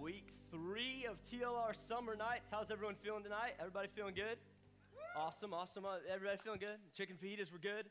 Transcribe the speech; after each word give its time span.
week 0.00 0.32
three 0.50 1.06
of 1.08 1.22
TLR 1.24 1.74
Summer 1.74 2.16
Nights. 2.16 2.48
How's 2.50 2.70
everyone 2.70 2.96
feeling 3.02 3.22
tonight? 3.22 3.52
Everybody 3.58 3.88
feeling 3.94 4.14
good? 4.14 4.38
Awesome, 5.16 5.54
awesome. 5.54 5.84
Uh, 5.84 5.98
everybody 6.12 6.38
feeling 6.42 6.58
good? 6.58 6.78
Chicken 6.96 7.16
fajitas 7.16 7.52
were 7.52 7.58
good? 7.58 7.86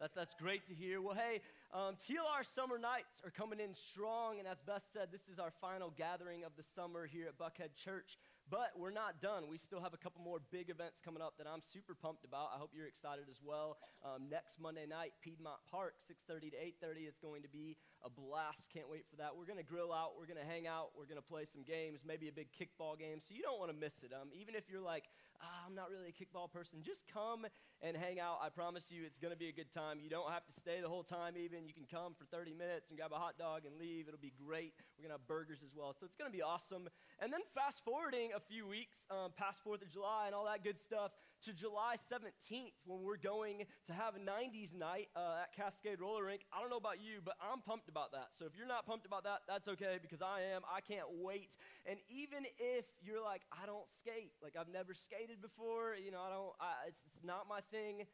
That's, 0.00 0.14
that's 0.14 0.34
great 0.34 0.66
to 0.66 0.74
hear. 0.74 1.00
Well, 1.00 1.14
hey, 1.14 1.40
um, 1.74 1.96
TLR 1.96 2.44
Summer 2.44 2.78
Nights 2.78 3.20
are 3.24 3.30
coming 3.30 3.58
in 3.58 3.74
strong, 3.74 4.38
and 4.38 4.46
as 4.46 4.58
Beth 4.66 4.86
said, 4.92 5.08
this 5.10 5.28
is 5.28 5.38
our 5.38 5.50
final 5.60 5.92
gathering 5.96 6.44
of 6.44 6.52
the 6.56 6.62
summer 6.62 7.06
here 7.06 7.26
at 7.26 7.36
Buckhead 7.36 7.74
Church. 7.74 8.16
But 8.50 8.74
we're 8.74 8.90
not 8.90 9.22
done. 9.22 9.46
We 9.48 9.58
still 9.58 9.80
have 9.80 9.94
a 9.94 9.96
couple 9.96 10.24
more 10.26 10.42
big 10.50 10.70
events 10.70 10.98
coming 10.98 11.22
up 11.22 11.38
that 11.38 11.46
I'm 11.46 11.62
super 11.62 11.94
pumped 11.94 12.24
about. 12.24 12.50
I 12.52 12.58
hope 12.58 12.74
you're 12.74 12.90
excited 12.90 13.30
as 13.30 13.38
well. 13.38 13.78
Um, 14.02 14.26
next 14.28 14.58
Monday 14.58 14.86
night, 14.90 15.14
Piedmont 15.22 15.62
Park, 15.70 15.94
6:30 16.02 16.50
to 16.50 16.58
8:30. 16.58 17.06
It's 17.06 17.18
going 17.18 17.42
to 17.42 17.48
be 17.48 17.76
a 18.02 18.10
blast. 18.10 18.66
Can't 18.74 18.90
wait 18.90 19.06
for 19.08 19.14
that. 19.22 19.36
We're 19.38 19.46
going 19.46 19.62
to 19.62 19.64
grill 19.64 19.92
out. 19.92 20.18
We're 20.18 20.26
going 20.26 20.42
to 20.42 20.50
hang 20.50 20.66
out. 20.66 20.90
We're 20.98 21.06
going 21.06 21.22
to 21.22 21.30
play 21.30 21.46
some 21.46 21.62
games, 21.62 22.02
maybe 22.04 22.26
a 22.26 22.32
big 22.32 22.48
kickball 22.50 22.98
game. 22.98 23.22
So 23.22 23.38
you 23.38 23.42
don't 23.42 23.60
want 23.60 23.70
to 23.70 23.78
miss 23.78 24.02
it. 24.02 24.10
Um, 24.10 24.34
even 24.34 24.58
if 24.58 24.66
you're 24.68 24.82
like, 24.82 25.04
ah, 25.42 25.64
I'm 25.66 25.74
not 25.74 25.90
really 25.90 26.08
a 26.08 26.16
kickball 26.16 26.50
person, 26.50 26.80
just 26.82 27.04
come 27.12 27.46
and 27.82 27.96
hang 27.96 28.20
out. 28.20 28.38
I 28.42 28.48
promise 28.48 28.90
you, 28.90 29.02
it's 29.04 29.18
going 29.18 29.32
to 29.32 29.38
be 29.38 29.48
a 29.48 29.52
good 29.52 29.72
time. 29.72 29.98
You 30.02 30.10
don't 30.10 30.30
have 30.30 30.44
to 30.46 30.52
stay 30.52 30.80
the 30.80 30.88
whole 30.88 31.02
time. 31.02 31.34
Even 31.36 31.66
you 31.66 31.72
can 31.72 31.86
come 31.90 32.14
for 32.14 32.24
30 32.26 32.52
minutes 32.52 32.90
and 32.90 32.98
grab 32.98 33.12
a 33.12 33.16
hot 33.16 33.38
dog 33.38 33.64
and 33.64 33.76
leave. 33.78 34.06
It'll 34.06 34.20
be 34.20 34.34
great. 34.36 34.74
We're 34.96 35.08
going 35.08 35.16
to 35.16 35.20
have 35.20 35.26
burgers 35.26 35.60
as 35.64 35.72
well. 35.74 35.94
So 35.98 36.04
it's 36.04 36.16
going 36.16 36.30
to 36.30 36.36
be 36.36 36.42
awesome. 36.42 36.88
And 37.20 37.32
then 37.32 37.40
fast 37.54 37.84
forwarding 37.84 38.30
a 38.36 38.40
few 38.40 38.66
weeks 38.66 39.06
um, 39.10 39.32
past 39.36 39.64
4th 39.64 39.82
of 39.82 39.88
July 39.88 40.26
and 40.26 40.34
all 40.34 40.44
that 40.44 40.62
good 40.62 40.78
stuff 40.78 41.12
to 41.44 41.52
July 41.52 41.96
17th 42.12 42.76
when 42.84 43.02
we're 43.02 43.16
going 43.16 43.64
to 43.86 43.92
have 43.92 44.14
a 44.14 44.18
90s 44.18 44.76
night 44.76 45.08
uh, 45.16 45.42
at 45.42 45.56
Cascade 45.56 46.00
Roller 46.00 46.24
Rink. 46.24 46.42
I 46.52 46.60
don't 46.60 46.68
know 46.68 46.76
about 46.76 47.00
you, 47.00 47.20
but 47.24 47.34
I'm 47.40 47.60
pumped 47.60 47.88
about 47.88 48.12
that. 48.12 48.28
So 48.36 48.44
if 48.44 48.52
you're 48.56 48.68
not 48.68 48.84
pumped 48.84 49.06
about 49.06 49.24
that, 49.24 49.40
that's 49.48 49.66
okay 49.68 49.98
because 50.00 50.20
I 50.20 50.42
am. 50.54 50.62
I 50.68 50.80
can't 50.80 51.08
wait. 51.20 51.56
And 51.88 51.98
even 52.08 52.44
if 52.58 52.84
you're 53.00 53.22
like, 53.22 53.42
I 53.52 53.64
don't 53.64 53.88
skate, 53.88 54.32
like 54.42 54.52
I've 54.58 54.68
never 54.68 54.92
skated 54.92 55.40
before, 55.40 55.96
you 55.96 56.10
know, 56.10 56.20
I 56.20 56.28
don't, 56.28 56.52
I, 56.60 56.88
it's, 56.88 57.00
it's 57.16 57.24
not 57.24 57.48
my 57.48 57.60
thing 57.72 58.04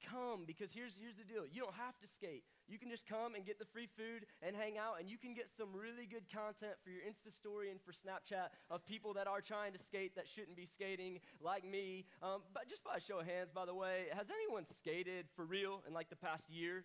come 0.00 0.44
because 0.46 0.72
here's, 0.72 0.94
here's 1.00 1.16
the 1.16 1.24
deal 1.24 1.44
you 1.50 1.62
don't 1.62 1.74
have 1.74 1.98
to 1.98 2.06
skate 2.08 2.44
you 2.68 2.78
can 2.78 2.90
just 2.90 3.06
come 3.06 3.34
and 3.34 3.44
get 3.44 3.58
the 3.58 3.64
free 3.64 3.86
food 3.86 4.26
and 4.42 4.56
hang 4.56 4.78
out 4.78 4.98
and 4.98 5.08
you 5.08 5.18
can 5.18 5.34
get 5.34 5.50
some 5.50 5.68
really 5.72 6.06
good 6.06 6.24
content 6.32 6.74
for 6.82 6.90
your 6.90 7.00
insta 7.02 7.32
story 7.32 7.70
and 7.70 7.80
for 7.80 7.92
snapchat 7.92 8.48
of 8.70 8.84
people 8.84 9.14
that 9.14 9.26
are 9.26 9.40
trying 9.40 9.72
to 9.72 9.78
skate 9.78 10.14
that 10.16 10.28
shouldn't 10.28 10.56
be 10.56 10.66
skating 10.66 11.20
like 11.40 11.64
me 11.64 12.04
um, 12.22 12.42
but 12.52 12.68
just 12.68 12.84
by 12.84 12.96
a 12.96 13.00
show 13.00 13.20
of 13.20 13.26
hands 13.26 13.50
by 13.54 13.64
the 13.64 13.74
way 13.74 14.06
has 14.12 14.26
anyone 14.30 14.64
skated 14.66 15.26
for 15.34 15.44
real 15.44 15.82
in 15.86 15.94
like 15.94 16.10
the 16.10 16.16
past 16.16 16.48
year 16.50 16.84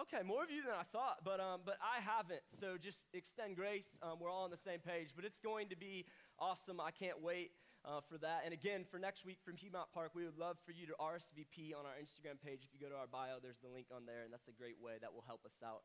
Okay, 0.00 0.22
more 0.24 0.42
of 0.42 0.50
you 0.50 0.62
than 0.62 0.72
I 0.72 0.84
thought, 0.84 1.18
but, 1.22 1.38
um, 1.38 1.60
but 1.66 1.76
I 1.82 2.00
haven't. 2.00 2.40
So 2.58 2.78
just 2.80 3.00
extend 3.12 3.56
grace. 3.56 3.84
Um, 4.02 4.16
we're 4.18 4.30
all 4.30 4.44
on 4.44 4.50
the 4.50 4.56
same 4.56 4.78
page, 4.80 5.10
but 5.14 5.26
it's 5.26 5.38
going 5.38 5.68
to 5.68 5.76
be 5.76 6.06
awesome. 6.38 6.80
I 6.80 6.92
can't 6.92 7.20
wait 7.20 7.50
uh, 7.84 8.00
for 8.00 8.18
that. 8.18 8.42
And 8.44 8.54
again, 8.54 8.84
for 8.88 8.98
next 8.98 9.24
week 9.24 9.38
from 9.44 9.54
Piedmont 9.54 9.90
Park, 9.92 10.12
we 10.14 10.24
would 10.24 10.38
love 10.38 10.56
for 10.64 10.72
you 10.72 10.86
to 10.86 10.94
RSVP 11.00 11.74
on 11.74 11.86
our 11.86 11.96
Instagram 11.98 12.38
page. 12.38 12.62
If 12.62 12.70
you 12.72 12.80
go 12.80 12.92
to 12.92 12.98
our 12.98 13.10
bio, 13.10 13.42
there's 13.42 13.58
the 13.58 13.68
link 13.68 13.86
on 13.94 14.06
there, 14.06 14.22
and 14.22 14.32
that's 14.32 14.48
a 14.48 14.56
great 14.56 14.80
way 14.80 14.94
that 15.00 15.12
will 15.12 15.24
help 15.26 15.44
us 15.44 15.58
out 15.64 15.82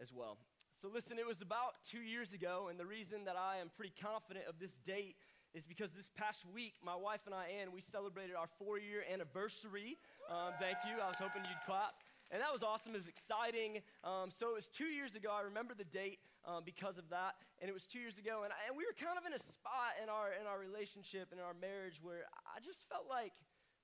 as 0.00 0.12
well. 0.12 0.38
So, 0.80 0.88
listen, 0.88 1.18
it 1.18 1.26
was 1.26 1.42
about 1.42 1.74
two 1.88 2.02
years 2.02 2.32
ago, 2.32 2.68
and 2.70 2.78
the 2.78 2.86
reason 2.86 3.24
that 3.24 3.36
I 3.36 3.58
am 3.58 3.70
pretty 3.74 3.94
confident 4.00 4.46
of 4.46 4.58
this 4.58 4.78
date 4.78 5.16
is 5.54 5.66
because 5.66 5.90
this 5.92 6.10
past 6.14 6.44
week, 6.46 6.74
my 6.84 6.94
wife 6.94 7.22
and 7.26 7.34
I, 7.34 7.46
Ann, 7.60 7.72
we 7.72 7.80
celebrated 7.80 8.36
our 8.36 8.46
four 8.58 8.78
year 8.78 9.02
anniversary. 9.10 9.98
Um, 10.30 10.52
thank 10.60 10.76
you. 10.86 11.00
I 11.02 11.08
was 11.08 11.18
hoping 11.18 11.42
you'd 11.42 11.66
clap. 11.66 11.94
And 12.30 12.42
that 12.42 12.52
was 12.52 12.62
awesome. 12.62 12.92
It 12.94 12.98
was 12.98 13.08
exciting. 13.08 13.80
Um, 14.04 14.30
so 14.30 14.50
it 14.50 14.54
was 14.54 14.68
two 14.68 14.92
years 14.92 15.14
ago. 15.14 15.30
I 15.32 15.42
remember 15.42 15.72
the 15.74 15.88
date 15.88 16.18
um, 16.44 16.62
because 16.64 16.98
of 16.98 17.08
that. 17.08 17.34
And 17.60 17.66
it 17.66 17.74
was 17.74 17.86
two 17.86 17.98
years 17.98 18.18
ago. 18.18 18.46
And, 18.46 18.52
I, 18.54 18.70
and 18.70 18.76
we 18.78 18.86
were 18.86 18.94
kind 18.94 19.18
of 19.18 19.26
in 19.26 19.34
a 19.34 19.42
spot 19.42 19.98
in 20.02 20.08
our, 20.08 20.30
in 20.34 20.46
our 20.46 20.58
relationship, 20.58 21.34
in 21.34 21.42
our 21.42 21.54
marriage, 21.58 21.98
where 21.98 22.26
I 22.46 22.62
just 22.62 22.86
felt 22.86 23.10
like 23.10 23.34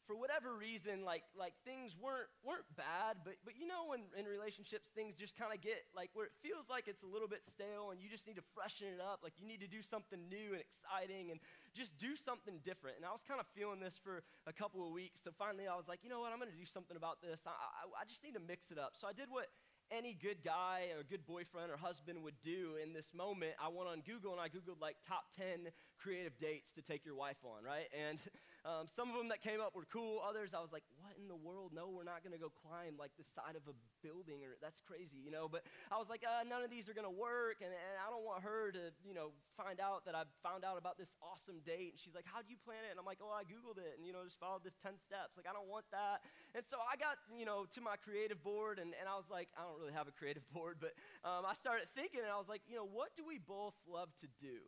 for 0.06 0.16
whatever 0.16 0.52
reason, 0.52 1.00
like, 1.04 1.24
like 1.32 1.56
things 1.64 1.96
weren't, 1.96 2.28
weren't 2.44 2.68
bad, 2.76 3.24
but, 3.24 3.40
but 3.44 3.56
you 3.56 3.64
know, 3.64 3.88
when 3.88 4.04
in 4.12 4.28
relationships, 4.28 4.92
things 4.92 5.16
just 5.16 5.32
kind 5.32 5.48
of 5.48 5.64
get 5.64 5.80
like 5.96 6.12
where 6.12 6.28
it 6.28 6.36
feels 6.44 6.68
like 6.68 6.88
it's 6.88 7.02
a 7.02 7.08
little 7.08 7.28
bit 7.28 7.40
stale 7.48 7.88
and 7.88 8.00
you 8.00 8.08
just 8.12 8.28
need 8.28 8.36
to 8.36 8.44
freshen 8.52 8.92
it 8.92 9.00
up. 9.00 9.24
Like 9.24 9.32
you 9.40 9.48
need 9.48 9.64
to 9.64 9.70
do 9.70 9.80
something 9.80 10.20
new 10.28 10.52
and 10.52 10.60
exciting 10.60 11.32
and 11.32 11.40
just 11.72 11.96
do 11.96 12.16
something 12.16 12.60
different. 12.60 13.00
And 13.00 13.08
I 13.08 13.16
was 13.16 13.24
kind 13.24 13.40
of 13.40 13.48
feeling 13.56 13.80
this 13.80 13.96
for 13.96 14.20
a 14.44 14.52
couple 14.52 14.84
of 14.84 14.92
weeks. 14.92 15.24
So 15.24 15.32
finally, 15.32 15.64
I 15.64 15.76
was 15.76 15.88
like, 15.88 16.04
you 16.04 16.12
know 16.12 16.20
what? 16.20 16.36
I'm 16.36 16.38
going 16.38 16.52
to 16.52 16.60
do 16.60 16.68
something 16.68 16.96
about 16.96 17.24
this. 17.24 17.40
I, 17.48 17.56
I, 17.56 17.88
I 17.96 18.04
just 18.04 18.20
need 18.20 18.36
to 18.36 18.44
mix 18.44 18.68
it 18.70 18.78
up. 18.78 18.92
So 18.92 19.08
I 19.08 19.16
did 19.16 19.32
what 19.32 19.48
any 19.90 20.14
good 20.14 20.42
guy 20.44 20.88
or 20.96 21.02
good 21.02 21.26
boyfriend 21.26 21.70
or 21.70 21.76
husband 21.76 22.22
would 22.22 22.40
do 22.42 22.72
in 22.82 22.92
this 22.92 23.12
moment, 23.14 23.52
I 23.62 23.68
went 23.68 23.88
on 23.88 24.02
Google 24.06 24.32
and 24.32 24.40
I 24.40 24.48
Googled 24.48 24.80
like 24.80 24.96
top 25.06 25.24
10 25.36 25.72
creative 25.98 26.38
dates 26.38 26.70
to 26.72 26.82
take 26.82 27.04
your 27.04 27.14
wife 27.14 27.38
on, 27.44 27.64
right? 27.64 27.86
And 27.92 28.18
um, 28.64 28.88
some 28.88 29.12
of 29.12 29.16
them 29.20 29.28
that 29.28 29.44
came 29.44 29.60
up 29.60 29.76
were 29.76 29.84
cool. 29.92 30.24
Others, 30.24 30.56
I 30.56 30.64
was 30.64 30.72
like, 30.72 30.88
what 30.96 31.12
in 31.20 31.28
the 31.28 31.36
world? 31.36 31.76
No, 31.76 31.92
we're 31.92 32.08
not 32.08 32.24
going 32.24 32.32
to 32.32 32.40
go 32.40 32.48
climb 32.48 32.96
like 32.96 33.12
the 33.20 33.26
side 33.36 33.60
of 33.60 33.68
a 33.68 33.76
building 34.00 34.40
or 34.40 34.56
that's 34.64 34.80
crazy, 34.80 35.20
you 35.20 35.28
know? 35.28 35.52
But 35.52 35.68
I 35.92 36.00
was 36.00 36.08
like, 36.08 36.24
uh, 36.24 36.48
none 36.48 36.64
of 36.64 36.72
these 36.72 36.88
are 36.88 36.96
going 36.96 37.04
to 37.04 37.12
work. 37.12 37.60
And, 37.60 37.68
and 37.68 37.96
I 38.00 38.08
don't 38.08 38.24
want 38.24 38.40
her 38.40 38.72
to, 38.72 38.88
you 39.04 39.12
know, 39.12 39.36
find 39.52 39.84
out 39.84 40.08
that 40.08 40.16
I 40.16 40.24
found 40.40 40.64
out 40.64 40.80
about 40.80 40.96
this 40.96 41.12
awesome 41.20 41.60
date. 41.60 41.92
And 41.92 42.00
she's 42.00 42.16
like, 42.16 42.24
how'd 42.24 42.48
you 42.48 42.56
plan 42.56 42.80
it? 42.88 42.96
And 42.96 42.98
I'm 42.98 43.04
like, 43.04 43.20
oh, 43.20 43.28
I 43.28 43.44
Googled 43.44 43.76
it 43.76 44.00
and, 44.00 44.08
you 44.08 44.16
know, 44.16 44.24
just 44.24 44.40
followed 44.40 44.64
the 44.64 44.72
10 44.80 44.96
steps. 44.96 45.36
Like, 45.36 45.44
I 45.44 45.52
don't 45.52 45.68
want 45.68 45.84
that. 45.92 46.24
And 46.56 46.64
so 46.64 46.80
I 46.80 46.96
got, 46.96 47.20
you 47.36 47.44
know, 47.44 47.68
to 47.76 47.84
my 47.84 48.00
creative 48.00 48.40
board 48.40 48.80
and, 48.80 48.96
and 48.96 49.04
I 49.04 49.20
was 49.20 49.28
like, 49.28 49.52
I 49.60 49.68
don't 49.68 49.76
really 49.76 49.92
have 49.92 50.08
a 50.08 50.16
creative 50.16 50.48
board, 50.56 50.80
but 50.80 50.96
um, 51.20 51.44
I 51.44 51.52
started 51.52 51.92
thinking 51.92 52.24
and 52.24 52.32
I 52.32 52.40
was 52.40 52.48
like, 52.48 52.64
you 52.64 52.80
know, 52.80 52.88
what 52.88 53.12
do 53.12 53.28
we 53.28 53.36
both 53.36 53.76
love 53.84 54.08
to 54.24 54.28
do? 54.40 54.64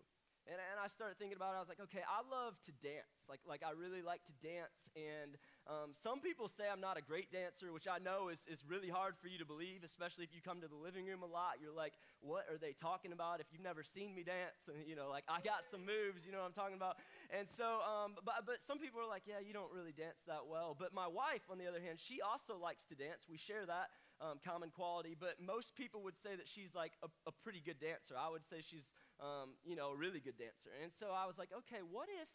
And, 0.46 0.62
and 0.62 0.78
I 0.78 0.86
started 0.86 1.18
thinking 1.18 1.34
about 1.34 1.54
it. 1.54 1.58
I 1.58 1.62
was 1.66 1.68
like, 1.68 1.82
okay, 1.90 2.06
I 2.06 2.22
love 2.22 2.54
to 2.70 2.72
dance. 2.78 3.26
Like, 3.26 3.42
like 3.42 3.66
I 3.66 3.74
really 3.74 3.98
like 3.98 4.22
to 4.30 4.34
dance. 4.38 4.86
And 4.94 5.34
um, 5.66 5.90
some 5.98 6.22
people 6.22 6.46
say 6.46 6.70
I'm 6.70 6.78
not 6.78 6.94
a 6.94 7.02
great 7.02 7.34
dancer, 7.34 7.74
which 7.74 7.90
I 7.90 7.98
know 7.98 8.30
is, 8.30 8.46
is 8.46 8.62
really 8.62 8.86
hard 8.86 9.18
for 9.18 9.26
you 9.26 9.42
to 9.42 9.44
believe, 9.44 9.82
especially 9.82 10.22
if 10.22 10.30
you 10.30 10.38
come 10.38 10.62
to 10.62 10.70
the 10.70 10.78
living 10.78 11.02
room 11.02 11.26
a 11.26 11.30
lot. 11.30 11.58
You're 11.58 11.74
like, 11.74 11.98
what 12.22 12.46
are 12.46 12.62
they 12.62 12.78
talking 12.78 13.10
about 13.10 13.42
if 13.42 13.50
you've 13.50 13.66
never 13.66 13.82
seen 13.82 14.14
me 14.14 14.22
dance? 14.22 14.70
And, 14.70 14.86
you 14.86 14.94
know, 14.94 15.10
like, 15.10 15.26
I 15.26 15.42
got 15.42 15.66
some 15.66 15.82
moves, 15.82 16.22
you 16.22 16.30
know 16.30 16.38
what 16.46 16.54
I'm 16.54 16.58
talking 16.58 16.78
about? 16.78 17.02
And 17.34 17.50
so, 17.50 17.82
um, 17.82 18.14
but, 18.22 18.46
but 18.46 18.62
some 18.62 18.78
people 18.78 19.02
are 19.02 19.10
like, 19.10 19.26
yeah, 19.26 19.42
you 19.42 19.50
don't 19.50 19.74
really 19.74 19.92
dance 19.92 20.22
that 20.30 20.46
well. 20.46 20.78
But 20.78 20.94
my 20.94 21.10
wife, 21.10 21.42
on 21.50 21.58
the 21.58 21.66
other 21.66 21.82
hand, 21.82 21.98
she 21.98 22.22
also 22.22 22.54
likes 22.54 22.86
to 22.86 22.94
dance. 22.94 23.26
We 23.26 23.36
share 23.36 23.66
that 23.66 23.90
um, 24.22 24.38
common 24.46 24.70
quality. 24.70 25.18
But 25.18 25.42
most 25.42 25.74
people 25.74 26.06
would 26.06 26.16
say 26.22 26.38
that 26.38 26.46
she's 26.46 26.70
like 26.70 26.94
a, 27.02 27.10
a 27.26 27.32
pretty 27.42 27.58
good 27.58 27.82
dancer. 27.82 28.14
I 28.14 28.30
would 28.30 28.46
say 28.46 28.62
she's, 28.62 28.86
um, 29.20 29.56
you 29.64 29.76
know, 29.76 29.90
a 29.92 29.96
really 29.96 30.20
good 30.20 30.36
dancer. 30.36 30.72
And 30.82 30.92
so 30.92 31.12
I 31.12 31.26
was 31.26 31.38
like, 31.38 31.50
okay, 31.52 31.80
what 31.84 32.08
if 32.08 32.28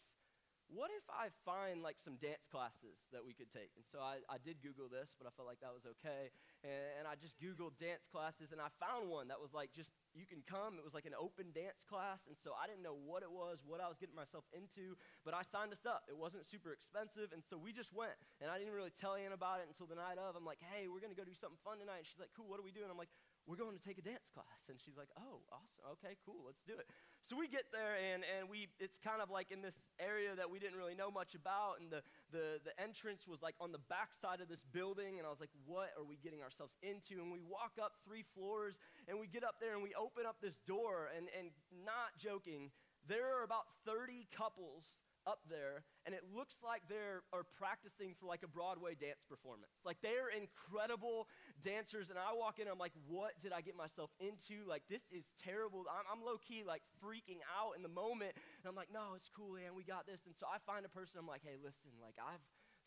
what 0.72 0.88
if 0.96 1.04
I 1.12 1.28
find 1.44 1.84
like 1.84 2.00
some 2.00 2.16
dance 2.24 2.48
classes 2.48 3.04
that 3.12 3.28
we 3.28 3.36
could 3.36 3.52
take? 3.52 3.76
And 3.76 3.84
so 3.84 4.00
I, 4.00 4.24
I 4.32 4.40
did 4.40 4.64
Google 4.64 4.88
this, 4.88 5.12
but 5.20 5.28
I 5.28 5.32
felt 5.36 5.44
like 5.44 5.60
that 5.60 5.76
was 5.76 5.84
okay. 6.00 6.32
And, 6.64 7.04
and, 7.04 7.06
I 7.12 7.20
just 7.20 7.36
Googled 7.44 7.76
dance 7.76 8.08
classes, 8.08 8.56
and 8.56 8.64
I 8.64 8.72
found 8.80 9.12
one 9.12 9.28
that 9.28 9.44
was 9.44 9.52
like 9.52 9.76
just, 9.76 9.92
you 10.16 10.24
can 10.24 10.40
come. 10.48 10.80
It 10.80 10.86
was 10.88 10.96
like 10.96 11.04
an 11.04 11.18
open 11.18 11.52
dance 11.52 11.84
class. 11.84 12.24
And 12.24 12.40
so 12.40 12.56
I 12.56 12.72
didn't 12.72 12.88
know 12.88 12.96
what 12.96 13.20
it 13.20 13.28
was, 13.28 13.68
what 13.68 13.84
I 13.84 13.92
was 13.92 14.00
getting 14.00 14.16
myself 14.16 14.48
into, 14.56 14.96
but 15.28 15.36
I 15.36 15.44
signed 15.44 15.76
us 15.76 15.84
up. 15.84 16.08
It 16.08 16.16
wasn't 16.16 16.48
super 16.48 16.72
expensive. 16.72 17.36
And 17.36 17.44
so 17.44 17.60
we 17.60 17.76
just 17.76 17.92
went. 17.92 18.16
And 18.40 18.48
I 18.48 18.56
didn't 18.56 18.72
really 18.72 18.96
tell 18.96 19.20
Ann 19.20 19.36
about 19.36 19.60
it 19.60 19.68
until 19.68 19.92
the 19.92 20.00
night 20.00 20.16
of. 20.16 20.40
I'm 20.40 20.48
like, 20.48 20.64
hey, 20.64 20.88
we're 20.88 21.04
going 21.04 21.12
to 21.12 21.20
go 21.20 21.28
do 21.28 21.36
something 21.36 21.60
fun 21.68 21.84
tonight. 21.84 22.06
And 22.06 22.08
she's 22.08 22.22
like, 22.22 22.32
cool, 22.32 22.48
what 22.48 22.64
are 22.64 22.66
we 22.66 22.72
doing? 22.72 22.88
I'm 22.88 23.02
like, 23.02 23.12
we're 23.50 23.58
going 23.58 23.74
to 23.74 23.84
take 23.84 23.98
a 23.98 24.06
dance 24.06 24.30
class. 24.30 24.70
And 24.70 24.78
she's 24.78 24.96
like, 24.96 25.10
oh, 25.18 25.42
awesome. 25.50 25.98
Okay, 25.98 26.16
cool. 26.26 26.46
Let's 26.46 26.62
do 26.62 26.78
it. 26.78 26.86
So 27.26 27.34
we 27.38 27.50
get 27.50 27.74
there, 27.74 27.98
and, 27.98 28.22
and 28.22 28.50
we, 28.50 28.70
it's 28.80 28.98
kind 29.02 29.22
of 29.22 29.30
like 29.30 29.50
in 29.50 29.62
this 29.62 29.82
area 29.98 30.38
that 30.38 30.50
we 30.50 30.62
didn't 30.62 30.78
really 30.78 30.96
know 30.96 31.10
much 31.10 31.34
about. 31.34 31.82
And 31.82 31.90
the, 31.90 32.02
the, 32.30 32.62
the 32.62 32.74
entrance 32.78 33.26
was 33.26 33.42
like 33.42 33.56
on 33.60 33.72
the 33.74 33.82
back 33.90 34.14
side 34.14 34.42
of 34.42 34.48
this 34.48 34.62
building. 34.70 35.18
And 35.18 35.26
I 35.26 35.32
was 35.34 35.42
like, 35.42 35.54
what 35.66 35.90
are 35.98 36.06
we 36.06 36.22
getting 36.22 36.42
ourselves 36.42 36.78
into? 36.86 37.22
And 37.22 37.34
we 37.34 37.42
walk 37.42 37.82
up 37.82 37.98
three 38.06 38.24
floors, 38.38 38.78
and 39.10 39.18
we 39.18 39.26
get 39.26 39.44
up 39.44 39.58
there, 39.58 39.74
and 39.74 39.82
we 39.82 39.94
open 39.98 40.30
up 40.30 40.38
this 40.42 40.62
door. 40.64 41.10
And, 41.12 41.28
and 41.34 41.50
not 41.72 42.14
joking, 42.22 42.70
there 43.10 43.26
are 43.26 43.44
about 43.44 43.66
30 43.90 44.30
couples 44.30 45.02
up 45.28 45.40
there 45.50 45.84
and 46.06 46.16
it 46.16 46.24
looks 46.34 46.56
like 46.66 46.82
they 46.90 46.98
are 46.98 47.22
are 47.34 47.46
practicing 47.58 48.14
for 48.18 48.26
like 48.26 48.42
a 48.44 48.50
Broadway 48.50 48.96
dance 48.98 49.22
performance. 49.28 49.86
Like 49.86 50.02
they 50.02 50.18
are 50.18 50.34
incredible 50.34 51.28
dancers 51.62 52.10
and 52.10 52.18
I 52.18 52.34
walk 52.34 52.60
in 52.60 52.68
I'm 52.68 52.82
like 52.82 52.96
what 53.08 53.38
did 53.42 53.54
I 53.54 53.62
get 53.62 53.76
myself 53.76 54.10
into? 54.20 54.66
Like 54.66 54.84
this 54.90 55.14
is 55.14 55.26
terrible. 55.38 55.86
I'm, 55.90 56.06
I'm 56.10 56.22
low 56.26 56.38
key 56.42 56.64
like 56.66 56.82
freaking 56.98 57.46
out 57.50 57.78
in 57.78 57.84
the 57.84 57.92
moment 57.92 58.34
and 58.36 58.66
I'm 58.66 58.76
like 58.76 58.90
no 58.90 59.14
it's 59.16 59.30
cool 59.30 59.58
man 59.58 59.78
we 59.78 59.84
got 59.84 60.08
this 60.08 60.26
and 60.26 60.34
so 60.34 60.46
I 60.50 60.58
find 60.66 60.86
a 60.86 60.92
person 60.92 61.22
I'm 61.22 61.30
like 61.30 61.46
hey 61.46 61.58
listen 61.62 61.94
like 62.02 62.16
I've 62.18 62.42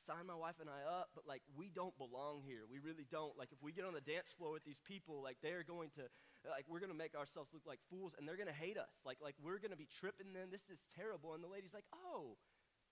signed 0.06 0.26
my 0.28 0.36
wife 0.36 0.60
and 0.60 0.68
I 0.68 0.84
up, 0.86 1.10
but 1.14 1.26
like 1.26 1.42
we 1.56 1.68
don't 1.72 1.96
belong 1.98 2.42
here. 2.44 2.64
We 2.70 2.78
really 2.78 3.06
don't. 3.10 3.36
Like 3.36 3.50
if 3.52 3.60
we 3.62 3.72
get 3.72 3.84
on 3.84 3.94
the 3.94 4.04
dance 4.04 4.32
floor 4.36 4.52
with 4.52 4.64
these 4.64 4.80
people, 4.84 5.22
like 5.22 5.38
they're 5.42 5.64
going 5.64 5.90
to 5.96 6.04
like 6.48 6.64
we're 6.68 6.80
gonna 6.80 6.96
make 6.96 7.14
ourselves 7.16 7.50
look 7.52 7.64
like 7.66 7.80
fools 7.90 8.12
and 8.18 8.28
they're 8.28 8.36
gonna 8.38 8.54
hate 8.54 8.76
us. 8.76 8.92
Like 9.04 9.18
like 9.22 9.34
we're 9.42 9.58
gonna 9.58 9.80
be 9.80 9.88
tripping 9.88 10.32
then. 10.32 10.50
This 10.52 10.68
is 10.68 10.78
terrible. 10.94 11.34
And 11.34 11.42
the 11.42 11.48
lady's 11.48 11.74
like, 11.74 11.88
oh, 11.92 12.36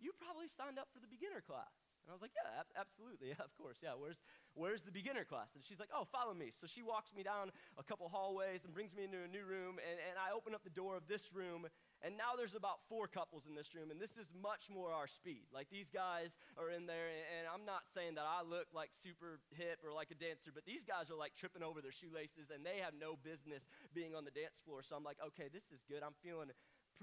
you 0.00 0.11
probably 0.19 0.49
signed 0.50 0.79
up 0.79 0.88
for 0.93 0.99
the 0.99 1.06
beginner 1.06 1.41
class. 1.41 1.70
And 2.03 2.11
I 2.11 2.14
was 2.19 2.23
like, 2.23 2.35
yeah, 2.35 2.61
ab- 2.61 2.75
absolutely. 2.75 3.31
Yeah, 3.32 3.44
of 3.47 3.55
course. 3.55 3.79
Yeah, 3.79 3.94
where's, 3.94 4.19
Where's 4.55 4.82
the 4.82 4.91
beginner 4.91 5.25
class? 5.25 5.55
And 5.55 5.62
she's 5.64 5.79
like, 5.79 5.88
Oh, 5.94 6.05
follow 6.11 6.35
me. 6.35 6.50
So 6.50 6.67
she 6.67 6.82
walks 6.82 7.14
me 7.14 7.23
down 7.23 7.53
a 7.79 7.85
couple 7.87 8.09
hallways 8.09 8.64
and 8.64 8.75
brings 8.75 8.93
me 8.94 9.05
into 9.05 9.23
a 9.23 9.31
new 9.31 9.44
room. 9.47 9.79
And, 9.79 9.97
and 10.11 10.19
I 10.19 10.35
open 10.35 10.55
up 10.55 10.64
the 10.64 10.75
door 10.75 10.97
of 10.97 11.06
this 11.06 11.32
room, 11.32 11.67
and 12.02 12.19
now 12.19 12.34
there's 12.34 12.58
about 12.58 12.82
four 12.90 13.06
couples 13.06 13.46
in 13.46 13.54
this 13.54 13.75
room, 13.75 13.90
and 13.94 14.02
this 14.02 14.19
is 14.19 14.26
much 14.34 14.66
more 14.66 14.90
our 14.90 15.06
speed. 15.06 15.46
Like 15.54 15.70
these 15.70 15.87
guys 15.88 16.34
are 16.58 16.70
in 16.70 16.87
there, 16.90 17.06
and 17.08 17.46
I'm 17.46 17.62
not 17.62 17.87
saying 17.94 18.19
that 18.19 18.26
I 18.26 18.43
look 18.43 18.66
like 18.75 18.90
super 18.90 19.38
hip 19.54 19.87
or 19.87 19.94
like 19.94 20.10
a 20.10 20.19
dancer, 20.19 20.50
but 20.50 20.66
these 20.66 20.82
guys 20.82 21.10
are 21.14 21.19
like 21.19 21.38
tripping 21.38 21.62
over 21.62 21.78
their 21.78 21.94
shoelaces, 21.94 22.50
and 22.50 22.66
they 22.66 22.82
have 22.82 22.99
no 22.99 23.14
business 23.14 23.62
being 23.94 24.19
on 24.19 24.26
the 24.26 24.34
dance 24.34 24.58
floor. 24.66 24.82
So 24.82 24.99
I'm 24.99 25.06
like, 25.06 25.22
okay, 25.32 25.46
this 25.46 25.70
is 25.70 25.87
good. 25.87 26.02
I'm 26.02 26.19
feeling 26.26 26.50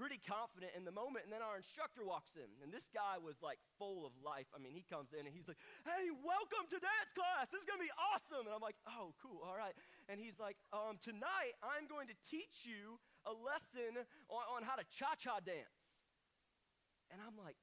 pretty 0.00 0.16
confident 0.22 0.72
in 0.72 0.88
the 0.88 0.94
moment. 0.94 1.28
And 1.28 1.32
then 1.32 1.44
our 1.44 1.60
instructor 1.60 2.00
walks 2.00 2.32
in, 2.32 2.48
and 2.64 2.72
this 2.72 2.88
guy 2.88 3.20
was 3.20 3.44
like 3.44 3.60
full 3.76 4.08
of 4.08 4.16
life. 4.24 4.48
I 4.54 4.58
mean, 4.60 4.72
he 4.72 4.80
comes 4.88 5.12
in 5.12 5.28
and 5.28 5.32
he's 5.34 5.44
like, 5.44 5.60
Hey, 5.84 6.08
welcome 6.08 6.64
to 6.72 6.78
dance 6.80 7.12
class. 7.12 7.52
This 7.52 7.60
is 7.60 7.68
gonna 7.68 7.84
be 7.84 7.92
awesome. 7.96 8.48
And 8.48 8.54
I'm 8.56 8.64
like, 8.64 8.80
Oh, 8.88 9.12
cool, 9.20 9.44
all 9.44 9.56
right. 9.56 9.76
And 10.08 10.16
he's 10.16 10.40
like, 10.40 10.56
um, 10.72 10.96
Tonight, 11.04 11.56
I'm 11.60 11.84
going 11.84 12.08
to 12.08 12.16
teach 12.24 12.64
you 12.64 12.96
a 13.26 13.34
lesson 13.34 14.00
on, 14.28 14.44
on 14.56 14.60
how 14.62 14.76
to 14.76 14.86
cha 14.88 15.16
cha 15.16 15.40
dance. 15.40 15.80
And 17.10 17.18
I'm 17.20 17.34
like, 17.34 17.58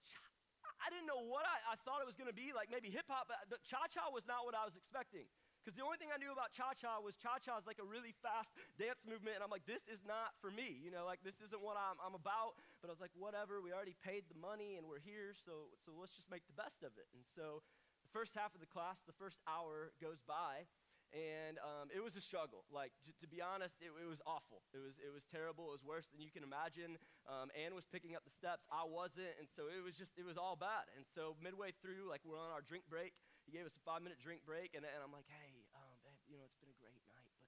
I 0.83 0.91
didn't 0.91 1.07
know 1.09 1.23
what 1.23 1.47
I, 1.47 1.73
I 1.73 1.75
thought 1.81 2.03
it 2.03 2.07
was 2.09 2.19
gonna 2.19 2.35
be, 2.35 2.51
like 2.53 2.69
maybe 2.69 2.91
hip 2.91 3.07
hop, 3.09 3.31
but 3.31 3.61
cha 3.63 3.87
cha 3.89 4.11
was 4.11 4.27
not 4.27 4.45
what 4.45 4.53
I 4.53 4.67
was 4.67 4.75
expecting. 4.75 5.25
Because 5.67 5.75
the 5.75 5.83
only 5.83 5.99
thing 5.99 6.15
I 6.15 6.19
knew 6.21 6.31
about 6.31 6.55
cha 6.55 6.71
cha 6.79 6.95
was 7.03 7.19
cha 7.19 7.43
cha 7.43 7.59
is 7.59 7.67
like 7.67 7.75
a 7.75 7.83
really 7.83 8.15
fast 8.23 8.55
dance 8.79 9.03
movement. 9.03 9.35
And 9.35 9.43
I'm 9.43 9.51
like, 9.51 9.67
this 9.67 9.83
is 9.91 9.99
not 10.07 10.31
for 10.39 10.47
me. 10.47 10.79
You 10.79 10.95
know, 10.95 11.03
like 11.03 11.19
this 11.27 11.43
isn't 11.43 11.59
what 11.59 11.75
I'm, 11.75 11.99
I'm 11.99 12.15
about. 12.15 12.55
But 12.79 12.87
I 12.87 12.95
was 12.95 13.03
like, 13.03 13.11
whatever, 13.19 13.59
we 13.59 13.75
already 13.75 13.99
paid 13.99 14.31
the 14.31 14.39
money 14.39 14.79
and 14.79 14.87
we're 14.87 15.03
here. 15.03 15.35
So, 15.35 15.75
so 15.83 15.91
let's 15.99 16.15
just 16.15 16.31
make 16.31 16.47
the 16.47 16.55
best 16.55 16.87
of 16.87 16.95
it. 16.95 17.11
And 17.11 17.27
so 17.35 17.67
the 17.99 18.11
first 18.15 18.31
half 18.31 18.55
of 18.55 18.63
the 18.63 18.71
class, 18.71 19.03
the 19.03 19.17
first 19.19 19.43
hour 19.43 19.91
goes 19.99 20.23
by 20.23 20.71
and 21.15 21.55
um, 21.63 21.87
it 21.93 22.03
was 22.03 22.15
a 22.15 22.23
struggle. 22.23 22.67
Like 22.67 22.91
to, 23.07 23.27
be 23.27 23.39
honest, 23.39 23.75
it, 23.79 23.91
it, 23.95 24.07
was 24.07 24.19
awful. 24.27 24.63
It 24.75 24.81
was 24.81 24.99
it 24.99 25.11
was 25.11 25.23
terrible. 25.27 25.71
It 25.71 25.79
was 25.79 25.85
worse 25.85 26.07
than 26.11 26.19
you 26.19 26.31
can 26.31 26.43
imagine. 26.43 26.99
Um, 27.27 27.51
Ann 27.55 27.75
was 27.75 27.87
picking 27.87 28.15
up 28.15 28.23
the 28.27 28.33
steps. 28.33 28.67
I 28.67 28.83
wasn't, 28.83 29.31
and 29.39 29.47
so 29.47 29.71
it 29.71 29.79
was 29.79 29.95
just 29.95 30.11
it 30.19 30.27
was 30.27 30.35
all 30.35 30.59
bad. 30.59 30.91
And 30.95 31.07
so 31.07 31.39
midway 31.39 31.71
through, 31.79 32.07
like 32.07 32.23
we're 32.27 32.39
on 32.39 32.51
our 32.51 32.63
drink 32.63 32.87
break, 32.91 33.15
he 33.47 33.55
gave 33.55 33.63
us 33.63 33.75
a 33.79 33.83
five 33.87 34.03
minute 34.03 34.19
drink 34.19 34.43
break, 34.43 34.75
and, 34.75 34.83
and 34.83 34.99
I'm 34.99 35.13
like, 35.15 35.27
hey, 35.31 35.63
um, 35.75 35.95
babe, 36.03 36.19
you 36.27 36.35
know 36.35 36.43
it's 36.43 36.59
been 36.59 36.71
a 36.71 36.79
great 36.79 36.99
night, 37.07 37.31
but 37.39 37.47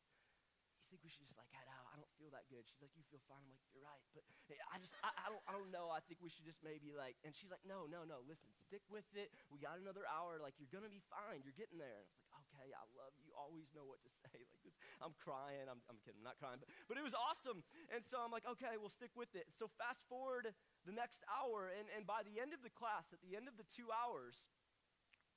you 0.79 0.87
think 0.87 1.03
we 1.03 1.11
should 1.11 1.27
just 1.27 1.35
like 1.35 1.51
head 1.51 1.67
out? 1.67 1.85
I 1.91 1.99
don't 1.99 2.09
feel 2.15 2.31
that 2.31 2.47
good. 2.47 2.63
She's 2.63 2.79
like, 2.79 2.95
you 2.95 3.03
feel 3.11 3.21
fine. 3.27 3.43
I'm 3.43 3.51
like, 3.51 3.67
you're 3.75 3.83
right, 3.83 4.01
but 4.15 4.23
I 4.71 4.79
just 4.81 4.95
I, 5.05 5.11
I 5.13 5.27
don't 5.29 5.43
I 5.45 5.51
don't 5.53 5.69
know. 5.69 5.93
I 5.93 6.01
think 6.07 6.23
we 6.23 6.31
should 6.31 6.47
just 6.47 6.63
maybe 6.65 6.95
like. 6.95 7.19
And 7.21 7.35
she's 7.35 7.51
like, 7.51 7.61
no, 7.67 7.85
no, 7.85 8.01
no. 8.07 8.25
Listen, 8.25 8.49
stick 8.65 8.81
with 8.89 9.05
it. 9.13 9.29
We 9.53 9.61
got 9.61 9.77
another 9.77 10.07
hour. 10.09 10.41
Like 10.41 10.57
you're 10.57 10.71
gonna 10.71 10.89
be 10.89 11.03
fine. 11.11 11.45
You're 11.45 11.57
getting 11.57 11.77
there. 11.77 12.01
And 12.01 12.05
I 12.05 12.09
was 12.09 12.21
like, 12.23 12.28
okay, 12.59 12.75
I 12.75 12.83
love 12.99 13.15
you. 13.23 13.31
Always 13.39 13.71
know 13.71 13.87
what 13.87 14.03
to 14.03 14.11
say. 14.27 14.35
Like 14.35 14.59
this, 14.67 14.75
I'm 14.99 15.15
crying. 15.15 15.71
I'm, 15.71 15.79
I'm 15.87 15.95
kidding. 16.03 16.19
I'm 16.19 16.27
not 16.27 16.35
crying, 16.35 16.59
but, 16.59 16.67
but 16.91 16.95
it 16.99 17.05
was 17.07 17.15
awesome. 17.15 17.63
And 17.87 18.03
so 18.03 18.19
I'm 18.19 18.35
like, 18.35 18.43
okay, 18.43 18.75
we'll 18.75 18.91
stick 18.91 19.15
with 19.15 19.31
it. 19.31 19.47
So 19.55 19.71
fast 19.79 20.03
forward 20.11 20.51
the 20.83 20.91
next 20.91 21.23
hour, 21.31 21.71
and, 21.71 21.87
and 21.95 22.03
by 22.03 22.27
the 22.27 22.43
end 22.43 22.51
of 22.51 22.59
the 22.59 22.73
class, 22.75 23.15
at 23.15 23.23
the 23.23 23.39
end 23.39 23.47
of 23.47 23.55
the 23.55 23.67
two 23.71 23.87
hours, 23.95 24.43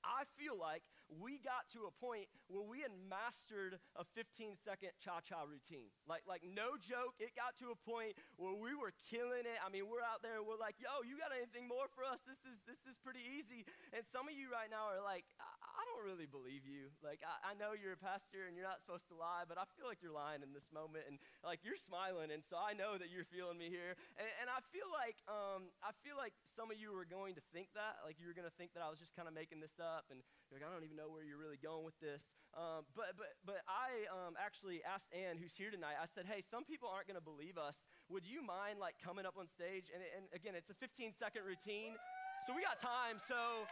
I 0.03 0.27
feel 0.35 0.59
like 0.59 0.83
we 1.21 1.43
got 1.43 1.69
to 1.77 1.85
a 1.89 1.93
point 1.93 2.31
where 2.49 2.65
we 2.65 2.81
had 2.81 2.93
mastered 3.09 3.77
a 3.97 4.05
15 4.17 4.57
second 4.61 4.93
cha 5.01 5.21
cha 5.21 5.45
routine. 5.45 5.93
Like, 6.09 6.25
like, 6.25 6.45
no 6.45 6.77
joke, 6.81 7.17
it 7.21 7.37
got 7.37 7.57
to 7.61 7.75
a 7.75 7.79
point 7.85 8.17
where 8.37 8.55
we 8.55 8.73
were 8.73 8.95
killing 9.09 9.45
it. 9.45 9.59
I 9.61 9.69
mean, 9.69 9.89
we're 9.89 10.05
out 10.05 10.25
there 10.25 10.41
and 10.41 10.47
we're 10.47 10.61
like, 10.61 10.77
yo, 10.81 11.05
you 11.05 11.19
got 11.19 11.35
anything 11.35 11.67
more 11.67 11.89
for 11.93 12.05
us? 12.07 12.21
This 12.25 12.45
is, 12.47 12.65
this 12.65 12.81
is 12.87 12.97
pretty 13.01 13.25
easy. 13.25 13.65
And 13.91 14.05
some 14.09 14.29
of 14.29 14.35
you 14.37 14.53
right 14.53 14.71
now 14.71 14.93
are 14.93 15.03
like, 15.03 15.27
I, 15.41 15.49
I 15.63 15.83
don't 15.91 16.05
really 16.05 16.29
believe 16.29 16.63
you. 16.63 16.93
Like, 17.03 17.25
I, 17.27 17.53
I 17.53 17.59
know 17.59 17.75
you're 17.75 17.97
a 17.97 18.01
pastor 18.01 18.47
and 18.47 18.55
you're 18.55 18.67
not 18.67 18.79
supposed 18.79 19.09
to 19.11 19.17
lie, 19.19 19.49
but 19.49 19.59
I 19.59 19.67
feel 19.75 19.89
like 19.89 19.99
you're 20.05 20.15
lying 20.15 20.45
in 20.45 20.55
this 20.55 20.69
moment. 20.71 21.11
And 21.11 21.19
like, 21.43 21.65
you're 21.67 21.81
smiling. 21.81 22.31
And 22.31 22.45
so 22.47 22.61
I 22.61 22.77
know 22.77 23.01
that 23.01 23.11
you're 23.11 23.27
feeling 23.27 23.59
me 23.59 23.73
here. 23.73 23.99
And, 24.15 24.31
and 24.45 24.49
I 24.53 24.63
feel 24.71 24.87
like, 24.93 25.19
um, 25.27 25.73
I 25.83 25.91
feel 26.05 26.15
like 26.15 26.37
some 26.55 26.71
of 26.71 26.77
you 26.79 26.95
were 26.95 27.09
going 27.09 27.35
to 27.35 27.45
think 27.51 27.73
that. 27.75 28.05
Like, 28.07 28.21
you 28.21 28.31
were 28.31 28.37
going 28.37 28.49
to 28.49 28.57
think 28.61 28.77
that 28.79 28.85
I 28.85 28.93
was 28.93 29.03
just 29.03 29.17
kind 29.19 29.27
of 29.27 29.35
making 29.35 29.59
this 29.59 29.81
up. 29.83 30.07
And 30.15 30.23
you're 30.47 30.63
like, 30.63 30.67
I 30.67 30.71
don't 30.71 30.87
even 30.87 30.99
know 30.99 31.02
where 31.09 31.25
you're 31.25 31.41
really 31.41 31.59
going 31.59 31.83
with 31.83 31.99
this. 31.99 32.23
Um, 32.53 32.85
but, 32.93 33.17
but, 33.17 33.33
but 33.49 33.61
I 33.65 34.05
um, 34.13 34.37
actually 34.37 34.85
asked 34.85 35.09
Ann, 35.11 35.41
who's 35.41 35.57
here 35.57 35.73
tonight, 35.73 35.97
I 35.97 36.05
said, 36.05 36.29
hey, 36.29 36.45
some 36.45 36.69
people 36.69 36.93
aren't 36.93 37.09
going 37.09 37.19
to 37.19 37.25
believe 37.25 37.57
us. 37.57 37.81
Would 38.13 38.29
you 38.29 38.45
mind 38.45 38.77
like 38.77 39.01
coming 39.01 39.25
up 39.25 39.41
on 39.41 39.49
stage? 39.49 39.89
And, 39.89 40.05
and 40.15 40.29
again, 40.37 40.53
it's 40.53 40.69
a 40.69 40.77
15 40.77 41.17
second 41.17 41.49
routine. 41.49 41.97
So 42.45 42.53
we 42.53 42.61
got 42.61 42.77
time. 42.77 43.17
So 43.17 43.65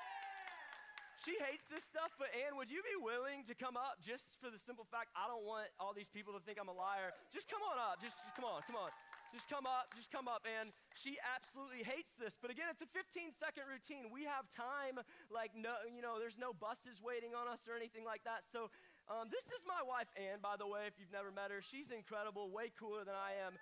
she 1.21 1.37
hates 1.37 1.69
this 1.69 1.85
stuff, 1.85 2.17
but 2.17 2.33
Ann, 2.33 2.57
would 2.57 2.73
you 2.73 2.81
be 2.81 2.97
willing 2.97 3.45
to 3.45 3.53
come 3.53 3.77
up 3.77 4.01
just 4.01 4.25
for 4.41 4.49
the 4.49 4.57
simple 4.57 4.89
fact 4.89 5.13
I 5.13 5.29
don't 5.29 5.45
want 5.45 5.69
all 5.77 5.93
these 5.93 6.09
people 6.09 6.33
to 6.33 6.41
think 6.41 6.57
I'm 6.57 6.73
a 6.73 6.77
liar? 6.77 7.13
Just 7.29 7.53
come 7.53 7.61
on 7.61 7.77
up. 7.77 8.01
Just 8.01 8.17
come 8.33 8.49
on, 8.49 8.65
come 8.65 8.81
on. 8.81 8.89
Just 9.31 9.47
come 9.49 9.67
up, 9.67 9.95
just 9.95 10.11
come 10.11 10.27
up. 10.27 10.43
And 10.47 10.75
she 10.95 11.17
absolutely 11.23 11.87
hates 11.87 12.19
this. 12.19 12.35
But 12.39 12.51
again, 12.51 12.67
it's 12.71 12.83
a 12.83 12.91
15 12.91 13.35
second 13.39 13.71
routine. 13.71 14.11
We 14.11 14.27
have 14.27 14.51
time, 14.51 14.99
like, 15.31 15.55
no, 15.55 15.79
you 15.87 16.03
know, 16.03 16.19
there's 16.19 16.39
no 16.39 16.51
buses 16.51 16.99
waiting 16.99 17.35
on 17.35 17.47
us 17.47 17.67
or 17.71 17.79
anything 17.79 18.03
like 18.03 18.27
that. 18.27 18.47
So, 18.51 18.71
um, 19.11 19.27
this 19.27 19.51
is 19.51 19.67
my 19.67 19.83
wife, 19.83 20.07
Ann, 20.15 20.39
by 20.39 20.55
the 20.55 20.71
way, 20.71 20.87
if 20.87 20.95
you've 20.99 21.11
never 21.11 21.35
met 21.35 21.51
her. 21.51 21.59
She's 21.59 21.91
incredible, 21.91 22.47
way 22.55 22.71
cooler 22.79 23.03
than 23.03 23.19
I 23.19 23.35
am. 23.43 23.59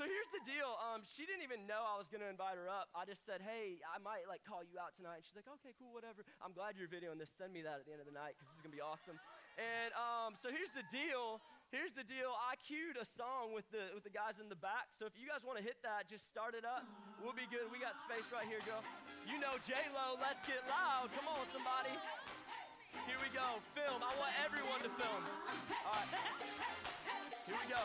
So 0.00 0.08
here's 0.08 0.32
the 0.32 0.40
deal. 0.48 0.80
Um, 0.80 1.04
she 1.04 1.28
didn't 1.28 1.44
even 1.44 1.68
know 1.68 1.84
I 1.84 2.00
was 2.00 2.08
going 2.08 2.24
to 2.24 2.30
invite 2.32 2.56
her 2.56 2.72
up. 2.72 2.88
I 2.96 3.04
just 3.04 3.20
said, 3.28 3.44
hey, 3.44 3.84
I 3.84 4.00
might 4.00 4.24
like 4.24 4.40
call 4.48 4.64
you 4.64 4.80
out 4.80 4.96
tonight. 4.96 5.20
And 5.20 5.24
she's 5.28 5.36
like, 5.36 5.50
okay, 5.60 5.76
cool, 5.76 5.92
whatever. 5.92 6.24
I'm 6.40 6.56
glad 6.56 6.80
you're 6.80 6.88
videoing 6.88 7.20
this. 7.20 7.28
Send 7.36 7.52
me 7.52 7.60
that 7.68 7.82
at 7.82 7.84
the 7.84 7.92
end 7.92 8.00
of 8.00 8.08
the 8.08 8.16
night 8.16 8.38
because 8.38 8.48
this 8.48 8.56
is 8.56 8.64
going 8.64 8.72
to 8.72 8.80
be 8.80 8.84
awesome. 8.84 9.20
And 9.60 9.90
um, 9.92 10.32
so 10.40 10.48
here's 10.48 10.72
the 10.72 10.86
deal. 10.88 11.44
Here's 11.70 11.94
the 11.94 12.02
deal. 12.02 12.34
I 12.34 12.58
queued 12.58 12.98
a 12.98 13.06
song 13.06 13.54
with 13.54 13.62
the 13.70 13.94
with 13.94 14.02
the 14.02 14.10
guys 14.10 14.42
in 14.42 14.50
the 14.50 14.58
back. 14.58 14.90
So 14.98 15.06
if 15.06 15.14
you 15.14 15.30
guys 15.30 15.46
want 15.46 15.54
to 15.54 15.62
hit 15.62 15.78
that, 15.86 16.10
just 16.10 16.26
start 16.26 16.58
it 16.58 16.66
up. 16.66 16.82
We'll 17.22 17.36
be 17.36 17.46
good. 17.46 17.70
We 17.70 17.78
got 17.78 17.94
space 18.10 18.26
right 18.34 18.42
here, 18.42 18.58
girl. 18.66 18.82
You 19.22 19.38
know 19.38 19.54
J 19.62 19.78
Lo. 19.94 20.18
Let's 20.18 20.42
get 20.50 20.66
loud. 20.66 21.14
Come 21.14 21.30
on, 21.30 21.46
somebody. 21.54 21.94
Here 23.06 23.18
we 23.22 23.30
go. 23.30 23.62
Film. 23.78 24.02
I 24.02 24.10
want 24.18 24.34
everyone 24.42 24.82
to 24.82 24.90
film. 24.98 25.22
All 25.86 25.94
right. 25.94 26.10
Here 27.46 27.54
we 27.54 27.66
go. 27.70 27.82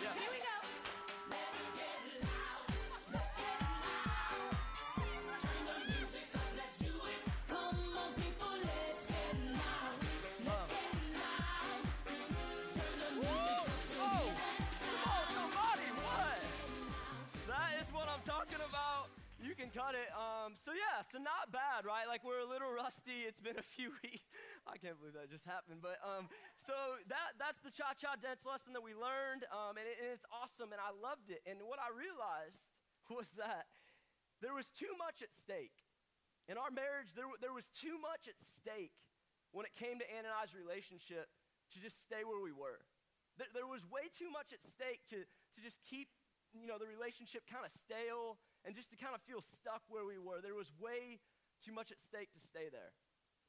Yeah. 0.00 0.16
Here 0.16 0.32
we 0.32 0.40
go. 0.40 0.61
Yeah, 21.02 21.10
so 21.10 21.18
not 21.18 21.50
bad, 21.50 21.82
right? 21.82 22.06
Like 22.06 22.22
we're 22.22 22.42
a 22.42 22.46
little 22.46 22.70
rusty. 22.82 23.26
It's 23.26 23.42
been 23.42 23.58
a 23.58 23.64
few 23.64 23.90
weeks. 24.02 24.30
I 24.66 24.78
can't 24.78 24.94
believe 24.98 25.18
that 25.18 25.26
just 25.30 25.42
happened. 25.42 25.82
But 25.82 25.98
um, 26.06 26.30
so 26.62 26.74
that 27.10 27.34
that's 27.42 27.58
the 27.66 27.74
cha-cha 27.74 28.14
dance 28.22 28.46
lesson 28.46 28.72
that 28.78 28.84
we 28.84 28.94
learned, 28.94 29.42
um, 29.50 29.74
and, 29.74 29.86
it, 29.86 29.98
and 29.98 30.14
it's 30.14 30.26
awesome, 30.30 30.70
and 30.70 30.78
I 30.78 30.94
loved 30.94 31.34
it. 31.34 31.42
And 31.42 31.58
what 31.66 31.82
I 31.82 31.90
realized 31.90 32.62
was 33.10 33.34
that 33.34 33.66
there 34.38 34.54
was 34.54 34.70
too 34.70 34.94
much 34.94 35.22
at 35.22 35.34
stake. 35.34 35.74
In 36.50 36.58
our 36.58 36.70
marriage, 36.70 37.14
There 37.18 37.26
there 37.42 37.54
was 37.54 37.70
too 37.74 37.98
much 37.98 38.30
at 38.30 38.38
stake 38.38 38.94
when 39.50 39.66
it 39.66 39.74
came 39.74 39.98
to 39.98 40.06
Ann 40.06 40.26
and 40.26 40.34
I's 40.34 40.54
relationship 40.54 41.30
to 41.74 41.76
just 41.82 41.98
stay 42.02 42.22
where 42.22 42.42
we 42.42 42.54
were. 42.54 42.82
There, 43.38 43.48
there 43.54 43.68
was 43.68 43.86
way 43.88 44.12
too 44.12 44.28
much 44.28 44.52
at 44.52 44.60
stake 44.60 45.00
to, 45.08 45.24
to 45.24 45.58
just 45.64 45.80
keep 45.88 46.12
you 46.52 46.68
know, 46.68 46.76
the 46.76 46.88
relationship 46.88 47.48
kind 47.48 47.64
of 47.64 47.72
stale 47.72 48.36
and 48.64 48.74
just 48.74 48.90
to 48.94 48.96
kind 48.96 49.14
of 49.14 49.20
feel 49.22 49.42
stuck 49.42 49.82
where 49.88 50.06
we 50.06 50.18
were. 50.18 50.40
There 50.40 50.54
was 50.56 50.70
way 50.78 51.18
too 51.64 51.72
much 51.74 51.90
at 51.90 51.98
stake 52.02 52.30
to 52.34 52.40
stay 52.42 52.70
there. 52.70 52.94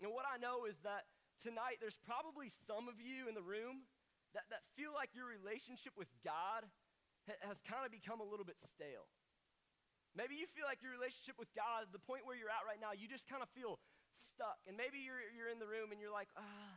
And 0.02 0.10
what 0.14 0.26
I 0.26 0.42
know 0.42 0.66
is 0.66 0.78
that 0.82 1.06
tonight 1.42 1.78
there's 1.82 1.98
probably 2.02 2.50
some 2.66 2.90
of 2.90 2.98
you 2.98 3.30
in 3.30 3.36
the 3.38 3.46
room 3.46 3.86
that, 4.34 4.50
that 4.50 4.66
feel 4.74 4.94
like 4.94 5.14
your 5.14 5.30
relationship 5.30 5.94
with 5.94 6.10
God 6.26 6.66
ha- 7.30 7.42
has 7.46 7.62
kind 7.62 7.86
of 7.86 7.94
become 7.94 8.22
a 8.22 8.28
little 8.28 8.46
bit 8.46 8.58
stale. 8.74 9.06
Maybe 10.14 10.38
you 10.38 10.46
feel 10.46 10.70
like 10.70 10.82
your 10.86 10.94
relationship 10.94 11.42
with 11.42 11.50
God, 11.58 11.90
the 11.90 12.02
point 12.02 12.26
where 12.26 12.38
you're 12.38 12.54
at 12.54 12.66
right 12.70 12.78
now, 12.78 12.94
you 12.94 13.10
just 13.10 13.26
kind 13.26 13.42
of 13.42 13.50
feel 13.54 13.82
stuck. 14.14 14.62
And 14.70 14.78
maybe 14.78 15.02
you're, 15.02 15.22
you're 15.34 15.50
in 15.50 15.58
the 15.58 15.70
room 15.70 15.90
and 15.90 15.98
you're 15.98 16.14
like, 16.14 16.30
ah, 16.38 16.74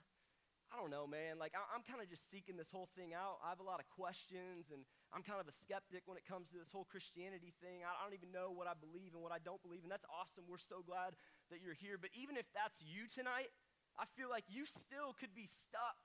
I 0.73 0.81
don't 0.81 0.91
know, 0.91 1.07
man. 1.07 1.37
Like, 1.39 1.53
I- 1.53 1.69
I'm 1.77 1.85
kind 1.85 2.01
of 2.01 2.09
just 2.09 2.29
seeking 2.33 2.57
this 2.57 2.73
whole 2.73 2.89
thing 2.97 3.13
out. 3.13 3.39
I 3.45 3.53
have 3.53 3.61
a 3.61 3.67
lot 3.69 3.79
of 3.79 3.87
questions, 3.93 4.73
and 4.73 4.83
I'm 5.17 5.25
kind 5.25 5.41
of 5.41 5.49
a 5.49 5.57
skeptic 5.65 6.05
when 6.05 6.21
it 6.21 6.29
comes 6.29 6.53
to 6.53 6.61
this 6.61 6.69
whole 6.69 6.85
Christianity 6.85 7.57
thing. 7.65 7.81
I 7.81 7.97
don't 8.05 8.13
even 8.13 8.29
know 8.37 8.53
what 8.53 8.69
I 8.69 8.77
believe 8.77 9.17
and 9.17 9.25
what 9.25 9.33
I 9.33 9.41
don't 9.41 9.65
believe, 9.65 9.81
and 9.81 9.89
that's 9.89 10.05
awesome. 10.13 10.45
We're 10.45 10.61
so 10.61 10.85
glad 10.85 11.17
that 11.49 11.65
you're 11.65 11.73
here. 11.73 11.97
But 11.97 12.13
even 12.13 12.37
if 12.37 12.45
that's 12.53 12.77
you 12.85 13.09
tonight, 13.09 13.49
I 13.97 14.05
feel 14.13 14.29
like 14.29 14.45
you 14.53 14.69
still 14.69 15.17
could 15.17 15.33
be 15.33 15.49
stuck 15.49 15.97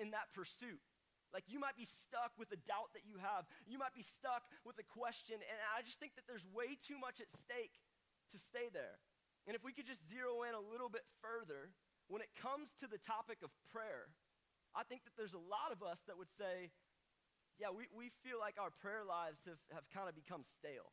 in 0.00 0.16
that 0.16 0.32
pursuit. 0.32 0.80
Like 1.36 1.44
you 1.52 1.60
might 1.60 1.76
be 1.76 1.84
stuck 1.84 2.32
with 2.40 2.48
a 2.48 2.60
doubt 2.64 2.96
that 2.96 3.04
you 3.04 3.20
have. 3.20 3.44
You 3.68 3.76
might 3.76 3.92
be 3.92 4.00
stuck 4.00 4.48
with 4.64 4.80
a 4.80 4.86
question. 4.88 5.36
And 5.36 5.58
I 5.76 5.84
just 5.84 6.00
think 6.00 6.16
that 6.16 6.24
there's 6.24 6.48
way 6.48 6.80
too 6.80 6.96
much 6.96 7.20
at 7.20 7.28
stake 7.28 7.76
to 8.32 8.40
stay 8.40 8.72
there. 8.72 9.04
And 9.44 9.52
if 9.52 9.60
we 9.60 9.76
could 9.76 9.84
just 9.84 10.00
zero 10.08 10.48
in 10.48 10.56
a 10.56 10.64
little 10.64 10.88
bit 10.88 11.04
further, 11.20 11.76
when 12.08 12.24
it 12.24 12.32
comes 12.40 12.72
to 12.80 12.88
the 12.88 12.96
topic 13.04 13.44
of 13.44 13.52
prayer, 13.68 14.08
I 14.72 14.82
think 14.88 15.04
that 15.04 15.12
there's 15.20 15.36
a 15.36 15.44
lot 15.44 15.76
of 15.76 15.84
us 15.84 16.00
that 16.08 16.16
would 16.16 16.32
say, 16.32 16.72
yeah, 17.58 17.70
we, 17.70 17.86
we 17.94 18.10
feel 18.26 18.42
like 18.42 18.58
our 18.58 18.70
prayer 18.70 19.06
lives 19.06 19.46
have, 19.46 19.62
have 19.70 19.86
kind 19.94 20.10
of 20.10 20.14
become 20.14 20.42
stale. 20.42 20.90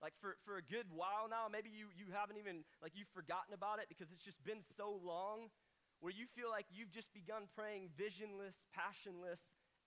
Like 0.00 0.16
for, 0.20 0.36
for 0.48 0.56
a 0.56 0.64
good 0.64 0.88
while 0.92 1.28
now, 1.28 1.48
maybe 1.52 1.68
you, 1.68 1.92
you 1.92 2.08
haven't 2.12 2.40
even, 2.40 2.64
like 2.80 2.96
you've 2.96 3.12
forgotten 3.12 3.52
about 3.52 3.80
it 3.80 3.88
because 3.92 4.08
it's 4.12 4.24
just 4.24 4.40
been 4.44 4.64
so 4.64 4.96
long 4.96 5.52
where 6.00 6.12
you 6.12 6.24
feel 6.32 6.48
like 6.48 6.64
you've 6.72 6.92
just 6.92 7.12
begun 7.12 7.48
praying 7.52 7.92
visionless, 7.96 8.64
passionless, 8.72 9.40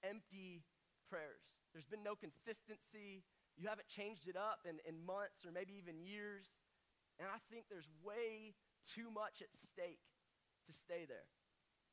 empty 0.06 0.62
prayers. 1.10 1.42
There's 1.74 1.90
been 1.90 2.06
no 2.06 2.14
consistency. 2.14 3.26
You 3.58 3.66
haven't 3.66 3.90
changed 3.90 4.30
it 4.30 4.38
up 4.38 4.66
in, 4.70 4.78
in 4.86 5.02
months 5.02 5.42
or 5.46 5.50
maybe 5.50 5.74
even 5.82 5.98
years. 5.98 6.54
And 7.18 7.26
I 7.26 7.42
think 7.50 7.66
there's 7.70 7.90
way 8.06 8.54
too 8.86 9.10
much 9.10 9.42
at 9.42 9.50
stake 9.58 10.06
to 10.70 10.74
stay 10.74 11.10
there. 11.10 11.26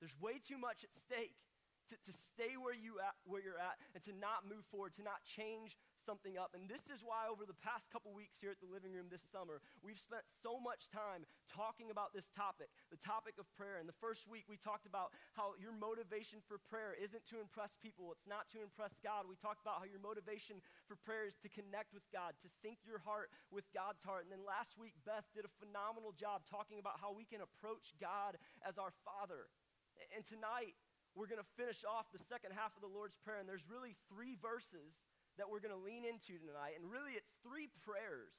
There's 0.01 0.17
way 0.21 0.41
too 0.41 0.57
much 0.57 0.85
at 0.85 0.93
stake 0.93 1.37
to, 1.91 1.97
to 2.07 2.13
stay 2.15 2.55
where, 2.55 2.75
you 2.75 3.03
at, 3.03 3.19
where 3.27 3.43
you're 3.43 3.59
at 3.59 3.77
and 3.93 4.03
to 4.07 4.15
not 4.15 4.47
move 4.47 4.63
forward, 4.71 4.95
to 4.97 5.05
not 5.05 5.23
change 5.27 5.75
something 5.99 6.39
up. 6.39 6.55
And 6.55 6.71
this 6.71 6.89
is 6.89 7.03
why, 7.05 7.29
over 7.29 7.45
the 7.45 7.59
past 7.61 7.91
couple 7.91 8.15
weeks 8.15 8.41
here 8.41 8.55
at 8.55 8.63
the 8.63 8.71
living 8.71 8.95
room 8.95 9.11
this 9.11 9.27
summer, 9.29 9.61
we've 9.83 10.01
spent 10.01 10.25
so 10.27 10.57
much 10.57 10.89
time 10.89 11.27
talking 11.51 11.93
about 11.93 12.15
this 12.15 12.31
topic, 12.33 12.73
the 12.89 13.01
topic 13.03 13.37
of 13.37 13.45
prayer. 13.59 13.83
And 13.83 13.91
the 13.91 14.01
first 14.01 14.31
week, 14.31 14.47
we 14.49 14.57
talked 14.57 14.87
about 14.87 15.13
how 15.35 15.59
your 15.59 15.75
motivation 15.75 16.41
for 16.47 16.63
prayer 16.71 16.97
isn't 16.97 17.27
to 17.35 17.43
impress 17.43 17.77
people, 17.77 18.15
it's 18.15 18.31
not 18.31 18.49
to 18.55 18.63
impress 18.63 18.97
God. 19.03 19.27
We 19.29 19.37
talked 19.37 19.61
about 19.61 19.83
how 19.83 19.87
your 19.91 20.01
motivation 20.01 20.63
for 20.87 20.97
prayer 20.97 21.27
is 21.27 21.37
to 21.43 21.51
connect 21.51 21.93
with 21.93 22.07
God, 22.15 22.39
to 22.41 22.49
sync 22.63 22.81
your 22.87 23.03
heart 23.03 23.29
with 23.51 23.67
God's 23.75 24.01
heart. 24.01 24.25
And 24.25 24.33
then 24.33 24.47
last 24.47 24.79
week, 24.79 24.95
Beth 25.03 25.27
did 25.35 25.45
a 25.45 25.53
phenomenal 25.61 26.15
job 26.15 26.47
talking 26.47 26.79
about 26.79 27.03
how 27.03 27.13
we 27.13 27.27
can 27.27 27.43
approach 27.43 27.93
God 27.99 28.39
as 28.65 28.79
our 28.79 28.95
Father. 29.05 29.51
And 30.17 30.25
tonight, 30.25 30.79
we're 31.21 31.29
going 31.29 31.45
to 31.45 31.53
finish 31.61 31.85
off 31.85 32.09
the 32.17 32.25
second 32.33 32.57
half 32.57 32.73
of 32.73 32.81
the 32.81 32.89
Lord's 32.89 33.21
Prayer, 33.21 33.37
and 33.37 33.45
there's 33.45 33.69
really 33.69 33.93
three 34.09 34.41
verses 34.41 35.05
that 35.37 35.45
we're 35.53 35.61
going 35.61 35.77
to 35.77 35.85
lean 35.85 36.09
into 36.09 36.41
tonight. 36.41 36.81
And 36.81 36.89
really, 36.89 37.13
it's 37.13 37.37
three 37.45 37.69
prayers. 37.85 38.33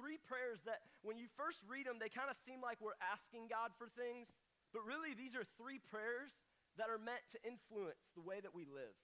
Three 0.00 0.16
prayers 0.16 0.64
that, 0.64 0.80
when 1.04 1.20
you 1.20 1.28
first 1.36 1.60
read 1.68 1.84
them, 1.84 2.00
they 2.00 2.08
kind 2.08 2.32
of 2.32 2.40
seem 2.40 2.64
like 2.64 2.80
we're 2.80 2.96
asking 3.04 3.52
God 3.52 3.76
for 3.76 3.92
things, 3.92 4.32
but 4.72 4.80
really, 4.88 5.12
these 5.12 5.36
are 5.36 5.44
three 5.60 5.76
prayers 5.76 6.32
that 6.80 6.88
are 6.88 6.96
meant 6.96 7.20
to 7.36 7.38
influence 7.44 8.08
the 8.16 8.24
way 8.24 8.40
that 8.40 8.56
we 8.56 8.64
live. 8.64 8.96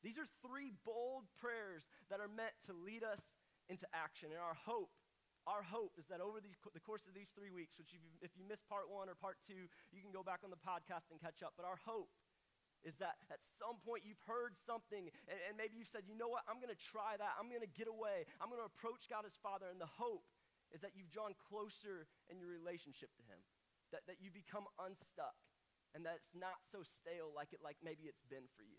These 0.00 0.16
are 0.16 0.24
three 0.40 0.72
bold 0.88 1.28
prayers 1.36 1.84
that 2.08 2.24
are 2.24 2.32
meant 2.32 2.56
to 2.64 2.72
lead 2.72 3.04
us 3.04 3.20
into 3.68 3.84
action. 3.92 4.32
And 4.32 4.40
our 4.40 4.56
hope 4.56 4.96
our 5.48 5.64
hope 5.64 5.96
is 5.96 6.04
that 6.12 6.20
over 6.20 6.36
these, 6.36 6.60
the 6.76 6.84
course 6.84 7.08
of 7.08 7.16
these 7.16 7.32
three 7.32 7.48
weeks, 7.48 7.80
which 7.80 7.96
if 7.96 8.00
you, 8.04 8.12
if 8.20 8.36
you 8.36 8.44
missed 8.44 8.68
part 8.68 8.92
one 8.92 9.08
or 9.08 9.16
part 9.16 9.40
two, 9.48 9.72
you 9.88 10.04
can 10.04 10.12
go 10.12 10.20
back 10.20 10.44
on 10.44 10.52
the 10.52 10.60
podcast 10.60 11.08
and 11.08 11.16
catch 11.16 11.40
up. 11.40 11.56
But 11.56 11.64
our 11.64 11.80
hope 11.80 12.12
is 12.84 12.96
that 12.98 13.20
at 13.28 13.40
some 13.60 13.76
point 13.84 14.08
you've 14.08 14.20
heard 14.24 14.56
something 14.56 15.12
and, 15.28 15.38
and 15.48 15.54
maybe 15.56 15.76
you've 15.76 15.92
said, 15.92 16.08
you 16.08 16.16
know 16.16 16.32
what, 16.32 16.44
I'm 16.48 16.58
going 16.62 16.72
to 16.72 16.78
try 16.78 17.16
that. 17.20 17.36
I'm 17.36 17.52
going 17.52 17.64
to 17.64 17.74
get 17.76 17.88
away. 17.88 18.24
I'm 18.40 18.48
going 18.48 18.62
to 18.62 18.68
approach 18.68 19.08
God 19.08 19.28
as 19.28 19.36
Father. 19.36 19.68
And 19.68 19.76
the 19.76 19.90
hope 20.00 20.24
is 20.72 20.80
that 20.80 20.96
you've 20.96 21.10
drawn 21.10 21.36
closer 21.36 22.08
in 22.30 22.38
your 22.38 22.48
relationship 22.48 23.10
to 23.18 23.24
Him, 23.26 23.40
that, 23.90 24.06
that 24.06 24.22
you 24.22 24.30
become 24.30 24.70
unstuck, 24.78 25.36
and 25.92 26.06
that 26.06 26.22
it's 26.22 26.32
not 26.32 26.62
so 26.70 26.86
stale 26.86 27.34
like 27.34 27.50
it 27.50 27.60
like 27.60 27.76
maybe 27.82 28.06
it's 28.06 28.22
been 28.30 28.46
for 28.54 28.62
you. 28.62 28.78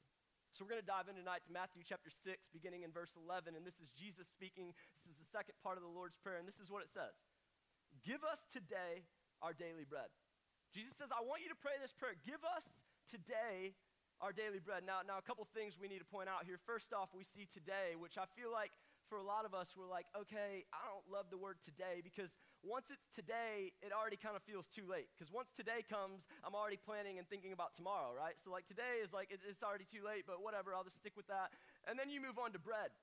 So 0.51 0.67
we're 0.67 0.75
going 0.75 0.83
to 0.83 0.87
dive 0.87 1.07
in 1.07 1.15
tonight 1.15 1.47
to 1.47 1.51
Matthew 1.51 1.79
chapter 1.79 2.11
6, 2.11 2.51
beginning 2.51 2.83
in 2.83 2.91
verse 2.91 3.15
11. 3.15 3.55
And 3.55 3.63
this 3.63 3.79
is 3.79 3.95
Jesus 3.95 4.27
speaking. 4.27 4.75
This 5.07 5.15
is 5.15 5.19
the 5.23 5.31
second 5.31 5.55
part 5.63 5.79
of 5.79 5.83
the 5.83 5.91
Lord's 5.91 6.19
Prayer. 6.19 6.43
And 6.43 6.47
this 6.47 6.59
is 6.59 6.67
what 6.67 6.83
it 6.83 6.91
says 6.91 7.15
Give 8.03 8.19
us 8.27 8.43
today 8.51 9.07
our 9.39 9.55
daily 9.55 9.87
bread. 9.87 10.11
Jesus 10.75 10.95
says, 10.95 11.11
I 11.11 11.23
want 11.23 11.43
you 11.43 11.51
to 11.51 11.59
pray 11.59 11.75
this 11.79 11.95
prayer. 11.95 12.15
Give 12.23 12.39
us 12.43 12.63
today 13.07 13.75
our 14.21 14.31
daily 14.31 14.61
bread. 14.61 14.85
Now, 14.85 15.01
now 15.01 15.17
a 15.17 15.25
couple 15.25 15.43
things 15.49 15.81
we 15.81 15.89
need 15.89 15.99
to 15.99 16.07
point 16.07 16.29
out 16.29 16.45
here. 16.45 16.61
First 16.61 16.93
off, 16.93 17.09
we 17.11 17.25
see 17.25 17.49
today, 17.49 17.97
which 17.97 18.21
I 18.21 18.29
feel 18.37 18.53
like 18.53 18.71
for 19.09 19.17
a 19.17 19.25
lot 19.25 19.43
of 19.43 19.51
us, 19.51 19.73
we're 19.75 19.89
like, 19.89 20.05
okay, 20.15 20.63
I 20.71 20.87
don't 20.87 21.03
love 21.09 21.27
the 21.33 21.41
word 21.41 21.59
today 21.59 21.99
because 21.99 22.31
once 22.61 22.93
it's 22.93 23.09
today, 23.11 23.73
it 23.81 23.89
already 23.91 24.15
kind 24.15 24.37
of 24.37 24.45
feels 24.45 24.69
too 24.69 24.85
late. 24.85 25.09
Because 25.11 25.33
once 25.33 25.49
today 25.51 25.81
comes, 25.81 26.23
I'm 26.45 26.53
already 26.53 26.77
planning 26.77 27.17
and 27.17 27.25
thinking 27.25 27.51
about 27.51 27.73
tomorrow, 27.73 28.13
right? 28.13 28.37
So, 28.39 28.53
like, 28.53 28.69
today 28.69 29.01
is 29.01 29.11
like, 29.11 29.33
it, 29.33 29.41
it's 29.43 29.65
already 29.65 29.89
too 29.89 30.05
late, 30.05 30.29
but 30.29 30.39
whatever, 30.39 30.71
I'll 30.71 30.85
just 30.85 31.01
stick 31.01 31.17
with 31.17 31.27
that. 31.27 31.51
And 31.89 31.97
then 31.97 32.13
you 32.13 32.21
move 32.21 32.37
on 32.37 32.53
to 32.53 32.61
bread. 32.61 32.93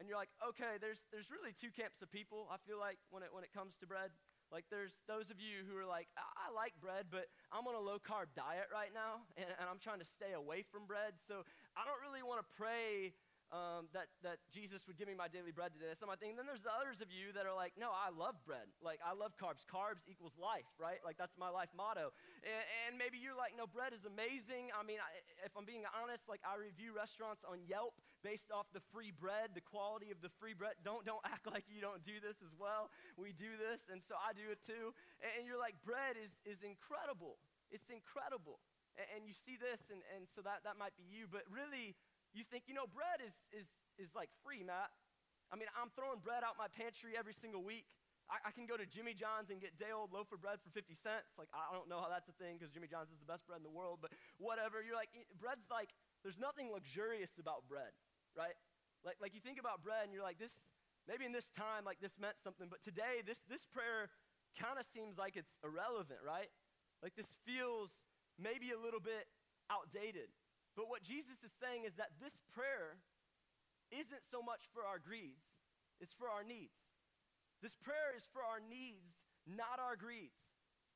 And 0.00 0.08
you're 0.08 0.16
like, 0.16 0.32
okay, 0.40 0.80
there's, 0.80 1.04
there's 1.12 1.28
really 1.28 1.52
two 1.52 1.68
camps 1.68 2.00
of 2.00 2.08
people, 2.08 2.48
I 2.48 2.56
feel 2.64 2.80
like, 2.80 2.96
when 3.12 3.22
it, 3.22 3.28
when 3.30 3.44
it 3.44 3.52
comes 3.52 3.76
to 3.84 3.86
bread. 3.86 4.10
Like, 4.52 4.68
there's 4.68 4.92
those 5.08 5.32
of 5.32 5.40
you 5.40 5.64
who 5.64 5.72
are 5.80 5.88
like, 5.88 6.12
I, 6.14 6.52
I 6.52 6.54
like 6.54 6.76
bread, 6.76 7.08
but 7.08 7.32
I'm 7.48 7.64
on 7.64 7.74
a 7.74 7.80
low 7.80 7.96
carb 7.96 8.28
diet 8.36 8.68
right 8.68 8.92
now, 8.92 9.24
and, 9.40 9.48
and 9.48 9.66
I'm 9.66 9.80
trying 9.80 10.04
to 10.04 10.04
stay 10.04 10.36
away 10.36 10.60
from 10.60 10.84
bread. 10.84 11.16
So, 11.24 11.42
I 11.72 11.88
don't 11.88 11.98
really 12.04 12.20
want 12.20 12.44
to 12.44 12.48
pray 12.52 13.16
um, 13.52 13.92
that, 13.92 14.08
that 14.24 14.40
Jesus 14.48 14.88
would 14.88 14.96
give 14.96 15.04
me 15.04 15.12
my 15.12 15.28
daily 15.28 15.52
bread 15.52 15.76
today. 15.76 15.92
Some 15.92 16.08
I 16.08 16.16
think. 16.16 16.40
then 16.40 16.48
there's 16.48 16.64
the 16.64 16.72
others 16.72 17.04
of 17.04 17.12
you 17.12 17.36
that 17.36 17.44
are 17.44 17.52
like, 17.52 17.76
no, 17.76 17.92
I 17.92 18.08
love 18.08 18.40
bread. 18.48 18.64
Like, 18.80 19.04
I 19.04 19.12
love 19.12 19.36
carbs. 19.36 19.68
Carbs 19.68 20.08
equals 20.08 20.32
life, 20.40 20.66
right? 20.80 21.04
Like, 21.04 21.20
that's 21.20 21.36
my 21.36 21.52
life 21.52 21.68
motto. 21.76 22.16
And, 22.40 22.64
and 22.88 22.92
maybe 22.96 23.20
you're 23.20 23.36
like, 23.36 23.52
no, 23.52 23.68
bread 23.68 23.92
is 23.92 24.08
amazing. 24.08 24.72
I 24.72 24.80
mean, 24.80 25.04
I, 25.04 25.20
if 25.44 25.52
I'm 25.52 25.68
being 25.68 25.84
honest, 25.92 26.32
like, 26.32 26.40
I 26.48 26.56
review 26.56 26.96
restaurants 26.96 27.44
on 27.44 27.60
Yelp 27.68 27.92
based 28.24 28.48
off 28.48 28.72
the 28.72 28.80
free 28.88 29.12
bread, 29.12 29.52
the 29.52 29.60
quality 29.60 30.08
of 30.08 30.24
the 30.24 30.32
free 30.40 30.56
bread. 30.56 30.80
Don't, 30.80 31.04
don't 31.04 31.22
act 31.28 31.44
like 31.44 31.68
you 31.68 31.84
don't 31.84 32.00
do 32.08 32.24
this 32.24 32.40
as 32.40 32.56
well. 32.56 32.88
We 33.20 33.36
do 33.36 33.60
this, 33.60 33.92
and 33.92 34.00
so 34.00 34.16
I 34.16 34.32
do 34.32 34.48
it 34.48 34.64
too. 34.64 34.96
And, 35.20 35.30
and 35.36 35.42
you're 35.44 35.60
like, 35.60 35.76
bread 35.84 36.16
is, 36.16 36.40
is 36.48 36.64
incredible. 36.64 37.36
It's 37.68 37.92
incredible. 37.92 38.64
And, 38.96 39.04
and 39.12 39.20
you 39.28 39.36
see 39.36 39.60
this, 39.60 39.92
and, 39.92 40.00
and 40.16 40.24
so 40.24 40.40
that, 40.40 40.64
that 40.64 40.80
might 40.80 40.96
be 40.96 41.04
you. 41.04 41.28
But 41.28 41.44
really, 41.52 41.92
you 42.32 42.44
think, 42.48 42.64
you 42.66 42.74
know, 42.74 42.88
bread 42.88 43.20
is, 43.20 43.36
is, 43.52 43.68
is 44.00 44.10
like 44.16 44.32
free, 44.44 44.64
Matt. 44.64 44.92
I 45.52 45.60
mean, 45.60 45.68
I'm 45.76 45.92
throwing 45.92 46.24
bread 46.24 46.40
out 46.40 46.56
my 46.56 46.68
pantry 46.72 47.12
every 47.12 47.36
single 47.36 47.60
week. 47.60 47.84
I, 48.32 48.48
I 48.48 48.50
can 48.56 48.64
go 48.64 48.80
to 48.80 48.88
Jimmy 48.88 49.12
John's 49.12 49.52
and 49.52 49.60
get 49.60 49.76
day 49.76 49.92
old 49.92 50.16
loaf 50.16 50.32
of 50.32 50.40
bread 50.40 50.56
for 50.64 50.72
50 50.72 50.96
cents. 50.96 51.36
Like, 51.36 51.52
I 51.52 51.68
don't 51.76 51.92
know 51.92 52.00
how 52.00 52.08
that's 52.08 52.32
a 52.32 52.36
thing 52.40 52.56
because 52.56 52.72
Jimmy 52.72 52.88
John's 52.88 53.12
is 53.12 53.20
the 53.20 53.28
best 53.28 53.44
bread 53.44 53.60
in 53.60 53.66
the 53.66 53.74
world, 53.74 54.00
but 54.00 54.16
whatever. 54.40 54.80
You're 54.80 54.96
like, 54.96 55.12
eh, 55.12 55.28
bread's 55.36 55.68
like, 55.68 55.92
there's 56.24 56.40
nothing 56.40 56.72
luxurious 56.72 57.36
about 57.36 57.68
bread, 57.68 57.92
right? 58.32 58.56
Like, 59.04 59.20
like 59.20 59.36
you 59.36 59.42
think 59.44 59.60
about 59.60 59.84
bread 59.84 60.08
and 60.08 60.16
you're 60.16 60.24
like, 60.24 60.40
this, 60.40 60.54
maybe 61.04 61.28
in 61.28 61.36
this 61.36 61.52
time, 61.52 61.84
like 61.84 62.00
this 62.00 62.16
meant 62.16 62.40
something, 62.40 62.72
but 62.72 62.80
today, 62.80 63.20
this, 63.20 63.44
this 63.44 63.68
prayer 63.68 64.08
kind 64.56 64.80
of 64.80 64.88
seems 64.88 65.20
like 65.20 65.36
it's 65.36 65.60
irrelevant, 65.60 66.24
right? 66.24 66.48
Like 67.02 67.12
this 67.12 67.28
feels 67.44 67.92
maybe 68.38 68.70
a 68.70 68.80
little 68.80 69.02
bit 69.02 69.28
outdated. 69.68 70.30
But 70.76 70.88
what 70.88 71.04
Jesus 71.04 71.44
is 71.44 71.52
saying 71.52 71.84
is 71.84 71.96
that 72.00 72.16
this 72.16 72.32
prayer 72.52 72.96
isn't 73.92 74.24
so 74.24 74.40
much 74.40 74.68
for 74.72 74.88
our 74.88 74.96
greeds, 74.96 75.44
it's 76.00 76.16
for 76.16 76.32
our 76.32 76.44
needs. 76.44 76.80
This 77.60 77.76
prayer 77.78 78.10
is 78.16 78.26
for 78.32 78.42
our 78.42 78.58
needs, 78.58 79.22
not 79.46 79.78
our 79.78 79.94
greeds. 79.94 80.42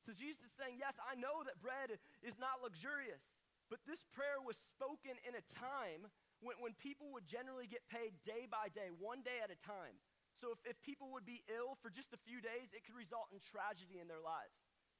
So 0.03 0.11
Jesus 0.11 0.51
is 0.51 0.55
saying, 0.57 0.81
Yes, 0.81 0.99
I 0.99 1.15
know 1.15 1.45
that 1.47 1.63
bread 1.63 1.95
is 2.25 2.35
not 2.41 2.59
luxurious, 2.59 3.23
but 3.71 3.79
this 3.87 4.03
prayer 4.11 4.43
was 4.43 4.59
spoken 4.75 5.15
in 5.23 5.37
a 5.37 5.43
time 5.47 6.11
when, 6.43 6.59
when 6.59 6.75
people 6.75 7.13
would 7.15 7.27
generally 7.27 7.69
get 7.69 7.87
paid 7.87 8.17
day 8.27 8.49
by 8.49 8.67
day, 8.73 8.91
one 8.91 9.23
day 9.23 9.39
at 9.39 9.53
a 9.53 9.59
time. 9.63 9.95
So 10.35 10.53
if, 10.53 10.59
if 10.63 10.77
people 10.85 11.09
would 11.17 11.25
be 11.25 11.41
ill 11.49 11.79
for 11.81 11.89
just 11.89 12.13
a 12.13 12.21
few 12.21 12.43
days, 12.43 12.69
it 12.75 12.85
could 12.85 12.97
result 12.97 13.33
in 13.33 13.41
tragedy 13.41 13.97
in 13.97 14.05
their 14.05 14.21
lives. 14.21 14.53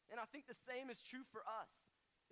And 0.10 0.18
I 0.18 0.26
think 0.32 0.48
the 0.48 0.58
same 0.66 0.90
is 0.90 1.04
true 1.04 1.28
for 1.30 1.44
us. 1.46 1.70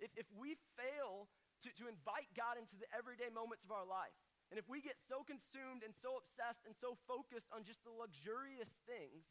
If, 0.00 0.10
if 0.16 0.28
we 0.34 0.56
fail 0.74 1.28
to, 1.64 1.72
to 1.80 1.88
invite 1.88 2.28
God 2.36 2.60
into 2.60 2.76
the 2.76 2.88
everyday 2.92 3.32
moments 3.32 3.64
of 3.64 3.72
our 3.72 3.86
life. 3.86 4.16
And 4.50 4.60
if 4.60 4.68
we 4.70 4.78
get 4.78 4.98
so 4.98 5.26
consumed 5.26 5.82
and 5.82 5.94
so 5.96 6.14
obsessed 6.20 6.62
and 6.68 6.74
so 6.76 6.94
focused 7.08 7.50
on 7.50 7.66
just 7.66 7.82
the 7.82 7.94
luxurious 7.94 8.70
things, 8.86 9.26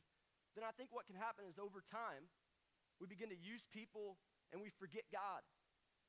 then 0.56 0.64
I 0.68 0.76
think 0.76 0.92
what 0.92 1.08
can 1.08 1.16
happen 1.16 1.48
is 1.48 1.56
over 1.56 1.80
time, 1.80 2.28
we 3.00 3.08
begin 3.08 3.32
to 3.32 3.40
use 3.40 3.64
people 3.72 4.20
and 4.52 4.60
we 4.60 4.72
forget 4.76 5.08
God. 5.12 5.44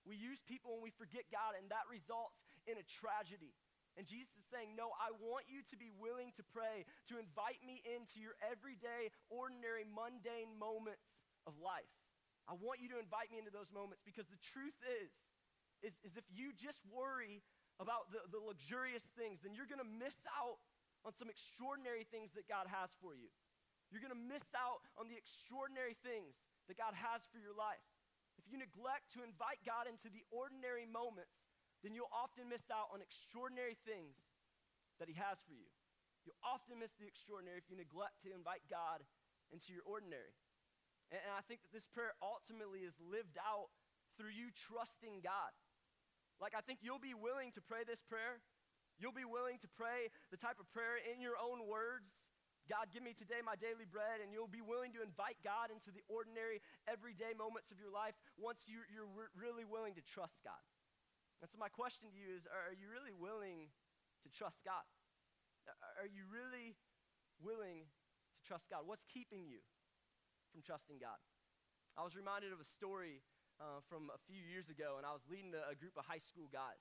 We 0.06 0.14
use 0.14 0.38
people 0.46 0.78
and 0.78 0.82
we 0.87 0.94
forget 0.94 1.26
God, 1.35 1.58
and 1.58 1.66
that 1.75 1.82
results 1.90 2.46
in 2.70 2.78
a 2.78 2.87
tragedy. 2.87 3.58
And 3.99 4.06
Jesus 4.06 4.38
is 4.38 4.46
saying, 4.46 4.78
No, 4.78 4.94
I 5.02 5.11
want 5.18 5.50
you 5.50 5.66
to 5.66 5.76
be 5.76 5.90
willing 5.90 6.30
to 6.38 6.46
pray, 6.54 6.87
to 7.11 7.18
invite 7.18 7.58
me 7.66 7.82
into 7.82 8.23
your 8.23 8.38
everyday, 8.38 9.11
ordinary, 9.35 9.82
mundane 9.82 10.54
moments 10.54 11.11
of 11.42 11.58
life. 11.58 11.90
I 12.46 12.54
want 12.54 12.78
you 12.78 12.87
to 12.94 13.02
invite 13.02 13.35
me 13.35 13.42
into 13.42 13.50
those 13.50 13.75
moments 13.75 14.06
because 14.06 14.30
the 14.30 14.38
truth 14.38 14.78
is, 15.02 15.11
is, 15.85 15.97
is 16.04 16.16
if 16.16 16.25
you 16.33 16.52
just 16.56 16.80
worry 16.88 17.45
about 17.76 18.09
the, 18.09 18.25
the 18.33 18.40
luxurious 18.40 19.04
things, 19.16 19.45
then 19.45 19.52
you're 19.52 19.68
going 19.68 19.83
to 19.83 19.92
miss 20.00 20.16
out 20.33 20.61
on 21.04 21.12
some 21.12 21.28
extraordinary 21.28 22.09
things 22.09 22.33
that 22.35 22.49
God 22.49 22.66
has 22.66 22.88
for 22.99 23.12
you. 23.12 23.28
You're 23.92 24.02
going 24.02 24.14
to 24.14 24.18
miss 24.18 24.47
out 24.56 24.83
on 24.99 25.06
the 25.06 25.14
extraordinary 25.14 25.95
things 26.02 26.35
that 26.66 26.75
God 26.75 26.97
has 26.99 27.23
for 27.30 27.38
your 27.38 27.54
life. 27.54 27.85
If 28.40 28.50
you 28.50 28.59
neglect 28.59 29.14
to 29.14 29.23
invite 29.23 29.62
God 29.62 29.87
into 29.87 30.11
the 30.11 30.26
ordinary 30.35 30.85
moments, 30.85 31.47
then 31.85 31.95
you'll 31.95 32.11
often 32.11 32.50
miss 32.50 32.66
out 32.73 32.90
on 32.90 32.99
extraordinary 32.99 33.78
things 33.87 34.18
that 34.99 35.06
He 35.06 35.16
has 35.16 35.38
for 35.47 35.54
you. 35.54 35.71
You'll 36.26 36.42
often 36.42 36.83
miss 36.83 36.90
the 36.99 37.06
extraordinary 37.06 37.62
if 37.62 37.71
you 37.71 37.78
neglect 37.78 38.26
to 38.26 38.35
invite 38.35 38.66
God 38.66 39.06
into 39.54 39.71
your 39.71 39.87
ordinary. 39.87 40.35
And, 41.14 41.23
and 41.23 41.33
I 41.38 41.47
think 41.47 41.62
that 41.62 41.71
this 41.71 41.87
prayer 41.87 42.18
ultimately 42.18 42.83
is 42.83 42.99
lived 42.99 43.38
out 43.38 43.71
through 44.18 44.35
you 44.35 44.50
trusting 44.50 45.23
God. 45.23 45.54
Like, 46.40 46.52
I 46.52 46.61
think 46.61 46.85
you'll 46.85 47.02
be 47.02 47.16
willing 47.16 47.52
to 47.57 47.62
pray 47.64 47.85
this 47.87 48.05
prayer. 48.05 48.45
You'll 49.00 49.16
be 49.16 49.28
willing 49.28 49.61
to 49.61 49.69
pray 49.69 50.09
the 50.33 50.40
type 50.40 50.57
of 50.61 50.69
prayer 50.73 51.00
in 51.00 51.21
your 51.21 51.37
own 51.37 51.69
words. 51.69 52.12
God, 52.66 52.90
give 52.90 53.07
me 53.07 53.14
today 53.14 53.38
my 53.47 53.55
daily 53.55 53.87
bread, 53.87 54.19
and 54.19 54.35
you'll 54.35 54.50
be 54.50 54.64
willing 54.64 54.90
to 54.99 55.00
invite 55.05 55.38
God 55.47 55.71
into 55.71 55.95
the 55.95 56.02
ordinary, 56.11 56.59
everyday 56.90 57.31
moments 57.31 57.71
of 57.71 57.78
your 57.78 57.95
life 57.95 58.19
once 58.35 58.66
you're, 58.66 58.88
you're 58.90 59.07
re- 59.07 59.31
really 59.38 59.62
willing 59.62 59.95
to 59.95 60.02
trust 60.02 60.43
God. 60.43 60.59
And 61.38 61.47
so, 61.47 61.61
my 61.62 61.71
question 61.71 62.11
to 62.11 62.16
you 62.16 62.35
is 62.35 62.49
Are 62.50 62.75
you 62.75 62.90
really 62.90 63.14
willing 63.14 63.71
to 64.25 64.28
trust 64.33 64.64
God? 64.66 64.83
Are 65.99 66.11
you 66.11 66.26
really 66.26 66.75
willing 67.38 67.87
to 67.87 68.40
trust 68.43 68.66
God? 68.71 68.87
What's 68.87 69.07
keeping 69.07 69.47
you 69.47 69.62
from 70.50 70.62
trusting 70.62 70.99
God? 70.99 71.19
I 71.95 72.02
was 72.02 72.14
reminded 72.14 72.52
of 72.52 72.61
a 72.61 72.66
story 72.66 73.23
uh, 73.58 73.80
from 73.88 74.12
a 74.12 74.20
few 74.28 74.40
years 74.40 74.68
ago, 74.68 75.00
and 75.00 75.04
I 75.08 75.12
was 75.12 75.25
leading 75.28 75.52
a, 75.56 75.72
a, 75.72 75.76
group 75.76 75.96
of 75.96 76.04
high 76.04 76.20
school 76.20 76.48
guys. 76.52 76.80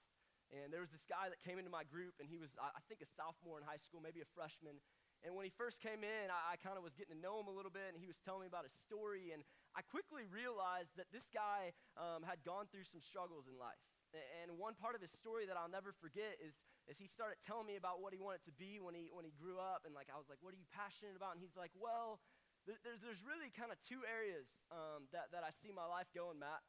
And 0.54 0.70
there 0.70 0.84
was 0.84 0.94
this 0.94 1.04
guy 1.10 1.32
that 1.32 1.42
came 1.42 1.58
into 1.58 1.74
my 1.74 1.88
group, 1.88 2.20
and 2.22 2.30
he 2.30 2.38
was, 2.38 2.54
I, 2.62 2.70
I 2.70 2.82
think, 2.86 3.02
a 3.02 3.10
sophomore 3.18 3.58
in 3.58 3.66
high 3.66 3.82
school, 3.82 4.04
maybe 4.04 4.22
a 4.22 4.30
freshman. 4.38 4.78
And 5.26 5.34
when 5.34 5.48
he 5.48 5.54
first 5.56 5.82
came 5.82 6.06
in, 6.06 6.26
I, 6.30 6.54
I 6.54 6.62
kind 6.62 6.78
of 6.78 6.86
was 6.86 6.94
getting 6.94 7.18
to 7.18 7.22
know 7.22 7.42
him 7.42 7.50
a 7.50 7.56
little 7.56 7.74
bit, 7.74 7.96
and 7.96 7.98
he 7.98 8.06
was 8.06 8.20
telling 8.22 8.46
me 8.46 8.50
about 8.52 8.68
his 8.68 8.76
story. 8.86 9.34
And 9.34 9.42
I 9.74 9.82
quickly 9.82 10.30
realized 10.30 10.94
that 11.02 11.10
this 11.10 11.26
guy 11.34 11.74
um, 11.98 12.22
had 12.22 12.46
gone 12.46 12.70
through 12.70 12.86
some 12.86 13.02
struggles 13.02 13.50
in 13.50 13.58
life. 13.58 13.82
And 14.16 14.56
one 14.56 14.80
part 14.80 14.96
of 14.96 15.04
his 15.04 15.12
story 15.12 15.44
that 15.50 15.60
I'll 15.60 15.72
never 15.72 15.92
forget 15.92 16.40
is, 16.40 16.56
is 16.88 16.96
he 16.96 17.10
started 17.10 17.36
telling 17.44 17.68
me 17.68 17.76
about 17.76 18.00
what 18.00 18.16
he 18.16 18.20
wanted 18.22 18.46
to 18.48 18.56
be 18.56 18.80
when 18.80 18.96
he, 18.96 19.12
when 19.12 19.28
he 19.28 19.34
grew 19.36 19.60
up. 19.60 19.84
And 19.84 19.92
like, 19.92 20.08
I 20.08 20.16
was 20.16 20.32
like, 20.32 20.40
what 20.40 20.56
are 20.56 20.60
you 20.62 20.70
passionate 20.72 21.20
about? 21.20 21.36
And 21.36 21.44
he's 21.44 21.58
like, 21.58 21.76
well, 21.76 22.24
there, 22.66 22.78
there's, 22.82 23.02
there's 23.02 23.24
really 23.26 23.54
kind 23.54 23.70
of 23.70 23.78
two 23.86 24.02
areas 24.06 24.50
um, 24.74 25.06
that, 25.14 25.30
that 25.32 25.46
I 25.46 25.54
see 25.62 25.70
my 25.70 25.86
life 25.86 26.10
going, 26.14 26.42
Matt. 26.42 26.66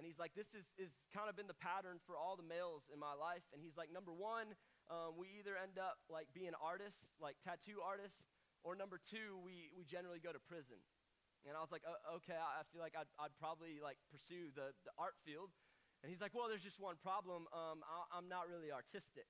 And 0.00 0.08
he's 0.08 0.16
like, 0.16 0.32
this 0.32 0.56
is, 0.56 0.72
is 0.80 0.96
kind 1.12 1.28
of 1.28 1.36
been 1.36 1.50
the 1.50 1.58
pattern 1.60 2.00
for 2.08 2.16
all 2.16 2.32
the 2.32 2.46
males 2.46 2.88
in 2.88 2.96
my 2.96 3.12
life. 3.12 3.44
And 3.52 3.60
he's 3.60 3.76
like, 3.76 3.92
number 3.92 4.14
one, 4.14 4.56
um, 4.88 5.20
we 5.20 5.28
either 5.36 5.52
end 5.58 5.76
up 5.76 6.00
like 6.08 6.32
being 6.32 6.56
artists, 6.56 7.12
like 7.20 7.36
tattoo 7.44 7.84
artists, 7.84 8.24
or 8.64 8.72
number 8.72 8.96
two, 8.96 9.36
we, 9.44 9.68
we 9.76 9.84
generally 9.84 10.22
go 10.22 10.32
to 10.32 10.40
prison. 10.40 10.80
And 11.44 11.58
I 11.58 11.60
was 11.60 11.74
like, 11.74 11.82
okay, 12.22 12.38
I 12.38 12.62
feel 12.70 12.80
like 12.80 12.94
I'd, 12.94 13.10
I'd 13.18 13.34
probably 13.36 13.82
like 13.82 13.98
pursue 14.08 14.54
the, 14.54 14.70
the 14.86 14.94
art 14.94 15.18
field. 15.26 15.50
And 16.00 16.08
he's 16.08 16.22
like, 16.22 16.32
well, 16.32 16.46
there's 16.46 16.64
just 16.64 16.78
one 16.78 16.96
problem. 17.02 17.50
Um, 17.50 17.82
I, 17.82 18.18
am 18.18 18.30
not 18.30 18.46
really 18.46 18.70
artistic. 18.70 19.26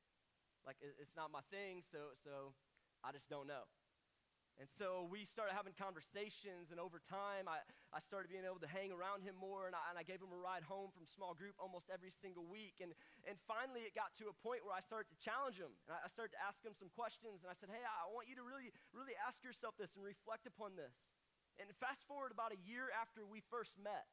Like, 0.62 0.76
it, 0.80 0.94
it's 1.00 1.16
not 1.16 1.32
my 1.32 1.42
thing, 1.50 1.82
so, 1.88 2.12
so 2.20 2.52
I 3.02 3.12
just 3.12 3.28
don't 3.28 3.48
know. 3.48 3.66
And 4.62 4.70
so 4.78 5.10
we 5.10 5.26
started 5.26 5.58
having 5.58 5.74
conversations, 5.74 6.70
and 6.70 6.78
over 6.78 7.02
time, 7.02 7.50
I, 7.50 7.66
I 7.90 7.98
started 7.98 8.30
being 8.30 8.46
able 8.46 8.62
to 8.62 8.70
hang 8.70 8.94
around 8.94 9.26
him 9.26 9.34
more, 9.34 9.66
and 9.66 9.74
I, 9.74 9.90
and 9.90 9.98
I 9.98 10.06
gave 10.06 10.22
him 10.22 10.30
a 10.30 10.38
ride 10.38 10.62
home 10.62 10.94
from 10.94 11.02
small 11.02 11.34
group 11.34 11.58
almost 11.58 11.90
every 11.90 12.14
single 12.14 12.46
week. 12.46 12.78
And, 12.78 12.94
and 13.26 13.34
finally, 13.50 13.82
it 13.82 13.98
got 13.98 14.14
to 14.22 14.30
a 14.30 14.36
point 14.38 14.62
where 14.62 14.70
I 14.70 14.78
started 14.78 15.10
to 15.10 15.18
challenge 15.18 15.58
him, 15.58 15.74
and 15.90 15.98
I, 15.98 16.06
I 16.06 16.08
started 16.14 16.38
to 16.38 16.42
ask 16.46 16.62
him 16.62 16.78
some 16.78 16.94
questions, 16.94 17.42
and 17.42 17.50
I 17.50 17.58
said, 17.58 17.74
Hey, 17.74 17.82
I 17.82 18.06
want 18.14 18.30
you 18.30 18.38
to 18.38 18.46
really, 18.46 18.70
really 18.94 19.18
ask 19.18 19.42
yourself 19.42 19.74
this 19.82 19.98
and 19.98 20.06
reflect 20.06 20.46
upon 20.46 20.78
this. 20.78 20.94
And 21.58 21.66
fast 21.82 22.06
forward 22.06 22.30
about 22.30 22.54
a 22.54 22.60
year 22.62 22.86
after 22.94 23.26
we 23.26 23.42
first 23.50 23.74
met, 23.82 24.06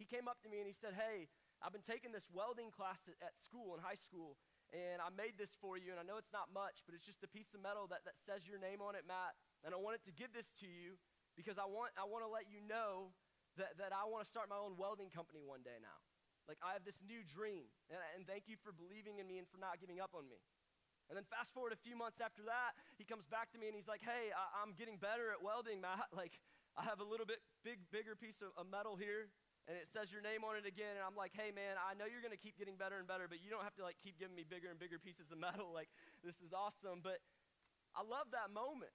he 0.00 0.08
came 0.08 0.24
up 0.24 0.40
to 0.40 0.48
me 0.48 0.64
and 0.64 0.64
he 0.64 0.72
said, 0.72 0.96
Hey, 0.96 1.28
I've 1.60 1.76
been 1.76 1.84
taking 1.84 2.16
this 2.16 2.32
welding 2.32 2.72
class 2.72 3.04
at, 3.12 3.20
at 3.20 3.36
school, 3.36 3.76
in 3.76 3.84
high 3.84 4.00
school, 4.00 4.40
and 4.72 5.04
I 5.04 5.12
made 5.12 5.36
this 5.36 5.52
for 5.60 5.76
you, 5.76 5.92
and 5.92 6.00
I 6.00 6.04
know 6.08 6.16
it's 6.16 6.32
not 6.32 6.48
much, 6.48 6.80
but 6.88 6.96
it's 6.96 7.04
just 7.04 7.20
a 7.20 7.28
piece 7.28 7.52
of 7.52 7.60
metal 7.60 7.84
that, 7.92 8.08
that 8.08 8.16
says 8.24 8.48
your 8.48 8.56
name 8.56 8.80
on 8.80 8.96
it, 8.96 9.04
Matt. 9.04 9.36
And 9.62 9.74
I 9.74 9.78
wanted 9.78 10.02
to 10.10 10.12
give 10.12 10.34
this 10.34 10.50
to 10.60 10.66
you 10.66 10.98
because 11.38 11.56
I 11.56 11.66
want, 11.66 11.94
I 11.94 12.04
want 12.04 12.26
to 12.26 12.30
let 12.30 12.50
you 12.50 12.58
know 12.60 13.14
that, 13.56 13.78
that 13.78 13.94
I 13.94 14.08
want 14.08 14.26
to 14.26 14.28
start 14.28 14.50
my 14.50 14.58
own 14.58 14.74
welding 14.74 15.08
company 15.08 15.40
one 15.44 15.62
day 15.62 15.78
now. 15.78 15.98
Like, 16.50 16.58
I 16.58 16.74
have 16.74 16.82
this 16.82 16.98
new 16.98 17.22
dream. 17.22 17.70
And, 17.86 18.00
and 18.18 18.22
thank 18.26 18.50
you 18.50 18.58
for 18.58 18.74
believing 18.74 19.22
in 19.22 19.26
me 19.30 19.38
and 19.38 19.46
for 19.46 19.62
not 19.62 19.78
giving 19.78 20.02
up 20.02 20.12
on 20.12 20.26
me. 20.26 20.42
And 21.10 21.14
then 21.14 21.26
fast 21.28 21.52
forward 21.54 21.70
a 21.70 21.80
few 21.80 21.94
months 21.94 22.18
after 22.18 22.42
that, 22.48 22.74
he 22.96 23.04
comes 23.04 23.28
back 23.28 23.52
to 23.54 23.58
me 23.60 23.68
and 23.70 23.76
he's 23.76 23.90
like, 23.90 24.02
hey, 24.02 24.32
I, 24.34 24.64
am 24.64 24.74
getting 24.74 24.98
better 24.98 25.30
at 25.30 25.38
welding, 25.44 25.78
Matt. 25.78 26.10
Like, 26.16 26.40
I 26.72 26.82
have 26.88 27.04
a 27.04 27.06
little 27.06 27.28
bit 27.28 27.44
big, 27.62 27.84
bigger 27.92 28.16
piece 28.16 28.40
of, 28.40 28.50
of 28.56 28.64
metal 28.64 28.96
here 28.96 29.28
and 29.70 29.78
it 29.78 29.86
says 29.86 30.10
your 30.10 30.22
name 30.22 30.42
on 30.42 30.58
it 30.58 30.66
again 30.66 30.98
and 30.98 31.04
i'm 31.06 31.14
like 31.14 31.30
hey 31.38 31.54
man 31.54 31.78
i 31.78 31.94
know 31.94 32.02
you're 32.02 32.24
going 32.24 32.34
to 32.34 32.40
keep 32.40 32.58
getting 32.58 32.74
better 32.74 32.98
and 32.98 33.06
better 33.06 33.30
but 33.30 33.38
you 33.38 33.46
don't 33.46 33.62
have 33.62 33.74
to 33.78 33.86
like 33.86 33.94
keep 34.02 34.18
giving 34.18 34.34
me 34.34 34.42
bigger 34.42 34.66
and 34.66 34.78
bigger 34.78 34.98
pieces 34.98 35.30
of 35.30 35.38
metal 35.38 35.70
like 35.78 35.86
this 36.26 36.42
is 36.42 36.50
awesome 36.50 36.98
but 36.98 37.22
i 37.94 38.02
love 38.02 38.26
that 38.34 38.50
moment 38.50 38.90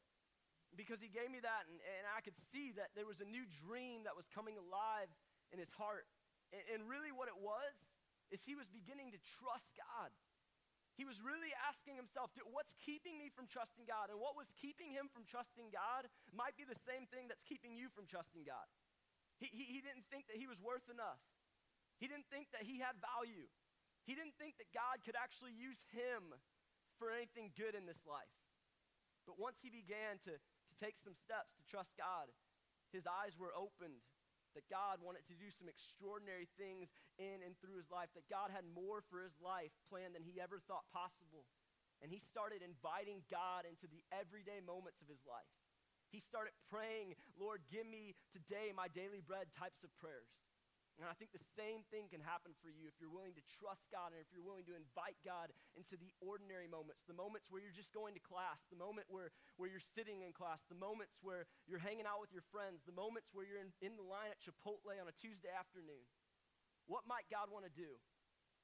because 0.75 0.99
he 0.99 1.07
gave 1.07 1.31
me 1.31 1.39
that, 1.39 1.69
and, 1.69 1.79
and 1.79 2.03
I 2.11 2.19
could 2.19 2.35
see 2.51 2.75
that 2.75 2.91
there 2.97 3.07
was 3.07 3.23
a 3.23 3.29
new 3.29 3.47
dream 3.63 4.03
that 4.03 4.17
was 4.17 4.27
coming 4.29 4.59
alive 4.59 5.09
in 5.53 5.61
his 5.61 5.71
heart. 5.73 6.09
And, 6.51 6.63
and 6.73 6.79
really, 6.89 7.15
what 7.15 7.31
it 7.31 7.39
was 7.39 7.75
is 8.33 8.43
he 8.43 8.59
was 8.59 8.67
beginning 8.67 9.15
to 9.15 9.19
trust 9.39 9.71
God. 9.79 10.11
He 10.97 11.05
was 11.05 11.21
really 11.21 11.53
asking 11.69 11.93
himself, 11.93 12.33
what's 12.49 12.73
keeping 12.81 13.21
me 13.21 13.29
from 13.29 13.45
trusting 13.45 13.85
God? 13.85 14.09
And 14.09 14.17
what 14.17 14.33
was 14.33 14.49
keeping 14.57 14.89
him 14.89 15.05
from 15.13 15.29
trusting 15.29 15.69
God 15.69 16.09
might 16.33 16.57
be 16.57 16.65
the 16.65 16.77
same 16.89 17.05
thing 17.13 17.29
that's 17.29 17.45
keeping 17.45 17.77
you 17.77 17.93
from 17.93 18.09
trusting 18.09 18.41
God. 18.41 18.65
He, 19.37 19.53
he, 19.53 19.77
he 19.77 19.79
didn't 19.85 20.09
think 20.09 20.25
that 20.25 20.41
he 20.41 20.49
was 20.49 20.57
worth 20.57 20.89
enough, 20.89 21.21
he 22.01 22.09
didn't 22.09 22.25
think 22.33 22.49
that 22.57 22.65
he 22.65 22.81
had 22.81 22.97
value, 22.97 23.45
he 24.09 24.17
didn't 24.17 24.33
think 24.41 24.57
that 24.57 24.73
God 24.73 25.05
could 25.05 25.13
actually 25.13 25.53
use 25.53 25.77
him 25.93 26.33
for 26.97 27.13
anything 27.13 27.53
good 27.53 27.77
in 27.77 27.85
this 27.85 28.01
life. 28.09 28.33
But 29.29 29.37
once 29.37 29.61
he 29.61 29.69
began 29.69 30.17
to, 30.25 30.33
take 30.77 31.01
some 31.01 31.17
steps 31.17 31.53
to 31.57 31.63
trust 31.65 31.97
God. 31.97 32.29
His 32.93 33.03
eyes 33.03 33.35
were 33.35 33.51
opened 33.51 33.99
that 34.55 34.65
God 34.73 35.03
wanted 35.05 35.27
to 35.29 35.37
do 35.37 35.53
some 35.53 35.69
extraordinary 35.69 36.49
things 36.57 36.89
in 37.21 37.45
and 37.45 37.53
through 37.61 37.77
his 37.77 37.93
life, 37.93 38.09
that 38.17 38.25
God 38.25 38.49
had 38.49 38.65
more 38.65 39.05
for 39.05 39.21
his 39.21 39.37
life 39.37 39.69
planned 39.85 40.17
than 40.17 40.25
he 40.25 40.41
ever 40.41 40.57
thought 40.65 40.89
possible. 40.89 41.45
And 42.01 42.09
he 42.09 42.17
started 42.17 42.65
inviting 42.65 43.21
God 43.29 43.69
into 43.69 43.85
the 43.85 44.01
everyday 44.09 44.61
moments 44.65 45.01
of 45.01 45.09
his 45.09 45.21
life. 45.29 45.49
He 46.09 46.23
started 46.23 46.55
praying, 46.71 47.19
Lord, 47.35 47.61
give 47.67 47.85
me 47.85 48.15
today 48.31 48.71
my 48.71 48.87
daily 48.89 49.19
bread 49.19 49.51
types 49.53 49.83
of 49.83 49.91
prayers. 49.99 50.31
And 50.97 51.05
I 51.05 51.13
think 51.13 51.29
the 51.29 51.45
same 51.53 51.85
thing 51.93 52.09
can 52.09 52.25
happen 52.25 52.57
for 52.57 52.73
you 52.73 52.89
if 52.89 52.97
you're 52.97 53.13
willing 53.13 53.37
to 53.37 53.45
trust 53.61 53.85
God 53.93 54.17
and 54.17 54.17
if 54.17 54.33
you're 54.33 54.41
willing 54.41 54.65
to 54.65 54.73
invite 54.73 55.13
God 55.21 55.53
into 55.77 55.93
the 55.93 56.09
ordinary 56.25 56.65
moments, 56.65 57.05
the 57.05 57.13
moments 57.13 57.53
where 57.53 57.61
you're 57.61 57.75
just 57.75 57.93
going 57.93 58.17
to 58.17 58.23
class, 58.25 58.65
the 58.73 58.81
moment 58.81 59.05
where, 59.05 59.29
where 59.61 59.69
you're 59.69 59.83
sitting 59.93 60.25
in 60.25 60.33
class, 60.33 60.65
the 60.65 60.79
moments 60.79 61.21
where 61.21 61.45
you're 61.69 61.81
hanging 61.81 62.09
out 62.09 62.17
with 62.17 62.33
your 62.33 62.41
friends, 62.49 62.81
the 62.89 62.97
moments 62.97 63.29
where 63.29 63.45
you're 63.45 63.61
in, 63.61 63.69
in 63.85 63.93
the 63.93 64.01
line 64.01 64.33
at 64.33 64.41
Chipotle 64.41 64.89
on 64.97 65.05
a 65.05 65.13
Tuesday 65.13 65.53
afternoon. 65.53 66.01
What 66.89 67.05
might 67.05 67.29
God 67.29 67.53
want 67.53 67.69
to 67.69 67.73
do 67.73 68.01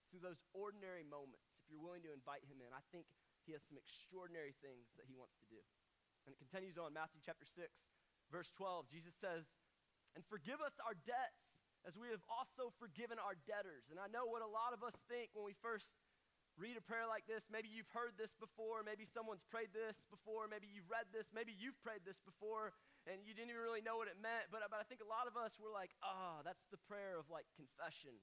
through 0.09 0.25
those 0.25 0.41
ordinary 0.57 1.05
moments 1.05 1.53
if 1.61 1.69
you're 1.69 1.85
willing 1.85 2.01
to 2.01 2.09
invite 2.09 2.41
Him 2.49 2.65
in? 2.65 2.73
I 2.73 2.81
think 2.89 3.05
He 3.45 3.53
has 3.53 3.61
some 3.61 3.77
extraordinary 3.77 4.57
things 4.57 4.89
that 4.97 5.05
He 5.05 5.13
wants 5.13 5.37
to 5.37 5.45
do. 5.53 5.61
And 6.25 6.33
it 6.33 6.41
continues 6.41 6.81
on, 6.81 6.97
Matthew 6.97 7.21
chapter 7.21 7.45
6, 7.45 7.69
verse 8.33 8.49
12. 8.57 8.89
Jesus 8.89 9.13
says, 9.21 9.45
And 10.17 10.25
forgive 10.25 10.65
us 10.65 10.81
our 10.81 10.97
debts 10.97 11.52
as 11.83 11.99
we 11.99 12.07
have 12.11 12.23
also 12.31 12.71
forgiven 12.79 13.19
our 13.19 13.35
debtors. 13.43 13.91
And 13.91 13.99
I 13.99 14.07
know 14.07 14.27
what 14.27 14.43
a 14.43 14.49
lot 14.49 14.71
of 14.71 14.83
us 14.83 14.95
think 15.11 15.35
when 15.35 15.43
we 15.43 15.55
first 15.59 15.91
read 16.57 16.77
a 16.77 16.85
prayer 16.85 17.09
like 17.09 17.25
this. 17.25 17.49
Maybe 17.49 17.69
you've 17.69 17.89
heard 17.89 18.13
this 18.13 18.33
before. 18.37 18.85
Maybe 18.85 19.09
someone's 19.09 19.41
prayed 19.49 19.73
this 19.73 19.97
before. 20.13 20.45
Maybe 20.45 20.69
you've 20.69 20.89
read 20.89 21.09
this. 21.09 21.33
Maybe 21.33 21.53
you've 21.57 21.77
prayed 21.81 22.05
this 22.05 22.21
before 22.21 22.77
and 23.09 23.25
you 23.25 23.33
didn't 23.33 23.51
even 23.51 23.63
really 23.65 23.83
know 23.83 23.97
what 23.97 24.07
it 24.07 24.21
meant. 24.21 24.53
But, 24.53 24.61
but 24.69 24.77
I 24.77 24.85
think 24.85 25.01
a 25.01 25.09
lot 25.09 25.25
of 25.25 25.35
us 25.35 25.57
were 25.57 25.73
like, 25.73 25.91
ah, 26.05 26.39
oh, 26.39 26.45
that's 26.45 26.63
the 26.69 26.79
prayer 26.85 27.17
of 27.17 27.27
like 27.33 27.49
confession. 27.57 28.21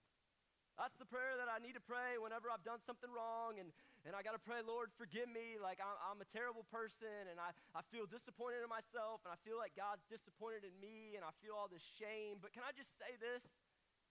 That's 0.80 0.96
the 0.96 1.04
prayer 1.04 1.36
that 1.36 1.52
I 1.52 1.60
need 1.60 1.76
to 1.76 1.84
pray 1.84 2.16
whenever 2.16 2.48
I've 2.48 2.64
done 2.64 2.80
something 2.80 3.12
wrong 3.12 3.60
and, 3.60 3.68
and 4.08 4.16
I 4.16 4.24
got 4.24 4.32
to 4.32 4.40
pray, 4.40 4.64
Lord, 4.64 4.88
forgive 4.96 5.28
me. 5.28 5.60
Like 5.60 5.76
I'm, 5.76 5.92
I'm, 6.00 6.24
a 6.24 6.28
terrible 6.32 6.64
person 6.72 7.28
and 7.28 7.36
I, 7.36 7.52
I 7.76 7.84
feel 7.92 8.08
disappointed 8.08 8.64
in 8.64 8.70
myself 8.72 9.20
and 9.28 9.28
I 9.28 9.36
feel 9.44 9.60
like 9.60 9.76
God's 9.76 10.08
disappointed 10.08 10.64
in 10.64 10.72
me 10.80 11.20
and 11.20 11.22
I 11.22 11.36
feel 11.44 11.52
all 11.52 11.68
this 11.68 11.84
shame. 11.84 12.40
But 12.40 12.56
can 12.56 12.64
I 12.64 12.72
just 12.72 12.96
say 12.96 13.12
this? 13.20 13.44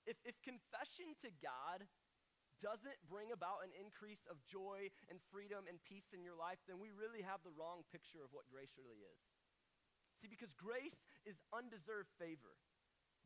If, 0.06 0.22
if 0.22 0.38
confession 0.46 1.18
to 1.26 1.34
God 1.42 1.90
doesn't 2.62 3.02
bring 3.10 3.34
about 3.34 3.66
an 3.66 3.74
increase 3.74 4.22
of 4.30 4.38
joy 4.46 4.94
and 5.10 5.18
freedom 5.34 5.66
and 5.66 5.82
peace 5.82 6.14
in 6.14 6.22
your 6.22 6.38
life, 6.38 6.62
then 6.70 6.78
we 6.78 6.94
really 6.94 7.26
have 7.26 7.42
the 7.42 7.56
wrong 7.58 7.82
picture 7.90 8.22
of 8.22 8.30
what 8.30 8.46
grace 8.46 8.78
really 8.78 9.02
is. 9.02 9.22
See, 10.22 10.30
because 10.30 10.54
grace 10.54 11.02
is 11.26 11.42
undeserved 11.50 12.14
favor. 12.22 12.54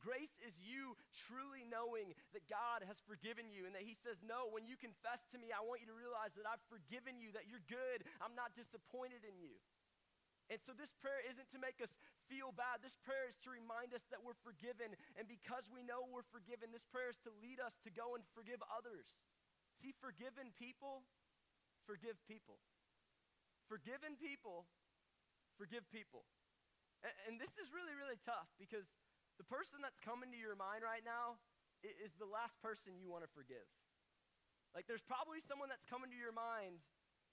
Grace 0.04 0.36
is 0.44 0.52
you 0.60 1.00
truly 1.16 1.64
knowing 1.64 2.12
that 2.36 2.44
God 2.52 2.84
has 2.84 3.00
forgiven 3.08 3.48
you 3.48 3.64
and 3.64 3.72
that 3.72 3.88
He 3.88 3.96
says, 3.96 4.20
No, 4.20 4.52
when 4.52 4.68
you 4.68 4.76
confess 4.76 5.24
to 5.32 5.40
me, 5.40 5.56
I 5.56 5.64
want 5.64 5.80
you 5.80 5.88
to 5.88 5.96
realize 5.96 6.36
that 6.36 6.44
I've 6.44 6.62
forgiven 6.68 7.16
you, 7.16 7.32
that 7.32 7.48
you're 7.48 7.64
good. 7.72 8.04
I'm 8.20 8.36
not 8.36 8.52
disappointed 8.54 9.24
in 9.24 9.40
you. 9.40 9.56
And 10.52 10.60
so, 10.60 10.76
this 10.76 10.92
prayer 11.00 11.24
isn't 11.24 11.48
to 11.56 11.60
make 11.64 11.80
us 11.80 11.96
feel 12.28 12.52
bad. 12.52 12.84
This 12.84 13.00
prayer 13.08 13.32
is 13.32 13.40
to 13.48 13.50
remind 13.56 13.96
us 13.96 14.04
that 14.12 14.20
we're 14.20 14.38
forgiven. 14.44 14.92
And 15.16 15.24
because 15.24 15.72
we 15.72 15.88
know 15.88 16.04
we're 16.04 16.28
forgiven, 16.36 16.76
this 16.76 16.84
prayer 16.92 17.08
is 17.08 17.20
to 17.24 17.32
lead 17.40 17.64
us 17.64 17.80
to 17.88 17.92
go 17.96 18.20
and 18.20 18.28
forgive 18.36 18.60
others. 18.68 19.08
See, 19.80 19.96
forgiven 20.04 20.52
people 20.60 21.08
forgive 21.88 22.20
people. 22.28 22.60
Forgiven 23.72 24.20
people 24.20 24.68
forgive 25.56 25.88
people. 25.92 26.28
And, 27.04 27.14
and 27.28 27.34
this 27.40 27.56
is 27.60 27.72
really, 27.72 27.96
really 27.96 28.20
tough 28.24 28.50
because 28.60 28.88
the 29.38 29.48
person 29.48 29.82
that's 29.82 30.00
coming 30.00 30.30
to 30.30 30.40
your 30.40 30.56
mind 30.56 30.86
right 30.86 31.04
now 31.04 31.42
is 31.84 32.16
the 32.16 32.30
last 32.30 32.56
person 32.64 32.96
you 32.96 33.12
want 33.12 33.28
to 33.28 33.32
forgive. 33.32 33.66
Like, 34.72 34.90
there's 34.90 35.04
probably 35.04 35.44
someone 35.44 35.70
that's 35.70 35.86
coming 35.86 36.10
to 36.10 36.18
your 36.18 36.34
mind 36.34 36.82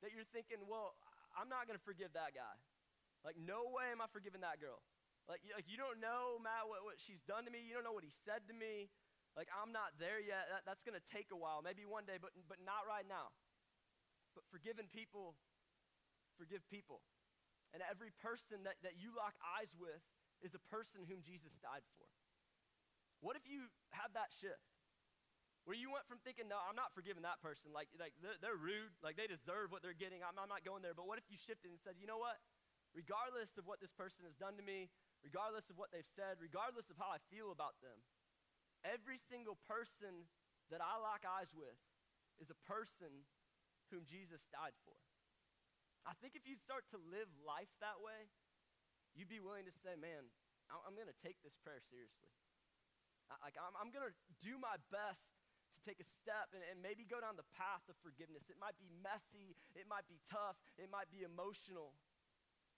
that 0.04 0.12
you're 0.12 0.28
thinking, 0.28 0.60
well, 0.68 0.96
I'm 1.32 1.48
not 1.48 1.64
going 1.64 1.78
to 1.78 1.86
forgive 1.86 2.12
that 2.18 2.36
guy. 2.36 2.56
Like, 3.24 3.36
no 3.36 3.68
way 3.70 3.92
am 3.92 4.00
I 4.00 4.08
forgiving 4.08 4.40
that 4.44 4.60
girl. 4.60 4.80
Like, 5.28 5.44
like, 5.52 5.68
you 5.68 5.76
don't 5.76 6.00
know, 6.00 6.40
Matt, 6.40 6.66
what, 6.66 6.82
what 6.82 6.96
she's 6.98 7.22
done 7.24 7.46
to 7.46 7.52
me. 7.52 7.62
You 7.62 7.76
don't 7.76 7.84
know 7.86 7.94
what 7.94 8.04
he 8.04 8.12
said 8.12 8.44
to 8.50 8.54
me. 8.56 8.90
Like, 9.38 9.46
I'm 9.54 9.70
not 9.70 9.94
there 10.02 10.18
yet. 10.18 10.50
That, 10.50 10.66
that's 10.66 10.82
going 10.82 10.98
to 10.98 11.04
take 11.06 11.30
a 11.30 11.38
while, 11.38 11.62
maybe 11.62 11.86
one 11.86 12.08
day, 12.08 12.18
but, 12.18 12.34
but 12.50 12.58
not 12.64 12.88
right 12.88 13.06
now. 13.06 13.30
But 14.34 14.42
forgiving 14.50 14.90
people, 14.90 15.38
forgive 16.34 16.66
people. 16.66 17.04
And 17.70 17.84
every 17.86 18.10
person 18.18 18.66
that, 18.66 18.82
that 18.82 18.98
you 18.98 19.14
lock 19.14 19.38
eyes 19.38 19.70
with 19.78 20.02
is 20.40 20.56
a 20.56 20.62
person 20.72 21.04
whom 21.04 21.20
Jesus 21.20 21.52
died 21.60 21.84
for. 21.96 22.08
What 23.20 23.36
if 23.36 23.44
you 23.44 23.68
have 23.92 24.16
that 24.16 24.32
shift? 24.32 24.64
Where 25.68 25.76
you 25.76 25.92
went 25.92 26.08
from 26.08 26.24
thinking, 26.24 26.48
no, 26.48 26.56
I'm 26.56 26.74
not 26.74 26.96
forgiving 26.96 27.22
that 27.28 27.44
person. 27.44 27.70
Like, 27.70 27.92
like 28.00 28.16
they're, 28.24 28.40
they're 28.40 28.56
rude. 28.56 28.96
Like, 29.04 29.20
they 29.20 29.28
deserve 29.28 29.68
what 29.68 29.84
they're 29.84 29.96
getting. 29.96 30.24
I'm, 30.24 30.34
I'm 30.40 30.48
not 30.48 30.64
going 30.64 30.80
there. 30.80 30.96
But 30.96 31.04
what 31.04 31.20
if 31.20 31.28
you 31.28 31.36
shifted 31.36 31.68
and 31.68 31.76
said, 31.76 32.00
you 32.00 32.08
know 32.08 32.16
what? 32.16 32.40
Regardless 32.96 33.54
of 33.60 33.68
what 33.68 33.78
this 33.78 33.92
person 33.92 34.24
has 34.24 34.34
done 34.40 34.56
to 34.56 34.64
me, 34.64 34.88
regardless 35.20 35.68
of 35.68 35.76
what 35.76 35.92
they've 35.92 36.08
said, 36.16 36.40
regardless 36.40 36.88
of 36.88 36.96
how 36.96 37.12
I 37.12 37.20
feel 37.28 37.52
about 37.52 37.76
them, 37.84 38.00
every 38.82 39.20
single 39.20 39.60
person 39.68 40.26
that 40.72 40.80
I 40.80 40.96
lock 40.96 41.28
eyes 41.28 41.52
with 41.52 41.76
is 42.40 42.48
a 42.48 42.58
person 42.64 43.28
whom 43.92 44.08
Jesus 44.08 44.40
died 44.48 44.74
for. 44.88 44.96
I 46.08 46.16
think 46.24 46.32
if 46.32 46.48
you 46.48 46.56
start 46.56 46.88
to 46.96 46.98
live 47.12 47.28
life 47.44 47.70
that 47.84 48.00
way, 48.00 48.32
you'd 49.14 49.30
be 49.30 49.42
willing 49.42 49.66
to 49.66 49.74
say, 49.82 49.98
man, 49.98 50.28
I'm 50.70 50.94
going 50.94 51.10
to 51.10 51.20
take 51.22 51.38
this 51.42 51.54
prayer 51.66 51.82
seriously. 51.90 52.30
Like, 53.42 53.54
I'm, 53.58 53.74
I'm 53.78 53.90
going 53.94 54.06
to 54.06 54.14
do 54.42 54.58
my 54.58 54.78
best 54.90 55.22
to 55.74 55.78
take 55.86 56.02
a 56.02 56.08
step 56.18 56.50
and, 56.50 56.62
and 56.66 56.82
maybe 56.82 57.06
go 57.06 57.22
down 57.22 57.38
the 57.38 57.46
path 57.54 57.86
of 57.86 57.94
forgiveness. 58.02 58.50
It 58.50 58.58
might 58.58 58.74
be 58.78 58.90
messy, 59.02 59.54
it 59.78 59.86
might 59.86 60.06
be 60.10 60.18
tough, 60.26 60.58
it 60.78 60.90
might 60.90 61.06
be 61.14 61.22
emotional, 61.22 61.94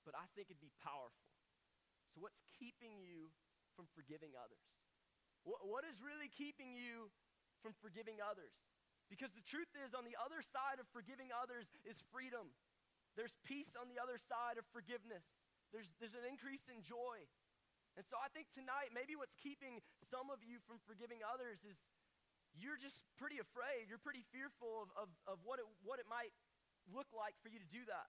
but 0.05 0.13
I 0.13 0.29
think 0.37 0.53
it'd 0.53 0.61
be 0.61 0.73
powerful. 0.85 1.33
So, 2.13 2.21
what's 2.21 2.45
keeping 2.61 3.01
you 3.01 3.33
from 3.73 3.89
forgiving 3.97 4.37
others? 4.37 4.61
What, 5.49 5.65
what 5.65 5.89
is 5.89 6.05
really 6.05 6.29
keeping 6.29 6.77
you 6.77 7.09
from 7.65 7.73
forgiving 7.81 8.21
others? 8.21 8.53
Because 9.09 9.33
the 9.33 9.45
truth 9.45 9.73
is, 9.81 9.97
on 9.97 10.05
the 10.05 10.17
other 10.21 10.45
side 10.45 10.81
of 10.81 10.89
forgiving 10.93 11.33
others 11.33 11.69
is 11.89 11.97
freedom. 12.13 12.53
There's 13.17 13.37
peace 13.45 13.77
on 13.77 13.93
the 13.93 14.01
other 14.01 14.17
side 14.17 14.57
of 14.57 14.65
forgiveness. 14.73 15.25
There's, 15.73 15.89
there's 15.99 16.15
an 16.15 16.29
increase 16.29 16.69
in 16.69 16.85
joy. 16.85 17.25
And 17.97 18.05
so 18.05 18.17
I 18.21 18.29
think 18.33 18.49
tonight, 18.53 18.93
maybe 18.93 19.17
what's 19.17 19.37
keeping 19.37 19.81
some 20.05 20.33
of 20.33 20.41
you 20.45 20.61
from 20.65 20.81
forgiving 20.85 21.21
others 21.25 21.65
is 21.65 21.77
you're 22.57 22.81
just 22.81 23.05
pretty 23.17 23.41
afraid. 23.41 23.89
You're 23.89 24.01
pretty 24.01 24.25
fearful 24.33 24.85
of, 24.85 24.89
of, 24.97 25.09
of 25.29 25.37
what, 25.45 25.61
it, 25.61 25.69
what 25.85 26.01
it 26.01 26.09
might 26.09 26.33
look 26.89 27.09
like 27.13 27.37
for 27.41 27.49
you 27.49 27.61
to 27.61 27.69
do 27.69 27.85
that. 27.89 28.09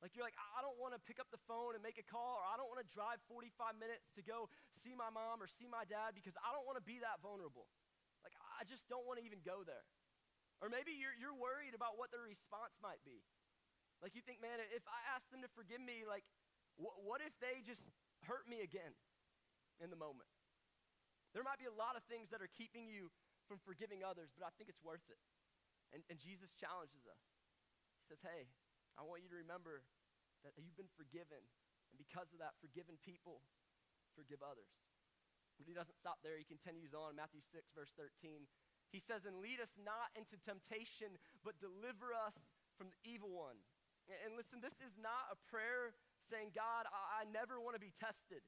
Like 0.00 0.18
you're 0.18 0.26
like, 0.26 0.36
I 0.58 0.64
don't 0.64 0.76
want 0.82 0.98
to 0.98 1.00
pick 1.06 1.22
up 1.22 1.30
the 1.30 1.38
phone 1.46 1.78
and 1.78 1.80
make 1.84 1.94
a 1.94 2.02
call, 2.02 2.42
or 2.42 2.44
I 2.44 2.58
don't 2.58 2.66
want 2.66 2.82
to 2.82 2.88
drive 2.90 3.22
45 3.30 3.78
minutes 3.78 4.10
to 4.18 4.22
go 4.26 4.50
see 4.74 4.98
my 4.98 5.14
mom 5.14 5.38
or 5.38 5.46
see 5.46 5.70
my 5.70 5.86
dad 5.86 6.18
because 6.18 6.34
I 6.42 6.50
don't 6.50 6.66
want 6.66 6.74
to 6.74 6.82
be 6.82 6.98
that 7.06 7.22
vulnerable. 7.22 7.70
Like 8.26 8.34
I 8.58 8.66
just 8.66 8.82
don't 8.90 9.06
want 9.06 9.22
to 9.22 9.24
even 9.24 9.38
go 9.46 9.62
there. 9.62 9.86
Or 10.58 10.66
maybe 10.66 10.94
you're, 10.94 11.14
you're 11.14 11.34
worried 11.34 11.74
about 11.74 12.02
what 12.02 12.10
their 12.10 12.26
response 12.26 12.74
might 12.82 12.98
be. 13.06 13.22
Like 14.02 14.18
you 14.18 14.22
think, 14.26 14.42
man, 14.42 14.58
if 14.74 14.82
I 14.90 14.98
ask 15.14 15.22
them 15.30 15.42
to 15.46 15.50
forgive 15.54 15.78
me, 15.78 16.02
like, 16.02 16.26
wh- 16.76 16.98
what 17.02 17.20
if 17.24 17.34
they 17.40 17.60
just 17.64 17.82
hurt 18.28 18.46
me 18.46 18.62
again 18.62 18.94
in 19.80 19.90
the 19.90 19.98
moment? 19.98 20.28
There 21.32 21.44
might 21.44 21.58
be 21.58 21.68
a 21.68 21.72
lot 21.72 21.96
of 21.96 22.04
things 22.08 22.28
that 22.28 22.44
are 22.44 22.52
keeping 22.52 22.84
you 22.84 23.08
from 23.48 23.56
forgiving 23.64 24.04
others, 24.04 24.28
but 24.36 24.44
I 24.44 24.52
think 24.56 24.68
it's 24.68 24.84
worth 24.84 25.04
it. 25.08 25.20
And, 25.92 26.04
and 26.08 26.20
Jesus 26.20 26.52
challenges 26.56 27.04
us. 27.08 27.22
He 28.00 28.04
says, 28.12 28.20
hey, 28.20 28.48
I 28.96 29.04
want 29.04 29.24
you 29.24 29.30
to 29.32 29.40
remember 29.40 29.84
that 30.44 30.52
you've 30.60 30.76
been 30.76 30.92
forgiven. 30.92 31.40
And 31.92 31.96
because 32.00 32.32
of 32.32 32.40
that, 32.40 32.56
forgiven 32.60 33.00
people 33.00 33.44
forgive 34.12 34.44
others. 34.44 34.68
But 35.56 35.68
he 35.68 35.76
doesn't 35.76 35.96
stop 35.96 36.20
there. 36.24 36.36
He 36.36 36.48
continues 36.48 36.96
on, 36.96 37.16
Matthew 37.16 37.44
6, 37.44 37.72
verse 37.76 37.92
13. 37.96 38.48
He 38.92 39.00
says, 39.00 39.24
And 39.24 39.40
lead 39.40 39.60
us 39.60 39.72
not 39.80 40.12
into 40.16 40.36
temptation, 40.40 41.16
but 41.44 41.60
deliver 41.60 42.12
us 42.12 42.36
from 42.76 42.92
the 42.92 43.00
evil 43.04 43.32
one. 43.32 43.60
And 44.26 44.34
listen, 44.34 44.58
this 44.58 44.76
is 44.82 44.96
not 44.98 45.30
a 45.30 45.38
prayer 45.48 45.94
saying, 46.32 46.56
God, 46.56 46.88
I, 46.88 47.22
I 47.22 47.22
never 47.28 47.60
want 47.60 47.76
to 47.76 47.82
be 47.84 47.92
tested. 48.00 48.40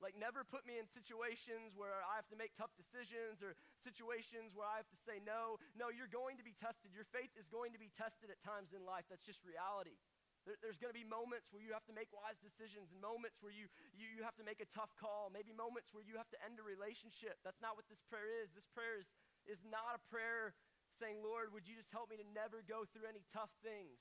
Like, 0.00 0.14
never 0.14 0.46
put 0.46 0.62
me 0.62 0.78
in 0.78 0.86
situations 0.86 1.74
where 1.74 2.00
I 2.06 2.14
have 2.16 2.30
to 2.30 2.38
make 2.38 2.54
tough 2.54 2.70
decisions 2.78 3.42
or 3.42 3.58
situations 3.82 4.54
where 4.54 4.64
I 4.64 4.78
have 4.78 4.88
to 4.94 5.00
say 5.04 5.18
no. 5.20 5.58
No, 5.74 5.90
you're 5.90 6.08
going 6.08 6.38
to 6.38 6.46
be 6.46 6.54
tested. 6.54 6.94
Your 6.94 7.06
faith 7.10 7.34
is 7.34 7.50
going 7.50 7.74
to 7.74 7.82
be 7.82 7.90
tested 7.90 8.30
at 8.30 8.38
times 8.40 8.70
in 8.70 8.86
life. 8.86 9.10
That's 9.10 9.26
just 9.26 9.42
reality. 9.42 9.98
There, 10.46 10.54
there's 10.62 10.78
going 10.78 10.94
to 10.94 10.96
be 10.96 11.02
moments 11.02 11.50
where 11.50 11.58
you 11.58 11.74
have 11.74 11.82
to 11.90 11.94
make 11.96 12.14
wise 12.14 12.38
decisions 12.38 12.94
and 12.94 13.02
moments 13.02 13.42
where 13.42 13.50
you, 13.50 13.66
you, 13.98 14.06
you 14.06 14.22
have 14.22 14.38
to 14.38 14.46
make 14.46 14.62
a 14.62 14.70
tough 14.70 14.94
call, 14.94 15.34
maybe 15.34 15.50
moments 15.50 15.90
where 15.90 16.06
you 16.06 16.14
have 16.14 16.30
to 16.30 16.38
end 16.46 16.62
a 16.62 16.64
relationship. 16.64 17.42
That's 17.42 17.58
not 17.58 17.74
what 17.74 17.90
this 17.90 18.00
prayer 18.06 18.30
is. 18.38 18.54
This 18.54 18.70
prayer 18.70 19.02
is, 19.02 19.10
is 19.50 19.60
not 19.66 19.98
a 19.98 20.02
prayer 20.06 20.54
saying, 20.94 21.26
Lord, 21.26 21.50
would 21.50 21.66
you 21.66 21.74
just 21.74 21.90
help 21.90 22.06
me 22.06 22.16
to 22.22 22.26
never 22.30 22.62
go 22.62 22.86
through 22.86 23.10
any 23.10 23.26
tough 23.34 23.50
things? 23.66 23.98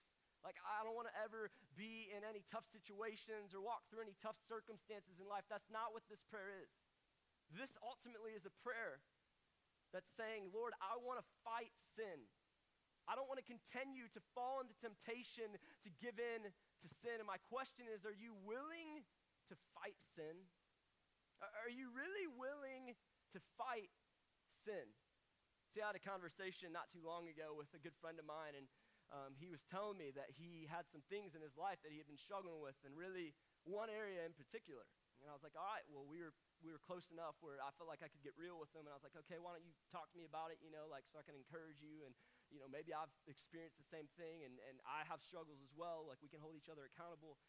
Like, 0.48 0.64
I 0.64 0.88
don't 0.88 0.96
want 0.96 1.12
to 1.12 1.18
ever 1.20 1.52
be 1.76 2.08
in 2.08 2.24
any 2.24 2.48
tough 2.48 2.64
situations 2.72 3.52
or 3.52 3.60
walk 3.60 3.84
through 3.92 4.08
any 4.08 4.16
tough 4.24 4.40
circumstances 4.48 5.20
in 5.20 5.28
life. 5.28 5.44
That's 5.52 5.68
not 5.68 5.92
what 5.92 6.08
this 6.08 6.24
prayer 6.32 6.56
is. 6.64 6.72
This 7.52 7.76
ultimately 7.84 8.32
is 8.32 8.48
a 8.48 8.54
prayer 8.64 9.04
that's 9.92 10.08
saying, 10.16 10.48
Lord, 10.56 10.72
I 10.80 10.96
want 11.04 11.20
to 11.20 11.28
fight 11.44 11.76
sin. 12.00 12.32
I 13.12 13.20
don't 13.20 13.28
want 13.28 13.44
to 13.44 13.48
continue 13.48 14.08
to 14.16 14.24
fall 14.32 14.64
into 14.64 14.72
temptation 14.80 15.52
to 15.84 15.90
give 16.00 16.16
in 16.16 16.48
to 16.48 16.88
sin. 17.04 17.20
And 17.20 17.28
my 17.28 17.44
question 17.52 17.92
is, 17.92 18.08
are 18.08 18.16
you 18.16 18.32
willing 18.48 19.04
to 19.52 19.56
fight 19.76 20.00
sin? 20.16 20.48
Are 21.44 21.72
you 21.72 21.92
really 21.92 22.28
willing 22.28 22.96
to 23.36 23.40
fight 23.60 23.92
sin? 24.64 24.96
See, 25.76 25.84
I 25.84 25.92
had 25.92 26.00
a 26.00 26.04
conversation 26.04 26.72
not 26.72 26.88
too 26.92 27.04
long 27.04 27.28
ago 27.28 27.52
with 27.52 27.68
a 27.76 27.80
good 27.84 27.96
friend 28.00 28.16
of 28.16 28.24
mine, 28.24 28.56
and 28.56 28.68
um, 29.12 29.36
he 29.40 29.48
was 29.48 29.64
telling 29.64 29.96
me 29.96 30.12
that 30.16 30.36
he 30.36 30.68
had 30.68 30.88
some 30.88 31.04
things 31.08 31.34
in 31.34 31.42
his 31.42 31.56
life 31.56 31.80
that 31.84 31.92
he 31.92 32.00
had 32.00 32.08
been 32.08 32.20
struggling 32.20 32.60
with, 32.60 32.76
and 32.84 32.96
really 32.96 33.36
one 33.64 33.88
area 33.92 34.24
in 34.28 34.36
particular. 34.36 34.88
And 35.18 35.26
I 35.26 35.34
was 35.34 35.42
like, 35.42 35.58
all 35.58 35.66
right, 35.66 35.86
well, 35.90 36.06
we 36.06 36.22
were, 36.22 36.34
we 36.62 36.70
were 36.70 36.78
close 36.78 37.10
enough 37.10 37.42
where 37.42 37.58
I 37.58 37.74
felt 37.74 37.90
like 37.90 38.06
I 38.06 38.10
could 38.10 38.22
get 38.22 38.38
real 38.38 38.62
with 38.62 38.70
him. 38.78 38.86
And 38.86 38.94
I 38.94 38.98
was 38.98 39.02
like, 39.02 39.18
okay, 39.26 39.42
why 39.42 39.50
don't 39.58 39.66
you 39.66 39.74
talk 39.90 40.14
to 40.14 40.18
me 40.18 40.30
about 40.30 40.54
it, 40.54 40.62
you 40.62 40.70
know, 40.70 40.86
like 40.86 41.10
so 41.10 41.18
I 41.18 41.26
can 41.26 41.34
encourage 41.34 41.82
you. 41.82 42.06
And, 42.06 42.14
you 42.54 42.62
know, 42.62 42.70
maybe 42.70 42.94
I've 42.94 43.12
experienced 43.26 43.82
the 43.82 43.90
same 43.90 44.06
thing 44.14 44.46
and, 44.46 44.62
and 44.70 44.78
I 44.86 45.04
have 45.10 45.26
struggles 45.26 45.58
as 45.66 45.74
well. 45.74 46.06
Like 46.06 46.22
we 46.22 46.30
can 46.30 46.38
hold 46.38 46.54
each 46.54 46.70
other 46.70 46.86
accountable. 46.86 47.42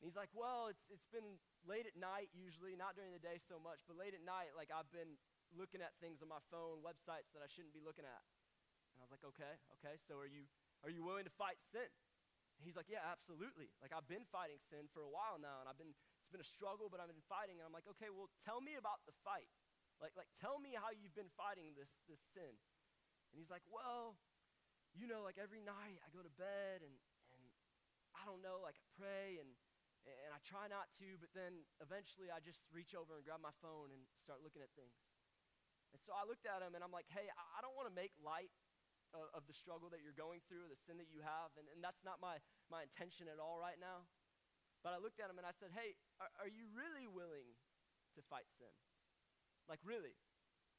And 0.00 0.08
he's 0.08 0.16
like, 0.16 0.32
well, 0.32 0.72
it's, 0.72 0.88
it's 0.88 1.06
been 1.12 1.36
late 1.68 1.86
at 1.86 1.94
night 1.94 2.32
usually, 2.32 2.74
not 2.74 2.96
during 2.96 3.12
the 3.12 3.22
day 3.22 3.38
so 3.38 3.60
much, 3.60 3.84
but 3.84 3.94
late 3.94 4.16
at 4.16 4.24
night, 4.24 4.56
like 4.56 4.72
I've 4.72 4.90
been 4.90 5.20
looking 5.52 5.84
at 5.84 5.94
things 6.00 6.24
on 6.24 6.32
my 6.32 6.40
phone, 6.48 6.80
websites 6.80 7.30
that 7.36 7.44
I 7.44 7.48
shouldn't 7.52 7.76
be 7.76 7.84
looking 7.84 8.08
at. 8.08 8.24
And 8.96 8.98
I 8.98 9.06
was 9.06 9.12
like, 9.12 9.22
okay, 9.36 9.60
okay, 9.78 10.00
so 10.00 10.16
are 10.16 10.26
you, 10.26 10.48
are 10.82 10.90
you 10.90 11.02
willing 11.02 11.24
to 11.24 11.34
fight 11.34 11.58
sin? 11.70 11.88
And 12.58 12.62
he's 12.66 12.78
like, 12.78 12.90
yeah, 12.90 13.02
absolutely. 13.06 13.70
Like 13.82 13.90
I've 13.90 14.06
been 14.06 14.26
fighting 14.30 14.58
sin 14.70 14.86
for 14.90 15.02
a 15.02 15.10
while 15.10 15.38
now, 15.38 15.62
and 15.62 15.66
I've 15.66 15.78
been, 15.78 15.90
it's 15.94 16.30
been 16.30 16.42
a 16.42 16.46
struggle, 16.46 16.86
but 16.86 17.02
I've 17.02 17.10
been 17.10 17.26
fighting. 17.26 17.58
And 17.58 17.66
I'm 17.66 17.74
like, 17.74 17.86
okay, 17.98 18.10
well, 18.10 18.30
tell 18.42 18.62
me 18.62 18.78
about 18.78 19.02
the 19.02 19.14
fight. 19.26 19.50
Like, 19.98 20.14
like 20.18 20.30
tell 20.38 20.58
me 20.58 20.74
how 20.74 20.90
you've 20.94 21.14
been 21.14 21.30
fighting 21.34 21.74
this, 21.78 21.90
this 22.06 22.22
sin. 22.34 22.54
And 23.30 23.36
he's 23.38 23.50
like, 23.50 23.64
well, 23.70 24.18
you 24.92 25.08
know, 25.08 25.24
like 25.24 25.40
every 25.40 25.62
night 25.62 25.98
I 26.04 26.08
go 26.12 26.20
to 26.20 26.34
bed 26.36 26.84
and, 26.84 26.94
and 27.32 27.42
I 28.12 28.26
don't 28.28 28.44
know, 28.44 28.60
like 28.60 28.76
I 28.76 28.86
pray 28.98 29.40
and, 29.40 29.50
and 30.04 30.30
I 30.34 30.40
try 30.44 30.68
not 30.68 30.90
to, 31.00 31.16
but 31.22 31.30
then 31.32 31.64
eventually 31.80 32.28
I 32.28 32.42
just 32.42 32.60
reach 32.74 32.92
over 32.92 33.16
and 33.16 33.24
grab 33.24 33.40
my 33.40 33.54
phone 33.62 33.94
and 33.94 34.04
start 34.20 34.42
looking 34.42 34.60
at 34.60 34.70
things. 34.74 34.98
And 35.94 36.00
so 36.02 36.12
I 36.12 36.26
looked 36.28 36.44
at 36.44 36.60
him 36.60 36.74
and 36.76 36.82
I'm 36.82 36.92
like, 36.92 37.08
hey, 37.10 37.28
I, 37.32 37.42
I 37.56 37.58
don't 37.64 37.76
want 37.76 37.88
to 37.88 37.96
make 37.96 38.12
light 38.20 38.52
of, 39.12 39.28
of 39.36 39.42
the 39.48 39.56
struggle 39.56 39.92
that 39.92 40.00
you're 40.00 40.16
going 40.16 40.40
through, 40.48 40.68
the 40.68 40.80
sin 40.88 40.96
that 41.00 41.12
you 41.12 41.20
have, 41.24 41.52
and, 41.60 41.68
and 41.72 41.80
that's 41.84 42.00
not 42.04 42.18
my, 42.20 42.40
my 42.68 42.84
intention 42.84 43.28
at 43.28 43.40
all 43.40 43.60
right 43.60 43.78
now. 43.80 44.08
But 44.82 44.96
I 44.96 44.98
looked 44.98 45.22
at 45.22 45.30
him 45.30 45.38
and 45.38 45.46
I 45.46 45.54
said, 45.54 45.70
hey, 45.72 45.94
are, 46.18 46.32
are 46.42 46.50
you 46.50 46.66
really 46.74 47.06
willing 47.06 47.46
to 48.18 48.20
fight 48.26 48.50
sin? 48.58 48.74
Like, 49.70 49.78
really? 49.86 50.18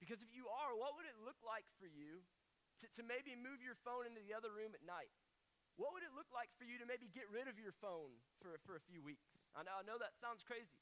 Because 0.03 0.19
if 0.19 0.35
you 0.35 0.51
are, 0.51 0.75
what 0.75 0.99
would 0.99 1.07
it 1.07 1.15
look 1.23 1.39
like 1.47 1.63
for 1.79 1.87
you 1.87 2.19
to, 2.83 2.85
to 2.99 3.01
maybe 3.07 3.37
move 3.39 3.63
your 3.63 3.79
phone 3.87 4.03
into 4.03 4.19
the 4.19 4.35
other 4.35 4.51
room 4.51 4.75
at 4.75 4.83
night? 4.83 5.13
What 5.79 5.95
would 5.95 6.03
it 6.05 6.13
look 6.13 6.29
like 6.29 6.51
for 6.59 6.67
you 6.67 6.77
to 6.77 6.85
maybe 6.85 7.09
get 7.09 7.25
rid 7.31 7.47
of 7.49 7.57
your 7.57 7.73
phone 7.81 8.13
for, 8.37 8.59
for 8.67 8.75
a 8.77 8.83
few 8.83 9.01
weeks? 9.01 9.25
I 9.55 9.65
know, 9.65 9.73
I 9.79 9.83
know 9.87 9.97
that 9.97 10.13
sounds 10.19 10.45
crazy. 10.45 10.77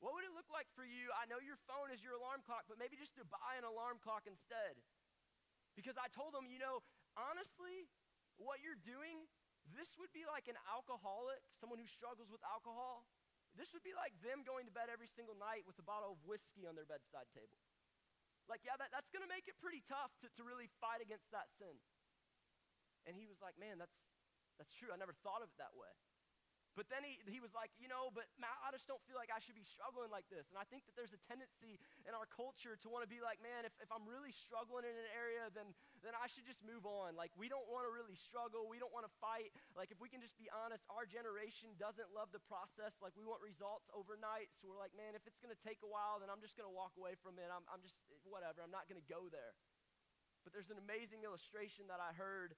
What 0.00 0.16
would 0.16 0.24
it 0.24 0.32
look 0.32 0.48
like 0.48 0.68
for 0.72 0.86
you? 0.86 1.12
I 1.16 1.28
know 1.28 1.40
your 1.40 1.60
phone 1.68 1.92
is 1.92 2.00
your 2.00 2.16
alarm 2.16 2.44
clock, 2.44 2.64
but 2.68 2.80
maybe 2.80 2.96
just 2.96 3.16
to 3.20 3.24
buy 3.28 3.56
an 3.56 3.66
alarm 3.68 4.00
clock 4.00 4.24
instead. 4.28 4.80
Because 5.74 5.98
I 5.98 6.06
told 6.10 6.34
him, 6.34 6.46
you 6.46 6.62
know, 6.62 6.82
honestly, 7.18 7.90
what 8.38 8.62
you're 8.62 8.78
doing, 8.82 9.26
this 9.74 9.94
would 9.98 10.10
be 10.14 10.26
like 10.26 10.46
an 10.46 10.58
alcoholic, 10.70 11.42
someone 11.58 11.78
who 11.78 11.86
struggles 11.90 12.30
with 12.30 12.42
alcohol. 12.46 13.06
this 13.54 13.70
would 13.70 13.86
be 13.86 13.94
like 13.94 14.10
them 14.18 14.42
going 14.42 14.66
to 14.66 14.74
bed 14.74 14.90
every 14.90 15.06
single 15.06 15.38
night 15.38 15.62
with 15.62 15.78
a 15.78 15.86
bottle 15.86 16.18
of 16.18 16.20
whiskey 16.26 16.66
on 16.66 16.74
their 16.74 16.86
bedside 16.86 17.30
table. 17.30 17.58
Like, 18.50 18.66
yeah, 18.66 18.74
that, 18.76 18.90
that's 18.90 19.08
going 19.14 19.22
to 19.22 19.30
make 19.30 19.46
it 19.46 19.56
pretty 19.62 19.80
tough 19.86 20.10
to, 20.20 20.28
to 20.36 20.42
really 20.42 20.68
fight 20.82 21.00
against 21.00 21.30
that 21.30 21.48
sin. 21.54 21.72
And 23.06 23.14
he 23.14 23.24
was 23.30 23.38
like, 23.40 23.56
man, 23.56 23.78
that's, 23.78 23.94
that's 24.58 24.74
true. 24.74 24.90
I 24.92 24.98
never 24.98 25.14
thought 25.24 25.40
of 25.40 25.48
it 25.48 25.58
that 25.62 25.72
way. 25.72 25.92
But 26.74 26.90
then 26.90 27.06
he, 27.06 27.22
he 27.30 27.38
was 27.38 27.54
like, 27.54 27.70
you 27.78 27.86
know, 27.86 28.10
but 28.10 28.26
Matt, 28.34 28.58
I 28.66 28.74
just 28.74 28.90
don't 28.90 29.00
feel 29.06 29.14
like 29.14 29.30
I 29.30 29.38
should 29.38 29.54
be 29.54 29.62
struggling 29.62 30.10
like 30.10 30.26
this. 30.26 30.50
And 30.50 30.58
I 30.58 30.66
think 30.66 30.82
that 30.90 30.98
there's 30.98 31.14
a 31.14 31.22
tendency 31.22 31.78
in 32.02 32.12
our 32.18 32.26
culture 32.26 32.74
to 32.82 32.86
want 32.90 33.06
to 33.06 33.10
be 33.10 33.22
like, 33.22 33.38
man, 33.38 33.62
if, 33.62 33.70
if 33.78 33.90
I'm 33.94 34.02
really 34.10 34.34
struggling 34.34 34.82
in 34.82 34.94
an 34.98 35.10
area, 35.14 35.46
then, 35.54 35.70
then 36.02 36.18
I 36.18 36.26
should 36.26 36.42
just 36.42 36.66
move 36.66 36.82
on. 36.82 37.14
Like, 37.14 37.30
we 37.38 37.46
don't 37.46 37.66
want 37.70 37.86
to 37.86 37.92
really 37.94 38.18
struggle. 38.18 38.66
We 38.66 38.82
don't 38.82 38.90
want 38.90 39.06
to 39.06 39.14
fight. 39.22 39.54
Like, 39.78 39.94
if 39.94 40.02
we 40.02 40.10
can 40.10 40.18
just 40.18 40.34
be 40.34 40.50
honest, 40.50 40.82
our 40.90 41.06
generation 41.06 41.78
doesn't 41.78 42.10
love 42.10 42.34
the 42.34 42.42
process. 42.42 42.98
Like, 42.98 43.14
we 43.14 43.22
want 43.22 43.38
results 43.38 43.86
overnight. 43.94 44.50
So 44.58 44.66
we're 44.66 44.82
like, 44.82 44.94
man, 44.98 45.14
if 45.14 45.22
it's 45.30 45.38
going 45.38 45.54
to 45.54 45.62
take 45.62 45.78
a 45.86 45.90
while, 45.90 46.18
then 46.18 46.26
I'm 46.26 46.42
just 46.42 46.58
going 46.58 46.66
to 46.66 46.74
walk 46.74 46.98
away 46.98 47.14
from 47.14 47.38
it. 47.38 47.46
I'm, 47.46 47.62
I'm 47.70 47.86
just, 47.86 47.94
whatever. 48.26 48.66
I'm 48.66 48.74
not 48.74 48.90
going 48.90 48.98
to 48.98 49.06
go 49.06 49.30
there. 49.30 49.54
But 50.42 50.52
there's 50.52 50.68
an 50.68 50.76
amazing 50.76 51.24
illustration 51.24 51.88
that 51.88 52.04
I 52.04 52.12
heard 52.12 52.52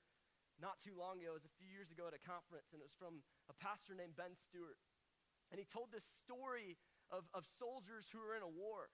not 0.61 0.81
too 0.81 0.97
long 0.97 1.21
ago. 1.21 1.37
It 1.37 1.45
was 1.45 1.49
a 1.49 1.57
few 1.61 1.69
years 1.69 1.93
ago 1.93 2.09
at 2.09 2.17
a 2.17 2.23
conference, 2.23 2.73
and 2.73 2.81
it 2.81 2.87
was 2.89 2.97
from 2.97 3.21
a 3.53 3.57
pastor 3.57 3.93
named 3.93 4.17
Ben 4.17 4.33
Stuart. 4.35 4.81
And 5.53 5.61
he 5.61 5.67
told 5.69 5.95
this 5.95 6.07
story 6.27 6.81
of, 7.13 7.29
of 7.31 7.47
soldiers 7.47 8.11
who 8.11 8.19
were 8.19 8.35
in 8.35 8.43
a 8.43 8.51
war. 8.51 8.91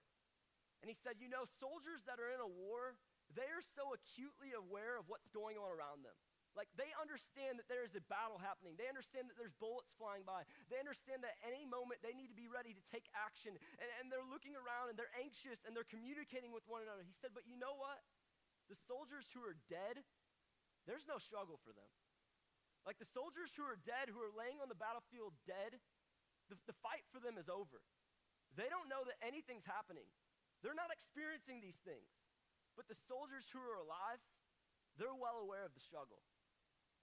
And 0.83 0.91
he 0.91 0.97
said, 0.97 1.17
You 1.17 1.31
know, 1.31 1.47
soldiers 1.47 2.03
that 2.05 2.19
are 2.19 2.29
in 2.29 2.43
a 2.43 2.49
war, 2.49 2.99
they 3.33 3.47
are 3.49 3.63
so 3.63 3.95
acutely 3.95 4.53
aware 4.53 4.99
of 4.99 5.09
what's 5.09 5.31
going 5.31 5.57
on 5.57 5.71
around 5.71 6.05
them. 6.05 6.13
Like, 6.53 6.69
they 6.77 6.93
understand 7.01 7.57
that 7.57 7.65
there 7.65 7.81
is 7.81 7.97
a 7.97 8.03
battle 8.05 8.37
happening. 8.37 8.77
They 8.77 8.85
understand 8.85 9.25
that 9.25 9.41
there's 9.41 9.57
bullets 9.57 9.89
flying 9.97 10.21
by. 10.21 10.45
They 10.69 10.77
understand 10.77 11.25
that 11.25 11.33
any 11.41 11.65
moment 11.65 12.05
they 12.05 12.13
need 12.13 12.29
to 12.29 12.37
be 12.37 12.45
ready 12.45 12.77
to 12.77 12.83
take 12.93 13.09
action. 13.17 13.57
And, 13.81 13.89
and 13.97 14.05
they're 14.13 14.27
looking 14.29 14.53
around 14.53 14.93
and 14.93 14.95
they're 14.99 15.09
anxious 15.17 15.65
and 15.65 15.73
they're 15.73 15.89
communicating 15.89 16.53
with 16.53 16.61
one 16.69 16.85
another. 16.85 17.01
He 17.01 17.17
said, 17.17 17.33
But 17.33 17.49
you 17.49 17.57
know 17.57 17.73
what? 17.73 18.05
The 18.69 18.77
soldiers 18.85 19.25
who 19.33 19.41
are 19.41 19.57
dead, 19.65 20.05
there's 20.85 21.07
no 21.07 21.17
struggle 21.17 21.59
for 21.63 21.71
them. 21.71 21.91
Like 22.83 22.99
the 22.99 23.07
soldiers 23.07 23.55
who 23.55 23.63
are 23.63 23.79
dead, 23.79 24.11
who 24.11 24.19
are 24.19 24.35
laying 24.35 24.59
on 24.59 24.67
the 24.67 24.79
battlefield 24.79 25.31
dead, 25.47 25.79
the, 26.51 26.59
the 26.67 26.75
fight 26.83 27.07
for 27.07 27.23
them 27.23 27.39
is 27.39 27.47
over. 27.47 27.79
They 28.59 28.67
don't 28.67 28.91
know 28.91 29.07
that 29.07 29.17
anything's 29.23 29.63
happening. 29.63 30.05
They're 30.61 30.77
not 30.77 30.91
experiencing 30.91 31.63
these 31.63 31.79
things. 31.87 32.11
But 32.75 32.91
the 32.91 32.97
soldiers 32.97 33.47
who 33.53 33.63
are 33.63 33.79
alive, 33.79 34.19
they're 34.99 35.15
well 35.15 35.39
aware 35.39 35.63
of 35.63 35.73
the 35.73 35.83
struggle. 35.83 36.19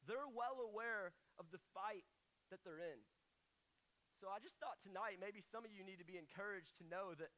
They're 0.05 0.29
well 0.29 0.61
aware 0.61 1.17
of 1.41 1.49
the 1.49 1.63
fight 1.73 2.05
that 2.53 2.61
they're 2.61 2.83
in. 2.83 3.01
So 4.21 4.29
I 4.29 4.37
just 4.43 4.61
thought 4.61 4.77
tonight 4.85 5.17
maybe 5.17 5.41
some 5.41 5.65
of 5.65 5.73
you 5.73 5.81
need 5.81 5.97
to 5.97 6.09
be 6.09 6.21
encouraged 6.21 6.77
to 6.81 6.85
know 6.85 7.17
that 7.17 7.33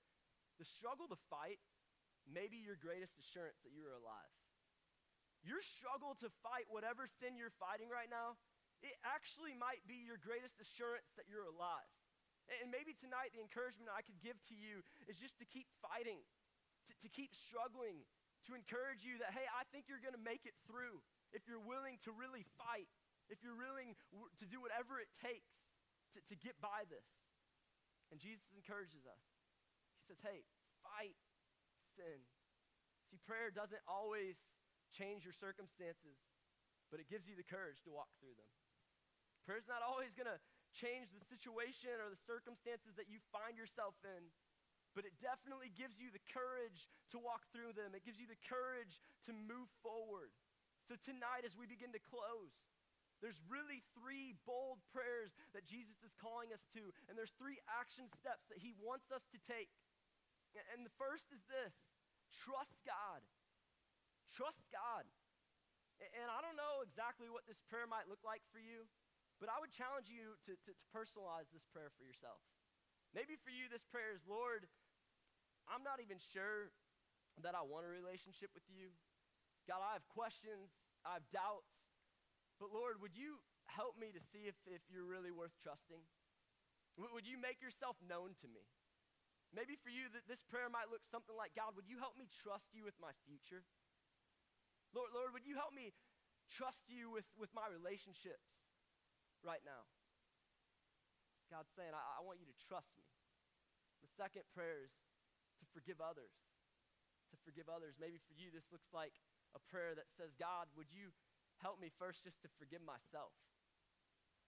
the 0.59 0.67
struggle 0.67 1.07
to 1.07 1.19
fight 1.31 1.63
may 2.27 2.51
be 2.51 2.59
your 2.59 2.75
greatest 2.75 3.15
assurance 3.23 3.63
that 3.63 3.71
you're 3.71 3.95
alive. 3.95 4.35
Your 5.43 5.63
struggle 5.63 6.15
to 6.23 6.31
fight 6.47 6.71
whatever 6.71 7.11
sin 7.19 7.35
you're 7.35 7.55
fighting 7.59 7.91
right 7.91 8.11
now, 8.11 8.39
it 8.83 8.95
actually 9.03 9.55
might 9.55 9.83
be 9.87 10.03
your 10.03 10.19
greatest 10.19 10.59
assurance 10.59 11.11
that 11.19 11.27
you're 11.27 11.47
alive. 11.47 11.91
And 12.63 12.71
maybe 12.75 12.95
tonight 12.95 13.31
the 13.35 13.43
encouragement 13.43 13.91
I 13.91 14.03
could 14.03 14.19
give 14.19 14.39
to 14.51 14.55
you 14.59 14.83
is 15.07 15.19
just 15.19 15.39
to 15.39 15.47
keep 15.47 15.71
fighting, 15.79 16.19
to, 16.91 16.93
to 17.07 17.09
keep 17.11 17.35
struggling, 17.35 18.03
to 18.51 18.59
encourage 18.59 19.07
you 19.07 19.23
that, 19.23 19.31
hey, 19.31 19.47
I 19.47 19.63
think 19.71 19.87
you're 19.87 20.03
going 20.03 20.19
to 20.19 20.27
make 20.27 20.43
it 20.47 20.59
through 20.67 20.99
if 21.31 21.47
you're 21.47 21.63
willing 21.63 22.03
to 22.03 22.11
really 22.11 22.43
fight, 22.59 22.91
if 23.31 23.39
you're 23.47 23.57
willing 23.59 23.95
to 24.43 24.47
do 24.51 24.59
whatever 24.59 24.99
it 24.99 25.11
takes 25.23 25.55
to, 26.15 26.19
to 26.29 26.35
get 26.43 26.59
by 26.59 26.83
this. 26.91 27.07
And 28.11 28.19
Jesus 28.19 28.51
encourages 28.53 29.07
us. 29.07 29.23
He 30.03 30.11
says, 30.11 30.21
hey, 30.21 30.43
fight 30.83 31.17
sin. 31.95 32.27
See, 33.09 33.23
prayer 33.23 33.55
doesn't 33.55 33.81
always 33.87 34.37
change 34.93 35.25
your 35.25 35.35
circumstances, 35.35 36.21
but 36.93 37.01
it 37.01 37.09
gives 37.09 37.25
you 37.25 37.35
the 37.35 37.47
courage 37.47 37.81
to 37.89 37.91
walk 37.91 38.13
through 38.21 38.37
them. 38.37 38.53
Prayer's 39.49 39.67
not 39.67 39.83
always 39.83 40.15
going 40.15 40.31
to 40.31 40.39
change 40.71 41.11
the 41.11 41.25
situation 41.27 41.93
or 41.99 42.09
the 42.09 42.21
circumstances 42.29 42.95
that 42.95 43.11
you 43.11 43.19
find 43.35 43.59
yourself 43.59 43.99
in, 44.07 44.31
but 44.95 45.09
it 45.09 45.17
definitely 45.19 45.73
gives 45.73 45.97
you 45.97 46.13
the 46.13 46.23
courage 46.31 46.87
to 47.11 47.19
walk 47.19 47.49
through 47.51 47.73
them. 47.75 47.97
It 47.97 48.05
gives 48.05 48.21
you 48.21 48.29
the 48.29 48.39
courage 48.45 49.01
to 49.27 49.33
move 49.33 49.73
forward. 49.81 50.31
So, 50.85 50.99
tonight, 51.01 51.49
as 51.49 51.57
we 51.57 51.65
begin 51.65 51.95
to 51.97 52.03
close, 52.03 52.53
there's 53.23 53.39
really 53.47 53.87
three 53.95 54.35
bold 54.43 54.83
prayers 54.91 55.31
that 55.55 55.63
Jesus 55.63 56.03
is 56.03 56.11
calling 56.19 56.51
us 56.51 56.67
to, 56.75 56.91
and 57.07 57.15
there's 57.15 57.33
three 57.39 57.63
action 57.71 58.11
steps 58.11 58.51
that 58.51 58.59
he 58.59 58.75
wants 58.83 59.15
us 59.15 59.23
to 59.31 59.39
take. 59.47 59.71
And 60.75 60.85
the 60.85 60.93
first 60.99 61.31
is 61.33 61.41
this 61.49 61.73
trust 62.29 62.83
God. 62.85 63.23
Trust 64.33 64.65
God. 64.73 65.05
And 66.01 66.27
I 66.27 66.43
don't 66.43 66.59
know 66.59 66.83
exactly 66.83 67.31
what 67.31 67.47
this 67.47 67.61
prayer 67.71 67.87
might 67.87 68.11
look 68.11 68.25
like 68.27 68.43
for 68.51 68.59
you, 68.59 68.89
but 69.39 69.47
I 69.47 69.61
would 69.63 69.71
challenge 69.71 70.11
you 70.11 70.35
to, 70.49 70.59
to, 70.59 70.73
to, 70.75 70.85
personalize 70.91 71.47
this 71.55 71.63
prayer 71.71 71.95
for 71.95 72.03
yourself. 72.03 72.43
Maybe 73.15 73.39
for 73.39 73.55
you, 73.55 73.71
this 73.71 73.87
prayer 73.87 74.11
is 74.11 74.25
Lord, 74.27 74.67
I'm 75.71 75.87
not 75.87 76.03
even 76.03 76.19
sure 76.19 76.75
that 77.45 77.55
I 77.55 77.63
want 77.63 77.87
a 77.87 77.93
relationship 77.93 78.51
with 78.51 78.67
you. 78.67 78.91
God, 79.71 79.79
I 79.79 79.95
have 79.95 80.03
questions, 80.11 80.75
I 81.07 81.23
have 81.23 81.27
doubts, 81.31 81.71
but 82.59 82.75
Lord, 82.75 82.99
would 82.99 83.15
you 83.15 83.39
help 83.71 83.95
me 83.95 84.11
to 84.11 84.23
see 84.35 84.51
if, 84.51 84.59
if 84.67 84.83
you're 84.91 85.07
really 85.07 85.31
worth 85.31 85.55
trusting? 85.63 86.03
Would 86.99 87.31
you 87.31 87.39
make 87.39 87.63
yourself 87.63 87.95
known 88.03 88.35
to 88.43 88.49
me? 88.51 88.67
Maybe 89.55 89.77
for 89.77 89.93
you, 89.93 90.09
that 90.17 90.27
this 90.27 90.41
prayer 90.45 90.73
might 90.73 90.89
look 90.89 91.05
something 91.09 91.37
like 91.37 91.53
God, 91.53 91.77
would 91.77 91.89
you 91.89 92.01
help 92.01 92.17
me 92.17 92.29
trust 92.29 92.73
you 92.73 92.85
with 92.85 92.97
my 93.01 93.13
future? 93.29 93.65
Lord, 94.93 95.11
Lord, 95.17 95.33
would 95.33 95.49
you 95.49 95.57
help 95.57 95.73
me 95.73 95.97
trust 96.53 96.89
you 96.89 97.09
with, 97.09 97.25
with 97.41 97.49
my 97.57 97.65
relationships 97.69 98.45
right 99.41 99.65
now? 99.65 99.89
God's 101.49 101.73
saying, 101.77 101.93
I, 101.93 102.01
I 102.01 102.21
want 102.25 102.41
you 102.41 102.49
to 102.49 102.57
trust 102.69 102.93
me. 102.97 103.05
The 104.05 104.11
second 104.17 104.45
prayer 104.53 104.81
is 104.85 104.93
to 105.61 105.65
forgive 105.73 106.01
others. 106.01 106.33
To 107.33 107.37
forgive 107.45 107.69
others. 107.73 107.97
Maybe 107.97 108.21
for 108.21 108.37
you, 108.37 108.53
this 108.53 108.69
looks 108.73 108.89
like 108.93 109.17
a 109.57 109.61
prayer 109.69 109.97
that 109.97 110.09
says, 110.13 110.33
God, 110.37 110.69
would 110.77 110.89
you 110.93 111.13
help 111.61 111.81
me 111.81 111.93
first 112.01 112.25
just 112.25 112.41
to 112.45 112.49
forgive 112.57 112.85
myself? 112.85 113.33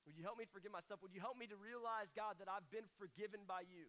Would 0.05 0.21
you 0.21 0.25
help 0.25 0.37
me 0.37 0.45
forgive 0.45 0.73
myself? 0.73 1.01
Would 1.01 1.17
you 1.17 1.25
help 1.25 1.41
me 1.41 1.49
to 1.49 1.57
realize, 1.57 2.13
God, 2.13 2.37
that 2.41 2.49
I've 2.49 2.69
been 2.69 2.89
forgiven 3.01 3.49
by 3.49 3.65
you? 3.65 3.89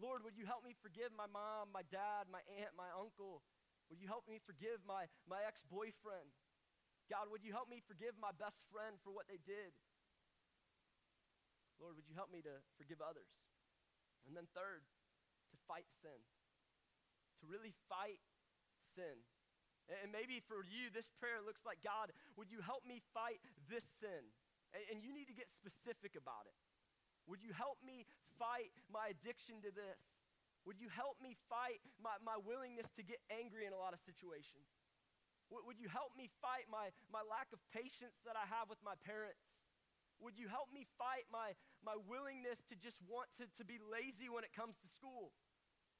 Lord, 0.00 0.24
would 0.24 0.32
you 0.32 0.48
help 0.48 0.64
me 0.64 0.72
forgive 0.80 1.12
my 1.12 1.28
mom, 1.28 1.68
my 1.76 1.84
dad, 1.92 2.24
my 2.32 2.40
aunt, 2.56 2.72
my 2.72 2.88
uncle, 2.96 3.44
would 3.90 3.98
you 3.98 4.06
help 4.06 4.24
me 4.30 4.38
forgive 4.38 4.78
my, 4.86 5.10
my 5.26 5.42
ex 5.42 5.66
boyfriend? 5.66 6.30
God, 7.10 7.26
would 7.34 7.42
you 7.42 7.50
help 7.50 7.66
me 7.66 7.82
forgive 7.82 8.14
my 8.22 8.30
best 8.30 8.62
friend 8.70 8.94
for 9.02 9.10
what 9.10 9.26
they 9.26 9.42
did? 9.42 9.74
Lord, 11.82 11.98
would 11.98 12.06
you 12.06 12.14
help 12.14 12.30
me 12.30 12.38
to 12.46 12.62
forgive 12.78 13.02
others? 13.02 13.26
And 14.30 14.38
then, 14.38 14.46
third, 14.54 14.86
to 15.50 15.56
fight 15.66 15.90
sin. 15.98 16.22
To 17.42 17.50
really 17.50 17.74
fight 17.90 18.22
sin. 18.94 19.26
And 19.90 20.14
maybe 20.14 20.38
for 20.38 20.62
you, 20.62 20.86
this 20.94 21.10
prayer 21.18 21.42
looks 21.42 21.66
like 21.66 21.82
God, 21.82 22.14
would 22.38 22.46
you 22.46 22.62
help 22.62 22.86
me 22.86 23.02
fight 23.10 23.42
this 23.66 23.82
sin? 23.98 24.30
And, 24.70 24.82
and 24.94 24.96
you 25.02 25.10
need 25.10 25.26
to 25.26 25.34
get 25.34 25.50
specific 25.50 26.14
about 26.14 26.46
it. 26.46 26.54
Would 27.26 27.42
you 27.42 27.50
help 27.50 27.82
me 27.82 28.06
fight 28.38 28.70
my 28.86 29.10
addiction 29.10 29.58
to 29.66 29.74
this? 29.74 29.98
Would 30.68 30.76
you 30.76 30.92
help 30.92 31.16
me 31.24 31.36
fight 31.48 31.80
my, 31.96 32.20
my 32.20 32.36
willingness 32.36 32.92
to 32.96 33.02
get 33.02 33.20
angry 33.32 33.64
in 33.64 33.72
a 33.72 33.80
lot 33.80 33.96
of 33.96 34.00
situations? 34.04 34.68
Would 35.50 35.82
you 35.82 35.90
help 35.90 36.14
me 36.14 36.30
fight 36.38 36.70
my, 36.70 36.94
my 37.10 37.26
lack 37.26 37.50
of 37.50 37.58
patience 37.74 38.22
that 38.22 38.38
I 38.38 38.46
have 38.46 38.70
with 38.70 38.78
my 38.86 38.94
parents? 39.02 39.42
Would 40.22 40.38
you 40.38 40.46
help 40.46 40.70
me 40.70 40.86
fight 41.00 41.26
my, 41.32 41.56
my 41.82 41.96
willingness 41.96 42.62
to 42.70 42.78
just 42.78 43.02
want 43.08 43.32
to, 43.40 43.50
to 43.58 43.64
be 43.66 43.80
lazy 43.80 44.30
when 44.30 44.46
it 44.46 44.54
comes 44.54 44.78
to 44.84 44.88
school? 44.88 45.34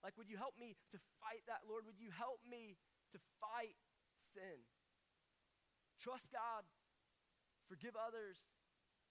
Like, 0.05 0.15
would 0.21 0.29
you 0.29 0.37
help 0.37 0.55
me 0.55 0.77
to 0.93 0.99
fight 1.19 1.43
that, 1.49 1.67
Lord? 1.67 1.89
Would 1.89 1.99
you 1.99 2.13
help 2.15 2.39
me 2.47 2.79
to 3.11 3.19
fight 3.43 3.75
sin? 4.37 4.65
Trust 5.99 6.31
God, 6.33 6.65
forgive 7.69 7.99
others, 7.99 8.41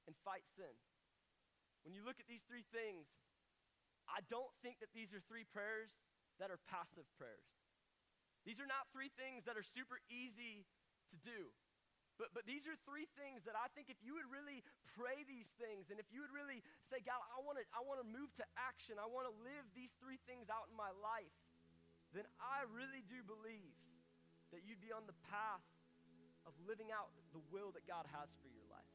and 0.08 0.16
fight 0.26 0.46
sin. 0.58 0.74
When 1.86 1.94
you 1.94 2.02
look 2.02 2.18
at 2.18 2.26
these 2.26 2.42
three 2.50 2.66
things, 2.74 3.06
I 4.10 4.26
don't 4.28 4.52
think 4.66 4.82
that 4.82 4.92
these 4.92 5.14
are 5.14 5.22
three 5.30 5.46
prayers 5.46 5.94
that 6.42 6.50
are 6.50 6.60
passive 6.66 7.06
prayers. 7.16 7.46
These 8.44 8.58
are 8.58 8.70
not 8.70 8.90
three 8.90 9.14
things 9.14 9.46
that 9.46 9.56
are 9.56 9.66
super 9.66 10.02
easy 10.10 10.66
to 11.14 11.18
do. 11.22 11.54
But, 12.20 12.36
but 12.36 12.44
these 12.44 12.68
are 12.68 12.76
three 12.84 13.08
things 13.16 13.48
that 13.48 13.56
I 13.56 13.72
think 13.72 13.88
if 13.88 13.96
you 14.04 14.20
would 14.20 14.28
really 14.28 14.60
pray 15.00 15.24
these 15.24 15.48
things 15.56 15.88
and 15.88 16.04
if 16.04 16.12
you 16.12 16.20
would 16.20 16.36
really 16.36 16.60
say, 16.84 17.00
God, 17.00 17.24
I 17.32 17.40
want 17.40 17.56
to 17.56 17.66
I 17.72 17.80
wanna 17.80 18.04
move 18.04 18.28
to 18.44 18.46
action, 18.60 19.00
I 19.00 19.08
want 19.08 19.32
to 19.32 19.36
live 19.40 19.64
these 19.72 19.96
three 20.04 20.20
things 20.28 20.52
out 20.52 20.68
in 20.68 20.76
my 20.76 20.92
life, 21.00 21.32
then 22.12 22.28
I 22.44 22.68
really 22.68 23.08
do 23.08 23.24
believe 23.24 23.72
that 24.52 24.68
you'd 24.68 24.84
be 24.84 24.92
on 24.92 25.08
the 25.08 25.16
path 25.32 25.64
of 26.44 26.52
living 26.68 26.92
out 26.92 27.08
the 27.32 27.40
will 27.56 27.72
that 27.78 27.88
God 27.88 28.04
has 28.12 28.28
for 28.44 28.52
your 28.52 28.68
life. 28.68 28.94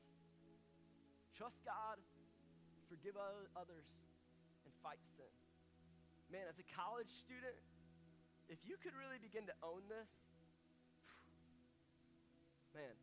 Trust 1.33 1.65
God, 1.65 1.97
forgive 2.93 3.17
others, 3.57 3.89
and 4.65 4.73
fight 4.83 5.01
sin. 5.17 5.31
Man, 6.33 6.49
as 6.49 6.59
a 6.59 6.67
college 6.75 7.09
student, 7.09 7.55
if 8.49 8.61
you 8.65 8.77
could 8.81 8.97
really 8.97 9.21
begin 9.21 9.47
to 9.49 9.57
own 9.65 9.85
this, 9.89 10.11
man, 12.77 12.97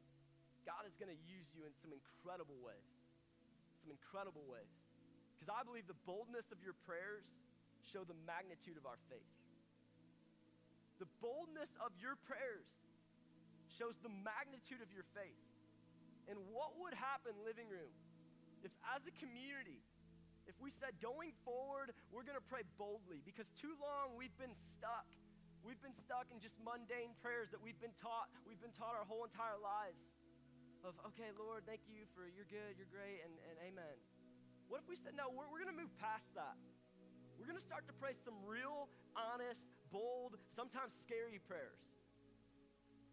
God 0.67 0.85
is 0.85 0.93
going 0.99 1.09
to 1.09 1.21
use 1.25 1.49
you 1.55 1.65
in 1.65 1.73
some 1.81 1.89
incredible 1.95 2.57
ways. 2.61 2.91
Some 3.81 3.89
incredible 3.89 4.45
ways. 4.45 4.69
Because 5.33 5.49
I 5.49 5.65
believe 5.65 5.89
the 5.89 5.97
boldness 6.05 6.53
of 6.53 6.61
your 6.61 6.77
prayers 6.85 7.25
show 7.81 8.05
the 8.05 8.17
magnitude 8.29 8.77
of 8.77 8.85
our 8.85 9.01
faith. 9.09 9.33
The 11.01 11.09
boldness 11.17 11.73
of 11.81 11.89
your 11.97 12.13
prayers 12.29 12.69
shows 13.73 13.97
the 14.05 14.13
magnitude 14.21 14.85
of 14.85 14.93
your 14.93 15.07
faith. 15.17 15.41
And 16.29 16.37
what 16.53 16.77
would 16.77 16.93
happen, 16.93 17.33
Living 17.41 17.65
Room, 17.65 17.89
if 18.61 18.69
as 18.85 19.01
a 19.09 19.13
community, 19.17 19.81
if 20.49 20.57
we 20.57 20.69
said 20.69 20.97
going 21.01 21.33
forward, 21.45 21.93
we're 22.09 22.25
going 22.25 22.39
to 22.39 22.47
pray 22.49 22.65
boldly 22.77 23.21
because 23.25 23.49
too 23.57 23.73
long 23.77 24.17
we've 24.17 24.35
been 24.41 24.53
stuck. 24.73 25.05
We've 25.61 25.79
been 25.85 25.93
stuck 25.93 26.25
in 26.33 26.41
just 26.41 26.57
mundane 26.57 27.13
prayers 27.21 27.53
that 27.53 27.61
we've 27.61 27.77
been 27.77 27.93
taught. 28.01 28.33
We've 28.49 28.61
been 28.61 28.73
taught 28.73 28.97
our 28.97 29.05
whole 29.05 29.21
entire 29.21 29.61
lives 29.61 30.01
of, 30.81 30.97
okay, 31.13 31.29
Lord, 31.37 31.61
thank 31.69 31.85
you 31.85 32.09
for 32.17 32.25
you're 32.25 32.49
good, 32.49 32.73
you're 32.73 32.89
great, 32.89 33.21
and, 33.21 33.33
and 33.45 33.55
amen. 33.69 33.95
What 34.65 34.81
if 34.81 34.89
we 34.89 34.97
said, 34.97 35.13
no, 35.13 35.29
we're, 35.29 35.45
we're 35.53 35.61
going 35.61 35.69
to 35.69 35.77
move 35.77 35.93
past 36.01 36.25
that? 36.33 36.57
We're 37.37 37.45
going 37.45 37.61
to 37.61 37.65
start 37.65 37.85
to 37.85 37.95
pray 38.01 38.17
some 38.25 38.37
real, 38.45 38.89
honest, 39.13 39.61
bold, 39.93 40.37
sometimes 40.57 40.97
scary 40.97 41.37
prayers. 41.37 41.81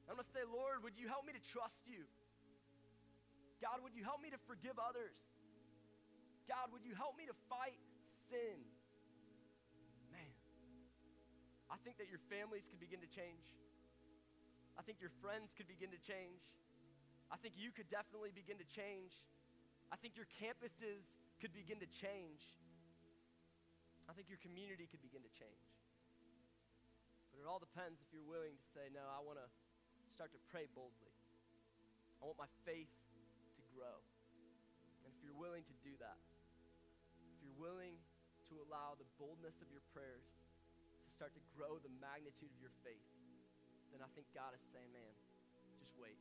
I'm 0.09 0.17
going 0.17 0.25
to 0.25 0.33
say, 0.33 0.45
Lord, 0.49 0.81
would 0.81 0.97
you 0.97 1.05
help 1.05 1.29
me 1.29 1.37
to 1.37 1.45
trust 1.45 1.85
you? 1.85 2.09
God, 3.61 3.85
would 3.85 3.93
you 3.93 4.07
help 4.07 4.25
me 4.25 4.33
to 4.33 4.41
forgive 4.49 4.81
others? 4.81 5.17
God, 6.49 6.73
would 6.73 6.81
you 6.81 6.97
help 6.97 7.13
me 7.21 7.29
to 7.29 7.37
fight 7.53 7.77
sin? 8.33 8.57
Man, 10.09 10.33
I 11.69 11.77
think 11.85 12.01
that 12.01 12.09
your 12.09 12.25
families 12.33 12.65
could 12.73 12.81
begin 12.81 13.05
to 13.05 13.11
change. 13.13 13.53
I 14.81 14.83
think 14.83 15.05
your 15.05 15.13
friends 15.21 15.53
could 15.53 15.69
begin 15.69 15.93
to 15.93 16.01
change. 16.01 16.41
I 17.29 17.37
think 17.37 17.61
you 17.61 17.69
could 17.69 17.93
definitely 17.93 18.33
begin 18.33 18.57
to 18.57 18.65
change. 18.65 19.13
I 19.93 20.01
think 20.01 20.17
your 20.17 20.29
campuses 20.41 21.05
could 21.45 21.53
begin 21.53 21.77
to 21.85 21.91
change. 21.93 22.41
I 24.09 24.17
think 24.17 24.33
your 24.33 24.41
community 24.41 24.89
could 24.89 25.05
begin 25.05 25.21
to 25.21 25.33
change. 25.37 25.69
But 27.29 27.45
it 27.45 27.47
all 27.47 27.61
depends 27.61 28.01
if 28.01 28.09
you're 28.09 28.25
willing 28.25 28.57
to 28.57 28.67
say, 28.73 28.89
No, 28.89 29.05
I 29.05 29.21
want 29.21 29.37
to 29.37 29.49
start 30.17 30.33
to 30.33 30.41
pray 30.49 30.65
boldly. 30.73 31.13
I 32.19 32.27
want 32.27 32.41
my 32.41 32.51
faith 32.65 32.91
to 33.61 33.63
grow. 33.77 34.01
And 35.05 35.13
if 35.13 35.21
you're 35.21 35.37
willing 35.37 35.63
to 35.69 35.77
do 35.85 35.93
that, 36.01 36.19
willing 37.59 37.99
to 38.49 38.55
allow 38.65 38.97
the 38.97 39.07
boldness 39.21 39.59
of 39.61 39.69
your 39.69 39.85
prayers 39.93 40.25
to 41.05 41.11
start 41.13 41.35
to 41.35 41.43
grow 41.53 41.77
the 41.83 41.93
magnitude 41.99 42.49
of 42.49 42.61
your 42.63 42.73
faith, 42.87 43.05
then 43.93 44.01
I 44.01 44.09
think 44.15 44.31
God 44.33 44.55
is 44.55 44.63
saying, 44.73 44.89
Man, 44.95 45.15
just 45.83 45.93
wait. 45.99 46.17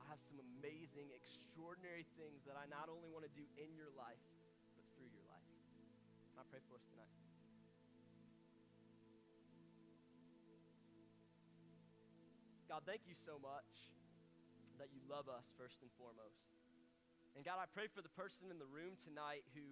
I 0.00 0.06
have 0.08 0.22
some 0.22 0.38
amazing, 0.60 1.10
extraordinary 1.12 2.06
things 2.16 2.44
that 2.46 2.54
I 2.54 2.64
not 2.68 2.86
only 2.92 3.08
want 3.10 3.26
to 3.26 3.32
do 3.32 3.44
in 3.56 3.72
your 3.74 3.90
life, 3.98 4.20
but 4.78 4.84
through 4.96 5.10
your 5.10 5.24
life. 5.28 5.48
Can 6.32 6.42
I 6.42 6.46
pray 6.50 6.60
for 6.68 6.76
us 6.76 6.84
tonight? 6.92 7.14
God, 12.68 12.82
thank 12.90 13.06
you 13.06 13.14
so 13.14 13.38
much 13.38 13.94
that 14.82 14.90
you 14.90 14.98
love 15.06 15.30
us 15.30 15.46
first 15.54 15.78
and 15.80 15.90
foremost. 15.94 16.42
And 17.38 17.46
God, 17.46 17.62
I 17.62 17.70
pray 17.70 17.86
for 17.86 18.02
the 18.02 18.10
person 18.18 18.50
in 18.50 18.58
the 18.58 18.66
room 18.66 18.98
tonight 18.98 19.46
who, 19.54 19.62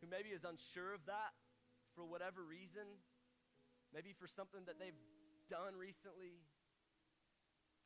who 0.00 0.06
maybe 0.06 0.30
is 0.30 0.46
unsure 0.46 0.94
of 0.94 1.02
that 1.06 1.34
for 1.94 2.06
whatever 2.06 2.44
reason, 2.46 2.86
maybe 3.90 4.14
for 4.14 4.30
something 4.30 4.62
that 4.70 4.78
they've 4.78 5.02
done 5.50 5.74
recently, 5.74 6.38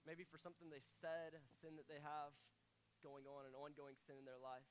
maybe 0.05 0.27
for 0.27 0.37
something 0.37 0.69
they've 0.69 0.93
said, 1.01 1.33
a 1.33 1.43
sin 1.63 1.79
that 1.81 1.89
they 1.89 2.03
have 2.03 2.35
going 3.01 3.25
on, 3.27 3.49
an 3.49 3.57
ongoing 3.57 3.97
sin 4.05 4.19
in 4.19 4.27
their 4.27 4.39
life. 4.39 4.67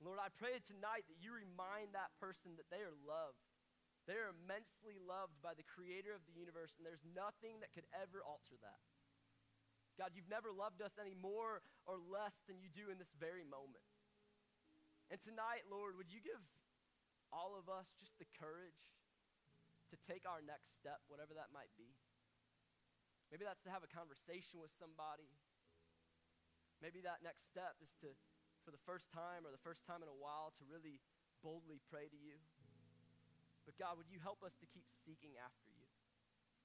Lord, 0.00 0.16
I 0.16 0.32
pray 0.32 0.56
tonight 0.64 1.04
that 1.12 1.20
you 1.20 1.36
remind 1.36 1.92
that 1.92 2.12
person 2.16 2.56
that 2.56 2.72
they 2.72 2.80
are 2.80 2.96
loved. 3.04 3.40
They 4.08 4.16
are 4.16 4.32
immensely 4.32 4.96
loved 4.96 5.36
by 5.44 5.52
the 5.52 5.66
creator 5.66 6.16
of 6.16 6.24
the 6.24 6.32
universe, 6.32 6.72
and 6.80 6.88
there's 6.88 7.04
nothing 7.04 7.60
that 7.60 7.74
could 7.76 7.84
ever 7.92 8.24
alter 8.24 8.56
that. 8.64 8.80
God, 10.00 10.16
you've 10.16 10.32
never 10.32 10.48
loved 10.48 10.80
us 10.80 10.96
any 10.96 11.12
more 11.12 11.60
or 11.84 12.00
less 12.00 12.32
than 12.48 12.56
you 12.64 12.72
do 12.72 12.88
in 12.88 12.96
this 12.96 13.12
very 13.20 13.44
moment. 13.44 13.84
And 15.10 15.18
tonight, 15.18 15.66
Lord, 15.66 15.98
would 15.98 16.14
you 16.14 16.22
give 16.22 16.38
all 17.34 17.58
of 17.58 17.66
us 17.66 17.90
just 17.98 18.14
the 18.22 18.30
courage 18.38 18.94
to 19.90 19.98
take 20.06 20.22
our 20.22 20.38
next 20.38 20.70
step, 20.78 21.02
whatever 21.10 21.34
that 21.34 21.50
might 21.50 21.74
be? 21.74 21.90
Maybe 23.34 23.42
that's 23.42 23.62
to 23.66 23.74
have 23.74 23.82
a 23.82 23.90
conversation 23.90 24.62
with 24.62 24.70
somebody. 24.78 25.26
Maybe 26.78 27.02
that 27.02 27.26
next 27.26 27.50
step 27.50 27.74
is 27.82 27.90
to, 28.06 28.14
for 28.62 28.70
the 28.70 28.82
first 28.86 29.10
time 29.10 29.42
or 29.42 29.50
the 29.50 29.62
first 29.66 29.82
time 29.82 30.02
in 30.02 30.10
a 30.10 30.14
while, 30.14 30.54
to 30.62 30.64
really 30.70 31.02
boldly 31.42 31.82
pray 31.90 32.06
to 32.06 32.18
you. 32.18 32.38
But 33.66 33.74
God, 33.78 33.98
would 33.98 34.10
you 34.10 34.22
help 34.22 34.46
us 34.46 34.54
to 34.62 34.66
keep 34.70 34.86
seeking 35.02 35.34
after 35.42 35.70
you 35.74 35.86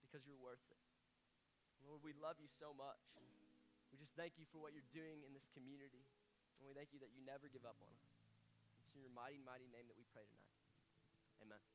because 0.06 0.22
you're 0.26 0.40
worth 0.42 0.64
it? 0.70 0.82
Lord, 1.86 2.02
we 2.02 2.18
love 2.18 2.38
you 2.42 2.50
so 2.62 2.74
much. 2.74 3.02
We 3.94 3.98
just 3.98 4.14
thank 4.18 4.38
you 4.42 4.46
for 4.50 4.58
what 4.58 4.74
you're 4.74 4.90
doing 4.94 5.22
in 5.22 5.34
this 5.34 5.46
community. 5.54 6.02
And 6.58 6.66
we 6.66 6.74
thank 6.74 6.94
you 6.94 7.02
that 7.02 7.14
you 7.14 7.22
never 7.26 7.46
give 7.50 7.66
up 7.66 7.78
on 7.78 7.94
us. 7.94 8.15
In 8.96 9.04
your 9.04 9.12
mighty, 9.12 9.44
mighty 9.44 9.68
name 9.76 9.92
that 9.92 9.98
we 10.00 10.08
pray 10.16 10.24
tonight. 10.24 10.56
Amen. 11.44 11.75